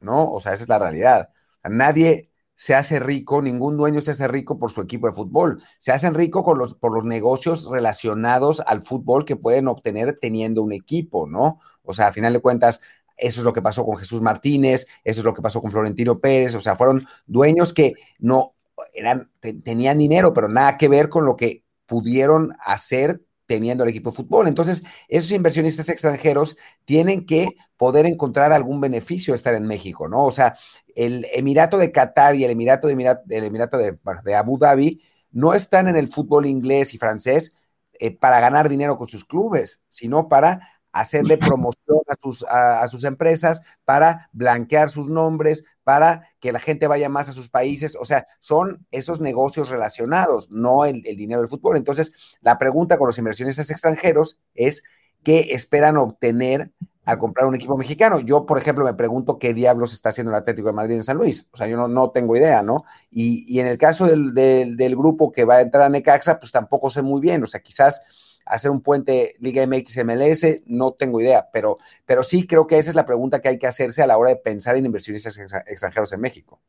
¿no? 0.01 0.31
O 0.31 0.41
sea, 0.41 0.53
esa 0.53 0.65
es 0.65 0.69
la 0.69 0.79
realidad. 0.79 1.31
nadie, 1.65 2.30
se 2.61 2.75
hace 2.75 2.99
rico, 2.99 3.41
ningún 3.41 3.79
dueño 3.79 4.03
se 4.03 4.11
hace 4.11 4.29
rico 4.29 4.59
por 4.59 4.71
su 4.71 4.83
equipo 4.83 5.07
de 5.07 5.15
fútbol. 5.15 5.63
Se 5.79 5.93
hacen 5.93 6.13
rico 6.13 6.55
los, 6.55 6.75
por 6.75 6.93
los 6.93 7.07
negocios 7.07 7.67
relacionados 7.71 8.61
al 8.67 8.83
fútbol 8.83 9.25
que 9.25 9.35
pueden 9.35 9.67
obtener 9.67 10.19
teniendo 10.21 10.63
un 10.63 10.73
equipo, 10.73 11.27
¿no? 11.27 11.59
O 11.85 11.95
sea, 11.95 12.09
a 12.09 12.13
final 12.13 12.35
de 12.35 12.41
cuentas, 12.41 12.83
eso 13.17 13.41
es 13.41 13.45
lo 13.47 13.55
que 13.55 13.63
pasó 13.63 13.87
con 13.87 13.97
Jesús 13.97 14.21
Martínez, 14.21 14.89
eso 15.05 15.21
es 15.21 15.25
lo 15.25 15.33
que 15.33 15.41
pasó 15.41 15.63
con 15.63 15.71
Florentino 15.71 16.19
Pérez, 16.21 16.55
o 16.55 16.61
sea, 16.61 16.77
fueron 16.77 17.07
dueños 17.25 17.73
que 17.73 17.95
no 18.19 18.53
eran, 18.93 19.31
tenían 19.41 19.97
dinero, 19.97 20.35
pero 20.35 20.51
nada 20.51 20.77
que 20.77 20.89
ver 20.89 21.09
con 21.09 21.25
lo 21.25 21.37
que 21.37 21.65
pudieron 21.87 22.55
hacer 22.61 23.23
teniendo 23.51 23.83
el 23.83 23.91
equipo 23.91 24.11
de 24.11 24.17
fútbol. 24.17 24.47
Entonces, 24.47 24.85
esos 25.09 25.33
inversionistas 25.33 25.89
extranjeros 25.89 26.57
tienen 26.85 27.27
que 27.27 27.57
poder 27.77 28.07
encontrar 28.07 28.53
algún 28.53 28.81
beneficio 28.81 29.33
de 29.33 29.39
estar 29.39 29.55
en 29.55 29.67
México, 29.67 30.09
¿no? 30.09 30.25
O 30.25 30.31
sea, 30.31 30.55
el 30.95 31.27
Emirato 31.35 31.77
de 31.77 31.91
Qatar 31.91 32.37
y 32.37 32.45
el 32.45 32.53
Emirato 32.53 32.87
de, 32.87 32.93
el 32.93 33.45
Emirato 33.45 33.77
de, 33.77 33.99
de 34.25 34.35
Abu 34.37 34.57
Dhabi 34.57 35.03
no 35.33 35.53
están 35.53 35.89
en 35.89 35.97
el 35.97 36.07
fútbol 36.07 36.47
inglés 36.47 36.95
y 36.95 36.99
francés 36.99 37.57
eh, 37.99 38.17
para 38.17 38.39
ganar 38.39 38.69
dinero 38.69 38.97
con 38.97 39.09
sus 39.09 39.25
clubes, 39.25 39.83
sino 39.89 40.29
para 40.29 40.61
hacerle 40.93 41.39
promoción 41.39 42.01
a 42.09 42.15
sus, 42.21 42.45
a, 42.49 42.87
sus 42.89 43.05
empresas, 43.05 43.63
para 43.85 44.29
blanquear 44.33 44.91
sus 44.91 45.09
nombres, 45.09 45.65
para 45.85 46.29
que 46.41 46.53
la 46.53 46.61
gente 46.61 46.87
vaya 46.87 47.09
más 47.09 47.29
a 47.29 47.33
sus 47.33 47.49
países. 47.49 47.97
O 48.01 48.05
sea, 48.05 48.27
son 48.39 48.87
esos 48.91 49.21
negocios 49.21 49.69
relacionados, 49.69 50.51
no 50.51 50.85
el, 50.85 51.03
dinero 51.03 51.41
del 51.41 51.51
fútbol. 51.51 51.77
Entonces, 51.77 52.13
la 52.41 52.59
pregunta 52.59 52.99
con 52.99 53.07
los 53.07 53.19
inversionistas 53.19 53.71
extranjeros 53.71 54.39
es, 54.55 54.83
¿qué 55.23 55.49
esperan 55.51 55.97
obtener 55.97 56.73
al 57.05 57.19
comprar 57.19 57.47
un 57.47 57.55
equipo 57.55 57.77
mexicano. 57.77 58.21
Yo, 58.21 58.47
por 58.47 58.59
ejemplo, 58.59 58.85
me 58.85 58.95
pregunto 58.95 59.39
qué 59.39 59.55
diablos 59.55 59.93
está 59.93 60.11
haciendo 60.11 60.31
el 60.31 60.37
Atlético 60.37 60.69
de 60.69 60.75
Madrid 60.75 60.95
en 60.95 61.05
San 61.05 61.17
Luis. 61.17 61.49
O 61.53 61.57
sea, 61.57 61.67
yo 61.67 61.77
no, 61.77 61.89
no 61.89 62.11
tengo 62.11 62.37
idea, 62.37 62.63
¿no? 62.63 62.85
Y, 63.11 63.59
en 63.59 63.67
el 63.67 63.79
caso 63.79 64.07
del, 64.07 64.35
del, 64.35 64.97
grupo 64.97 65.33
que 65.33 65.45
va 65.45 65.57
a 65.57 65.61
entrar 65.61 65.85
a 65.85 65.89
Necaxa, 65.89 66.39
pues 66.39 66.53
tampoco 66.53 66.91
sé 66.91 67.03
muy 67.03 67.21
bien. 67.21 67.43
O 67.43 67.47
sea, 67.47 67.61
quizás 67.61 68.03
hacer 68.51 68.71
un 68.71 68.81
puente 68.81 69.35
Liga 69.41 69.67
MX 69.67 70.05
MLS, 70.05 70.63
no 70.67 70.93
tengo 70.93 71.21
idea, 71.21 71.49
pero, 71.53 71.79
pero 72.05 72.23
sí 72.23 72.47
creo 72.47 72.67
que 72.67 72.79
esa 72.79 72.91
es 72.91 72.97
la 72.97 73.07
pregunta 73.07 73.41
que 73.41 73.49
hay 73.49 73.59
que 73.59 73.67
hacerse 73.67 74.03
a 74.03 74.07
la 74.07 74.19
hora 74.19 74.31
de 74.31 74.37
pensar 74.37 74.77
en 74.77 74.87
inversionistas 74.87 75.39
extranjeros 75.67 76.13
en 76.13 76.21
México. 76.21 76.61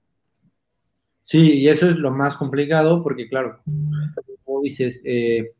Sí, 1.23 1.59
y 1.59 1.69
eso 1.69 1.89
es 1.89 1.95
lo 1.95 2.11
más 2.11 2.37
complicado 2.37 3.01
porque, 3.01 3.27
claro, 3.27 3.61
como 4.43 4.61
dices, 4.61 5.01
eh, 5.05 5.51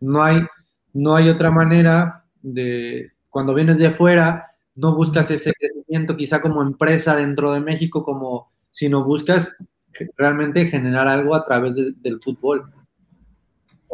no, 0.00 0.22
hay, 0.22 0.42
no 0.92 1.14
hay 1.16 1.28
otra 1.28 1.50
manera 1.50 2.24
de, 2.42 3.12
cuando 3.30 3.54
vienes 3.54 3.78
de 3.78 3.90
fuera, 3.90 4.52
no 4.76 4.94
buscas 4.94 5.30
ese 5.30 5.52
crecimiento 5.52 6.16
quizá 6.16 6.40
como 6.40 6.62
empresa 6.62 7.16
dentro 7.16 7.52
de 7.52 7.60
México, 7.60 8.04
como, 8.04 8.50
sino 8.70 9.04
buscas 9.04 9.52
realmente 10.16 10.66
generar 10.66 11.06
algo 11.08 11.34
a 11.34 11.44
través 11.44 11.74
del 11.74 12.20
fútbol 12.22 12.72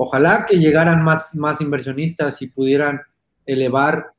ojalá 0.01 0.47
que 0.49 0.59
llegaran 0.59 1.03
más, 1.03 1.35
más 1.35 1.61
inversionistas 1.61 2.41
y 2.41 2.47
pudieran 2.47 3.01
elevar 3.45 4.13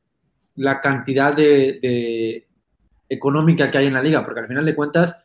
la 0.54 0.78
cantidad 0.80 1.34
de, 1.34 2.46
económica 3.08 3.70
que 3.70 3.78
hay 3.78 3.86
en 3.86 3.94
la 3.94 4.02
liga, 4.02 4.22
porque 4.22 4.40
al 4.40 4.46
final 4.46 4.66
de 4.66 4.74
cuentas 4.74 5.18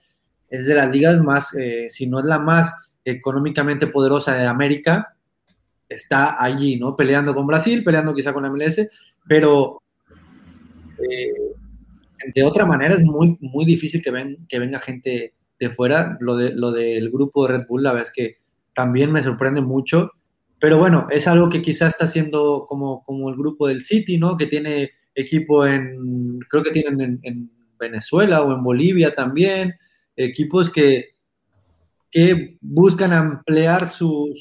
es 0.50 0.66
de 0.66 0.76
las 0.76 0.90
ligas 0.90 1.22
más, 1.22 1.54
eh, 1.56 1.88
si 1.90 2.08
no 2.08 2.20
es 2.20 2.26
la 2.26 2.40
más 2.40 2.74
económicamente 3.04 3.88
poderosa 3.88 4.38
de 4.38 4.48
América, 4.48 5.18
está 5.90 6.42
allí, 6.42 6.78
¿no? 6.80 6.96
Peleando 6.96 7.36
con 7.36 7.46
Brasil, 7.46 7.84
peleando 7.84 8.14
quizá 8.14 8.32
con 8.32 8.44
la 8.44 8.50
MLS, 8.50 8.88
pero 9.28 9.84
eh, 10.98 11.54
de 12.34 12.44
otra 12.44 12.66
manera 12.66 12.96
es 12.96 13.04
muy, 13.04 13.38
muy 13.42 13.66
difícil 13.66 14.02
que, 14.02 14.10
ven, 14.10 14.46
que 14.48 14.60
venga 14.60 14.80
gente 14.80 15.34
de 15.60 15.70
fuera. 15.70 16.18
Lo, 16.22 16.38
de, 16.38 16.56
lo 16.56 16.72
del 16.72 17.12
grupo 17.12 17.46
de 17.46 17.58
Red 17.58 17.68
Bull, 17.68 17.84
la 17.84 17.92
verdad 17.92 18.08
es 18.08 18.14
que 18.14 18.38
también 18.74 19.12
me 19.12 19.22
sorprende 19.22 19.60
mucho 19.60 20.12
pero 20.60 20.78
bueno, 20.78 21.08
es 21.10 21.28
algo 21.28 21.50
que 21.50 21.62
quizás 21.62 21.94
está 21.94 22.06
haciendo 22.06 22.66
como, 22.68 23.04
como 23.04 23.30
el 23.30 23.36
grupo 23.36 23.68
del 23.68 23.82
City, 23.82 24.18
¿no? 24.18 24.38
Que 24.38 24.48
tiene 24.48 24.92
equipo 25.14 25.66
en, 25.66 26.40
creo 26.50 26.64
que 26.64 26.72
tienen 26.72 27.20
en, 27.24 27.52
Venezuela 27.78 28.42
o 28.42 28.54
en 28.54 28.64
Bolivia 28.64 29.14
también, 29.14 29.76
equipos 30.16 30.70
que, 30.72 31.18
que 32.10 32.58
buscan 32.62 33.12
ampliar 33.12 33.90
su, 33.90 34.32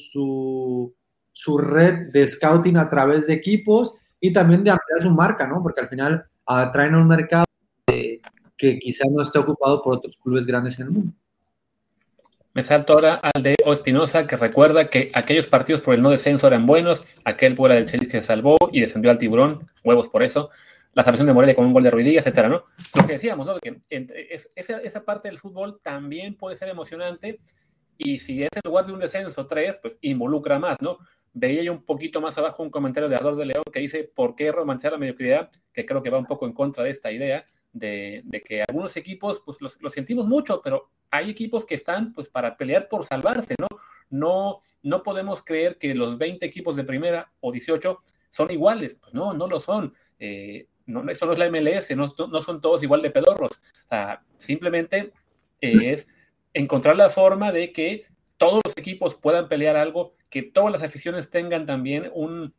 su, 1.33 1.57
red 1.57 2.13
de 2.13 2.25
scouting 2.25 2.77
a 2.77 2.89
través 2.89 3.27
de 3.27 3.33
equipos 3.33 3.93
y 4.21 4.31
también 4.31 4.63
de 4.63 4.71
ampliar 4.71 5.01
su 5.01 5.11
marca, 5.11 5.45
¿no? 5.47 5.61
Porque 5.61 5.81
al 5.81 5.89
final 5.89 6.25
atraen 6.45 6.95
un 6.95 7.09
mercado 7.09 7.43
que 7.85 8.79
quizás 8.79 9.11
no 9.11 9.21
esté 9.21 9.37
ocupado 9.37 9.83
por 9.83 9.97
otros 9.97 10.15
clubes 10.15 10.45
grandes 10.45 10.79
en 10.79 10.87
el 10.87 10.91
mundo. 10.93 11.13
Me 12.55 12.63
salto 12.63 12.93
ahora 12.93 13.15
al 13.15 13.43
de 13.43 13.57
Espinosa, 13.65 14.27
que 14.27 14.37
recuerda 14.37 14.89
que 14.89 15.11
aquellos 15.13 15.45
partidos 15.45 15.81
por 15.81 15.93
el 15.93 16.01
no 16.01 16.09
descenso 16.09 16.47
eran 16.47 16.65
buenos, 16.65 17.05
aquel 17.25 17.53
fuera 17.57 17.75
del 17.75 17.85
Chelsea 17.85 18.09
se 18.09 18.21
salvó 18.21 18.55
y 18.71 18.79
descendió 18.79 19.11
al 19.11 19.17
tiburón, 19.17 19.69
huevos 19.83 20.07
por 20.07 20.23
eso, 20.23 20.51
la 20.93 21.03
salvación 21.03 21.27
de 21.27 21.33
Morelia 21.33 21.53
con 21.53 21.65
un 21.65 21.73
gol 21.73 21.83
de 21.83 21.91
Ruidías, 21.91 22.25
etcétera, 22.25 22.47
¿no? 22.47 22.63
Lo 22.95 23.05
que 23.05 23.11
decíamos, 23.11 23.45
¿no? 23.45 23.59
Que 23.59 23.81
esa, 24.55 25.03
parte 25.03 25.27
del 25.27 25.37
fútbol 25.37 25.81
también 25.83 26.37
puede 26.37 26.55
ser 26.55 26.69
emocionante 26.69 27.41
y 27.97 28.19
si 28.19 28.41
es 28.41 28.49
en 28.55 28.61
lugar 28.63 28.85
de 28.85 28.93
un 28.93 28.99
descenso 28.99 29.45
3, 29.45 29.79
pues 29.81 29.97
involucra 29.99 30.57
más, 30.57 30.81
¿no? 30.81 30.99
Veía 31.33 31.61
yo 31.61 31.73
un 31.73 31.83
poquito 31.83 32.21
más 32.21 32.37
abajo 32.37 32.63
un 32.63 32.69
comentario 32.69 33.09
de 33.09 33.17
Ador 33.17 33.35
de 33.35 33.47
León 33.47 33.63
que 33.69 33.81
dice, 33.81 34.09
¿por 34.15 34.33
qué 34.33 34.53
romantizar 34.53 34.93
la 34.93 34.97
mediocridad? 34.97 35.51
Que 35.73 35.85
creo 35.85 36.01
que 36.01 36.09
va 36.09 36.19
un 36.19 36.25
poco 36.25 36.45
en 36.45 36.53
contra 36.53 36.85
de 36.85 36.91
esta 36.91 37.11
idea 37.11 37.45
de, 37.75 38.43
que 38.47 38.63
algunos 38.67 38.95
equipos, 38.95 39.41
pues 39.45 39.57
los, 39.59 39.93
sentimos 39.93 40.25
mucho, 40.25 40.61
pero 40.63 40.89
hay 41.11 41.29
equipos 41.29 41.65
que 41.65 41.75
están 41.75 42.13
pues 42.13 42.29
para 42.29 42.55
pelear 42.55 42.87
por 42.87 43.05
salvarse, 43.05 43.53
¿no? 43.59 43.67
No, 44.09 44.61
no 44.81 45.03
podemos 45.03 45.43
creer 45.43 45.77
que 45.77 45.93
los 45.93 46.17
20 46.17 46.45
equipos 46.45 46.75
de 46.75 46.85
primera 46.85 47.31
o 47.41 47.51
18 47.51 48.01
son 48.29 48.51
iguales, 48.51 48.95
pues 48.95 49.13
no, 49.13 49.33
no 49.33 49.47
lo 49.47 49.59
son. 49.59 49.93
Eh, 50.19 50.67
no, 50.85 51.07
eso 51.09 51.25
no 51.25 51.33
es 51.33 51.39
la 51.39 51.49
MLS, 51.49 51.95
no, 51.95 52.13
no, 52.17 52.41
son 52.41 52.61
todos 52.61 52.81
igual 52.81 53.01
de 53.01 53.11
pedorros. 53.11 53.51
O 53.85 53.87
sea, 53.89 54.23
simplemente 54.37 55.11
eh, 55.59 55.91
es 55.91 56.07
encontrar 56.53 56.95
la 56.95 57.09
forma 57.09 57.51
de 57.51 57.73
que 57.73 58.05
todos 58.37 58.61
los 58.63 58.77
equipos 58.77 59.15
puedan 59.15 59.49
pelear 59.49 59.75
algo, 59.75 60.13
que 60.29 60.43
todas 60.43 60.71
las 60.71 60.83
aficiones 60.83 61.29
tengan 61.29 61.65
también 61.65 62.09
un, 62.13 62.53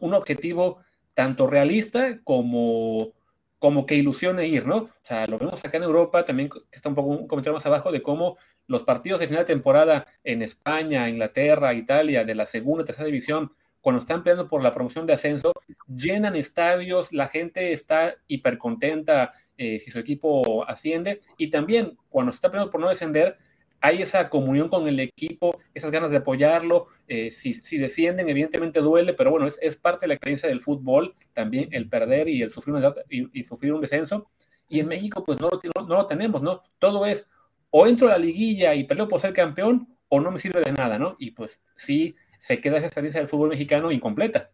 un 0.00 0.14
objetivo 0.14 0.78
tanto 1.14 1.46
realista 1.46 2.20
como 2.24 3.12
como 3.58 3.86
que 3.86 3.96
ilusione 3.96 4.46
ir, 4.46 4.66
¿no? 4.66 4.76
O 4.76 4.90
sea, 5.02 5.26
lo 5.26 5.38
vemos 5.38 5.64
acá 5.64 5.76
en 5.78 5.82
Europa, 5.82 6.24
también 6.24 6.48
está 6.70 6.88
un 6.88 6.94
poco 6.94 7.08
un 7.08 7.26
comentario 7.26 7.54
más 7.54 7.66
abajo 7.66 7.90
de 7.90 8.02
cómo 8.02 8.38
los 8.66 8.82
partidos 8.82 9.20
de 9.20 9.26
final 9.26 9.42
de 9.42 9.52
temporada 9.54 10.06
en 10.22 10.42
España, 10.42 11.08
Inglaterra, 11.08 11.74
Italia, 11.74 12.24
de 12.24 12.34
la 12.34 12.46
segunda, 12.46 12.84
tercera 12.84 13.06
división, 13.06 13.52
cuando 13.80 14.00
están 14.00 14.22
peleando 14.22 14.48
por 14.48 14.62
la 14.62 14.74
promoción 14.74 15.06
de 15.06 15.14
ascenso, 15.14 15.52
llenan 15.86 16.36
estadios, 16.36 17.12
la 17.12 17.28
gente 17.28 17.72
está 17.72 18.16
hiper 18.26 18.58
contenta 18.58 19.32
eh, 19.56 19.78
si 19.78 19.90
su 19.90 19.98
equipo 19.98 20.68
asciende, 20.68 21.20
y 21.38 21.50
también 21.50 21.96
cuando 22.08 22.32
se 22.32 22.36
está 22.36 22.50
peleando 22.50 22.70
por 22.70 22.80
no 22.80 22.88
descender, 22.88 23.38
hay 23.80 24.02
esa 24.02 24.28
comunión 24.28 24.68
con 24.68 24.88
el 24.88 24.98
equipo, 25.00 25.60
esas 25.74 25.90
ganas 25.90 26.10
de 26.10 26.18
apoyarlo. 26.18 26.88
Eh, 27.06 27.30
si, 27.30 27.78
descienden, 27.78 28.28
evidentemente 28.28 28.80
duele, 28.80 29.14
pero 29.14 29.30
bueno, 29.30 29.46
es, 29.46 29.76
parte 29.76 30.04
de 30.04 30.08
la 30.08 30.14
experiencia 30.14 30.48
del 30.48 30.60
fútbol, 30.60 31.14
también 31.32 31.68
el 31.72 31.88
perder 31.88 32.28
y 32.28 32.42
el 32.42 32.50
sufrir 32.50 32.74
un, 32.74 32.94
y, 33.08 33.44
sufrir 33.44 33.72
un 33.72 33.80
descenso. 33.80 34.28
Y 34.68 34.80
en 34.80 34.88
México, 34.88 35.24
pues 35.24 35.40
no, 35.40 35.48
no, 35.48 35.86
no, 35.86 35.94
lo 35.96 36.06
tenemos, 36.06 36.42
¿no? 36.42 36.62
Todo 36.78 37.06
es 37.06 37.28
o 37.70 37.86
entro 37.86 38.08
a 38.08 38.12
la 38.12 38.18
liguilla 38.18 38.74
y 38.74 38.84
peleo 38.84 39.08
por 39.08 39.20
ser 39.20 39.32
campeón, 39.32 39.88
o 40.08 40.20
no 40.20 40.30
me 40.30 40.38
sirve 40.38 40.62
de 40.62 40.72
nada, 40.72 40.98
¿no? 40.98 41.16
Y 41.18 41.32
pues 41.32 41.60
sí, 41.76 42.16
se 42.38 42.60
queda 42.60 42.78
esa 42.78 42.86
experiencia 42.86 43.20
del 43.20 43.28
fútbol 43.28 43.50
mexicano 43.50 43.92
incompleta. 43.92 44.50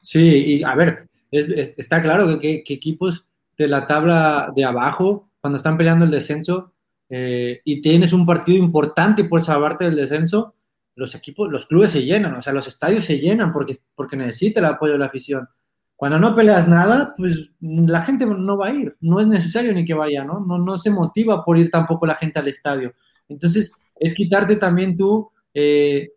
Sí, 0.00 0.20
y 0.20 0.64
a 0.64 0.74
ver, 0.74 1.08
está 1.30 2.00
claro 2.00 2.38
que, 2.40 2.64
que, 2.64 2.74
equipos 2.74 3.26
de 3.58 3.68
la 3.68 3.86
tabla 3.86 4.52
de 4.54 4.64
abajo, 4.64 5.28
cuando 5.40 5.56
están 5.56 5.76
peleando 5.76 6.04
el 6.04 6.10
descenso, 6.10 6.72
eh, 7.10 7.60
y 7.64 7.80
tienes 7.80 8.12
un 8.12 8.26
partido 8.26 8.58
importante 8.58 9.24
por 9.24 9.42
salvarte 9.42 9.86
del 9.86 9.96
descenso, 9.96 10.54
los 10.94 11.14
equipos, 11.14 11.50
los 11.50 11.66
clubes 11.66 11.92
se 11.92 12.04
llenan, 12.04 12.34
o 12.34 12.40
sea, 12.40 12.52
los 12.52 12.66
estadios 12.66 13.04
se 13.04 13.18
llenan 13.18 13.52
porque, 13.52 13.76
porque 13.94 14.16
necesita 14.16 14.60
el 14.60 14.66
apoyo 14.66 14.92
de 14.92 14.98
la 14.98 15.06
afición. 15.06 15.48
Cuando 15.96 16.18
no 16.18 16.34
peleas 16.34 16.68
nada, 16.68 17.14
pues 17.16 17.50
la 17.60 18.02
gente 18.02 18.26
no 18.26 18.56
va 18.56 18.68
a 18.68 18.72
ir, 18.72 18.96
no 19.00 19.20
es 19.20 19.26
necesario 19.26 19.72
ni 19.72 19.84
que 19.84 19.94
vaya, 19.94 20.24
¿no? 20.24 20.40
No, 20.40 20.58
no 20.58 20.78
se 20.78 20.90
motiva 20.90 21.44
por 21.44 21.56
ir 21.56 21.70
tampoco 21.70 22.06
la 22.06 22.14
gente 22.16 22.38
al 22.38 22.48
estadio. 22.48 22.94
Entonces, 23.28 23.72
es 23.96 24.14
quitarte 24.14 24.56
también 24.56 24.96
tú 24.96 25.30
eh, 25.54 26.10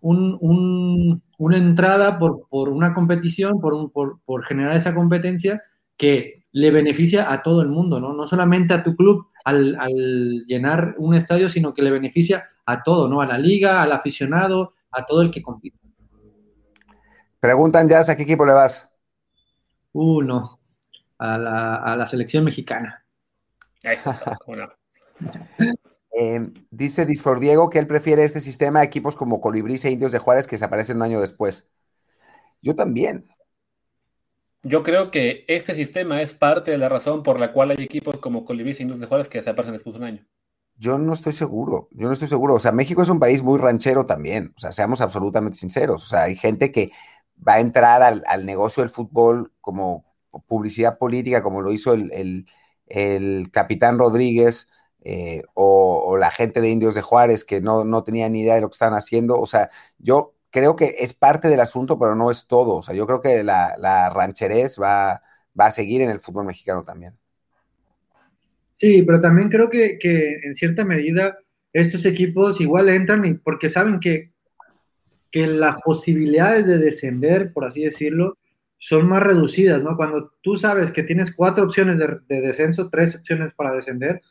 una 0.00 1.56
entrada 1.56 2.18
por, 2.18 2.46
una 2.50 2.94
competición, 2.94 3.60
por, 3.60 3.90
por 3.92 4.44
generar 4.44 4.76
esa 4.76 4.94
competencia 4.94 5.62
que 5.96 6.37
le 6.52 6.70
beneficia 6.70 7.32
a 7.32 7.42
todo 7.42 7.62
el 7.62 7.68
mundo, 7.68 8.00
¿no? 8.00 8.12
No 8.12 8.26
solamente 8.26 8.74
a 8.74 8.82
tu 8.82 8.96
club, 8.96 9.28
al, 9.44 10.44
llenar 10.46 10.94
un 10.98 11.14
estadio, 11.14 11.48
sino 11.48 11.72
que 11.72 11.82
le 11.82 11.90
beneficia 11.90 12.48
a 12.66 12.82
todo, 12.82 13.08
¿no? 13.08 13.20
A 13.20 13.26
la 13.26 13.38
liga, 13.38 13.82
al 13.82 13.92
aficionado, 13.92 14.74
a 14.90 15.04
todo 15.04 15.22
el 15.22 15.30
que 15.30 15.42
compite. 15.42 15.78
Preguntan 17.40 17.88
ya, 17.88 18.00
¿a 18.00 18.16
qué 18.16 18.22
equipo 18.22 18.44
le 18.44 18.52
vas? 18.52 18.90
Uno, 19.92 20.58
a 21.18 21.38
la, 21.38 22.06
selección 22.06 22.44
mexicana. 22.44 23.04
eh, 26.18 26.50
dice 26.70 27.06
Disfor 27.06 27.40
Diego 27.40 27.70
que 27.70 27.78
él 27.78 27.86
prefiere 27.86 28.24
este 28.24 28.40
sistema 28.40 28.80
a 28.80 28.84
equipos 28.84 29.16
como 29.16 29.40
Colibrí 29.40 29.76
e 29.82 29.90
Indios 29.90 30.12
de 30.12 30.18
Juárez 30.18 30.46
que 30.46 30.56
desaparecen 30.56 30.96
un 30.96 31.02
año 31.02 31.20
después. 31.20 31.68
Yo 32.60 32.74
también. 32.74 33.28
Yo 34.62 34.82
creo 34.82 35.10
que 35.10 35.44
este 35.46 35.74
sistema 35.74 36.20
es 36.20 36.32
parte 36.32 36.72
de 36.72 36.78
la 36.78 36.88
razón 36.88 37.22
por 37.22 37.38
la 37.38 37.52
cual 37.52 37.70
hay 37.70 37.82
equipos 37.82 38.16
como 38.18 38.44
Colibís 38.44 38.80
y 38.80 38.82
Indus 38.82 38.98
de 38.98 39.06
Juárez 39.06 39.28
que 39.28 39.38
desaparecen 39.38 39.74
después 39.74 39.94
de 39.94 39.98
un 40.00 40.06
año. 40.06 40.26
Yo 40.76 40.98
no 40.98 41.12
estoy 41.12 41.32
seguro, 41.32 41.88
yo 41.92 42.06
no 42.06 42.12
estoy 42.12 42.28
seguro. 42.28 42.54
O 42.54 42.58
sea, 42.58 42.72
México 42.72 43.02
es 43.02 43.08
un 43.08 43.20
país 43.20 43.42
muy 43.42 43.58
ranchero 43.58 44.04
también. 44.04 44.52
O 44.56 44.60
sea, 44.60 44.72
seamos 44.72 45.00
absolutamente 45.00 45.56
sinceros. 45.56 46.04
O 46.04 46.08
sea, 46.08 46.24
hay 46.24 46.36
gente 46.36 46.72
que 46.72 46.92
va 47.46 47.54
a 47.54 47.60
entrar 47.60 48.02
al, 48.02 48.46
negocio 48.46 48.82
del 48.82 48.90
fútbol 48.90 49.52
como 49.60 50.04
publicidad 50.46 50.98
política, 50.98 51.42
como 51.42 51.62
lo 51.62 51.72
hizo 51.72 51.94
el, 51.94 52.46
capitán 53.52 53.98
Rodríguez 53.98 54.68
eh, 55.02 55.42
o, 55.54 56.04
o, 56.06 56.16
la 56.16 56.30
gente 56.30 56.60
de 56.60 56.70
Indios 56.70 56.94
de 56.94 57.02
Juárez 57.02 57.44
que 57.44 57.60
no, 57.60 57.84
no 57.84 58.02
tenía 58.02 58.28
ni 58.28 58.40
idea 58.40 58.54
de 58.54 58.60
lo 58.60 58.68
que 58.68 58.74
estaban 58.74 58.98
haciendo. 58.98 59.40
O 59.40 59.46
sea, 59.46 59.70
yo 59.98 60.37
creo 60.50 60.76
que 60.76 60.96
es 60.98 61.14
parte 61.14 61.48
del 61.48 61.60
asunto, 61.60 61.98
pero 61.98 62.14
no 62.14 62.30
es 62.30 62.46
todo. 62.46 62.76
O 62.76 62.82
sea, 62.82 62.94
yo 62.94 63.06
creo 63.06 63.20
que 63.20 63.42
la, 63.42 63.76
la 63.78 64.10
rancherez 64.10 64.78
va, 64.80 65.22
va 65.58 65.66
a 65.66 65.70
seguir 65.70 66.00
en 66.00 66.10
el 66.10 66.20
fútbol 66.20 66.46
mexicano 66.46 66.84
también. 66.84 67.14
Sí, 68.78 69.02
pero 69.02 69.20
también 69.20 69.48
creo 69.48 69.68
que, 69.68 69.98
en 70.44 70.54
cierta 70.54 70.84
medida 70.84 71.38
estos 71.72 72.06
equipos 72.06 72.60
igual 72.60 72.88
entran 72.88 73.24
y 73.24 73.34
porque 73.34 73.68
saben 73.68 73.98
que, 73.98 74.30
que 75.32 75.48
las 75.48 75.82
posibilidades 75.82 76.64
de 76.64 76.78
descender, 76.78 77.52
por 77.52 77.64
así 77.64 77.82
decirlo, 77.82 78.36
son 78.78 79.08
más 79.08 79.22
reducidas, 79.22 79.82
¿no? 79.82 79.96
Cuando 79.96 80.32
tú 80.42 80.56
sabes 80.56 80.92
que 80.92 81.02
tienes 81.02 81.34
cuatro 81.34 81.64
opciones 81.64 81.98
de, 81.98 82.40
descenso, 82.40 82.88
tres 82.88 83.16
opciones 83.16 83.52
para 83.54 83.72
descender, 83.72 84.22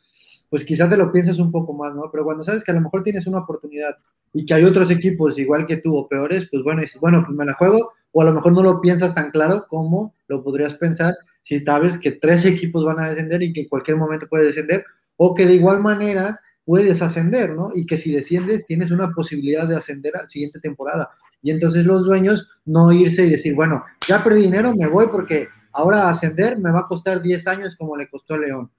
pues 0.50 0.64
quizás 0.64 0.88
te 0.88 0.96
lo 0.96 1.12
piensas 1.12 1.38
un 1.38 1.52
poco 1.52 1.72
más, 1.72 1.94
¿no? 1.94 2.10
Pero 2.10 2.24
cuando 2.24 2.44
sabes 2.44 2.64
que 2.64 2.70
a 2.70 2.74
lo 2.74 2.80
mejor 2.80 3.02
tienes 3.02 3.26
una 3.26 3.40
oportunidad 3.40 3.96
y 4.32 4.46
que 4.46 4.54
hay 4.54 4.64
otros 4.64 4.90
equipos 4.90 5.38
igual 5.38 5.66
que 5.66 5.76
tú 5.78 5.96
o 5.96 6.08
peores, 6.08 6.48
pues 6.50 6.62
bueno, 6.62 6.80
dices, 6.80 7.00
bueno, 7.00 7.22
pues 7.24 7.36
me 7.36 7.44
la 7.44 7.54
juego, 7.54 7.92
o 8.12 8.22
a 8.22 8.24
lo 8.24 8.34
mejor 8.34 8.52
no 8.52 8.62
lo 8.62 8.80
piensas 8.80 9.14
tan 9.14 9.30
claro 9.30 9.66
como 9.68 10.14
lo 10.28 10.42
podrías 10.42 10.74
pensar 10.74 11.14
si 11.42 11.58
sabes 11.58 11.98
que 11.98 12.12
tres 12.12 12.44
equipos 12.44 12.84
van 12.84 13.00
a 13.00 13.08
descender 13.08 13.42
y 13.42 13.54
que 13.54 13.62
en 13.62 13.68
cualquier 13.68 13.96
momento 13.96 14.26
puede 14.28 14.44
descender, 14.44 14.84
o 15.16 15.34
que 15.34 15.46
de 15.46 15.54
igual 15.54 15.80
manera 15.80 16.40
puedes 16.66 17.00
ascender, 17.00 17.54
¿no? 17.54 17.70
Y 17.74 17.86
que 17.86 17.96
si 17.96 18.12
desciendes 18.12 18.66
tienes 18.66 18.90
una 18.90 19.12
posibilidad 19.12 19.66
de 19.66 19.76
ascender 19.76 20.14
a 20.14 20.22
la 20.24 20.28
siguiente 20.28 20.60
temporada. 20.60 21.08
Y 21.40 21.50
entonces 21.50 21.86
los 21.86 22.04
dueños 22.04 22.46
no 22.66 22.92
irse 22.92 23.24
y 23.24 23.30
decir, 23.30 23.54
bueno, 23.54 23.82
ya 24.06 24.22
perdí 24.22 24.42
dinero, 24.42 24.74
me 24.76 24.86
voy 24.86 25.06
porque 25.10 25.48
ahora 25.72 26.10
ascender 26.10 26.58
me 26.58 26.70
va 26.70 26.80
a 26.80 26.86
costar 26.86 27.22
10 27.22 27.46
años 27.46 27.76
como 27.78 27.96
le 27.96 28.10
costó 28.10 28.34
a 28.34 28.38
León. 28.38 28.70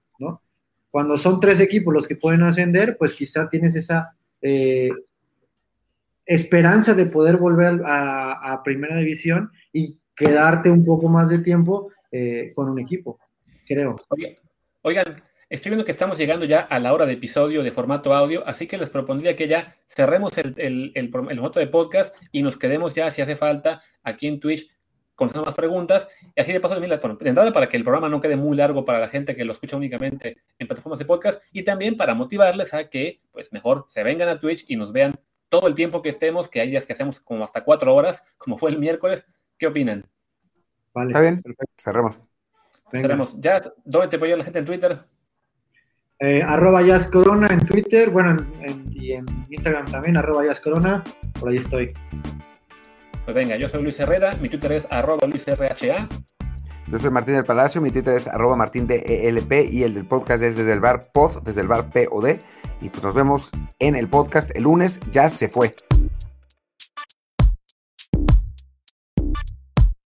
Cuando 0.90 1.16
son 1.16 1.40
tres 1.40 1.60
equipos 1.60 1.94
los 1.94 2.06
que 2.06 2.16
pueden 2.16 2.42
ascender, 2.42 2.96
pues 2.98 3.12
quizá 3.12 3.48
tienes 3.48 3.76
esa 3.76 4.16
eh, 4.42 4.90
esperanza 6.26 6.94
de 6.94 7.06
poder 7.06 7.36
volver 7.36 7.80
a, 7.84 8.60
primera 8.64 8.96
división 8.96 9.50
y 9.72 9.98
quedarte 10.14 10.70
un 10.70 10.84
poco 10.84 11.08
más 11.08 11.28
de 11.28 11.38
tiempo 11.38 11.90
eh, 12.10 12.52
con 12.54 12.68
un 12.68 12.78
equipo, 12.78 13.18
creo. 13.66 13.96
Oigan, 14.82 15.22
estoy 15.48 15.70
viendo 15.70 15.84
que 15.84 15.92
estamos 15.92 16.18
llegando 16.18 16.44
ya 16.44 16.60
a 16.60 16.78
la 16.78 16.92
hora 16.92 17.06
de 17.06 17.14
episodio 17.14 17.62
de 17.62 17.70
formato 17.70 18.14
audio, 18.14 18.46
así 18.46 18.66
que 18.66 18.78
les 18.78 18.90
propondría 18.90 19.36
que 19.36 19.48
ya 19.48 19.76
cerremos 19.88 20.36
el, 20.38 20.54
el, 20.56 20.92
el, 20.94 21.10
formato 21.10 21.58
de 21.58 21.66
podcast 21.66 22.16
y 22.32 22.42
nos 22.42 22.56
quedemos 22.56 22.94
ya, 22.94 23.10
si 23.10 23.22
hace 23.22 23.36
falta, 23.36 23.82
aquí 24.02 24.26
en 24.26 24.40
Twitch 24.40 24.68
con 25.28 25.42
más 25.44 25.54
preguntas. 25.54 26.08
Y 26.34 26.40
así 26.40 26.52
de 26.52 26.60
paso, 26.60 26.80
de 26.80 27.28
entrada 27.28 27.52
para 27.52 27.68
que 27.68 27.76
el 27.76 27.84
programa 27.84 28.08
no 28.08 28.20
quede 28.20 28.36
muy 28.36 28.56
largo 28.56 28.84
para 28.86 28.98
la 28.98 29.08
gente 29.08 29.36
que 29.36 29.44
lo 29.44 29.52
escucha 29.52 29.76
únicamente 29.76 30.38
en 30.58 30.66
plataformas 30.66 30.98
de 30.98 31.04
podcast 31.04 31.42
y 31.52 31.62
también 31.62 31.96
para 31.96 32.14
motivarles 32.14 32.72
a 32.72 32.88
que, 32.88 33.20
pues 33.30 33.52
mejor, 33.52 33.84
se 33.88 34.02
vengan 34.02 34.30
a 34.30 34.40
Twitch 34.40 34.64
y 34.68 34.76
nos 34.76 34.92
vean 34.92 35.14
todo 35.50 35.68
el 35.68 35.74
tiempo 35.74 36.00
que 36.00 36.08
estemos, 36.08 36.48
que 36.48 36.60
hay 36.60 36.70
días 36.70 36.86
que 36.86 36.94
hacemos 36.94 37.20
como 37.20 37.44
hasta 37.44 37.64
cuatro 37.64 37.94
horas, 37.94 38.24
como 38.38 38.56
fue 38.56 38.70
el 38.70 38.78
miércoles. 38.78 39.26
¿Qué 39.58 39.66
opinan? 39.66 40.06
Vale. 40.94 41.10
Está 41.10 41.20
bien, 41.20 41.42
perfecto. 41.42 41.74
Cerremos. 41.76 42.20
Cerremos. 42.90 43.36
Ya, 43.38 43.60
¿dónde 43.84 44.08
te 44.08 44.18
puede 44.18 44.36
la 44.36 44.44
gente 44.44 44.60
en 44.60 44.64
Twitter? 44.64 45.00
Eh, 46.18 46.42
arroba 46.42 46.80
Corona 47.10 47.48
en 47.48 47.60
Twitter, 47.60 48.10
bueno, 48.10 48.36
y 48.90 49.12
en 49.12 49.26
Instagram 49.48 49.86
también, 49.86 50.16
arroba 50.16 50.44
Corona, 50.62 51.02
por 51.38 51.50
ahí 51.50 51.58
estoy. 51.58 51.92
Pues 53.24 53.34
venga, 53.34 53.56
yo 53.56 53.68
soy 53.68 53.82
Luis 53.82 53.98
Herrera, 54.00 54.34
mi 54.36 54.48
Twitter 54.48 54.72
es 54.72 54.86
arroba 54.90 55.26
LuisRHA. 55.26 56.08
Yo 56.86 56.98
soy 56.98 57.10
Martín 57.10 57.34
del 57.34 57.44
Palacio, 57.44 57.80
mi 57.80 57.90
Twitter 57.90 58.14
es 58.14 58.26
arroba 58.26 58.56
Martín 58.56 58.86
de 58.86 59.28
ELP 59.28 59.70
y 59.70 59.84
el 59.84 59.94
del 59.94 60.06
podcast 60.06 60.42
es 60.42 60.56
desde 60.56 60.72
el 60.72 60.80
bar 60.80 61.12
pod, 61.12 61.42
desde 61.42 61.60
el 61.60 61.68
bar 61.68 61.90
POD. 61.90 62.40
Y 62.80 62.88
pues 62.88 63.04
nos 63.04 63.14
vemos 63.14 63.52
en 63.78 63.94
el 63.94 64.08
podcast 64.08 64.50
el 64.56 64.64
lunes, 64.64 64.98
ya 65.12 65.28
se 65.28 65.48
fue. 65.48 65.74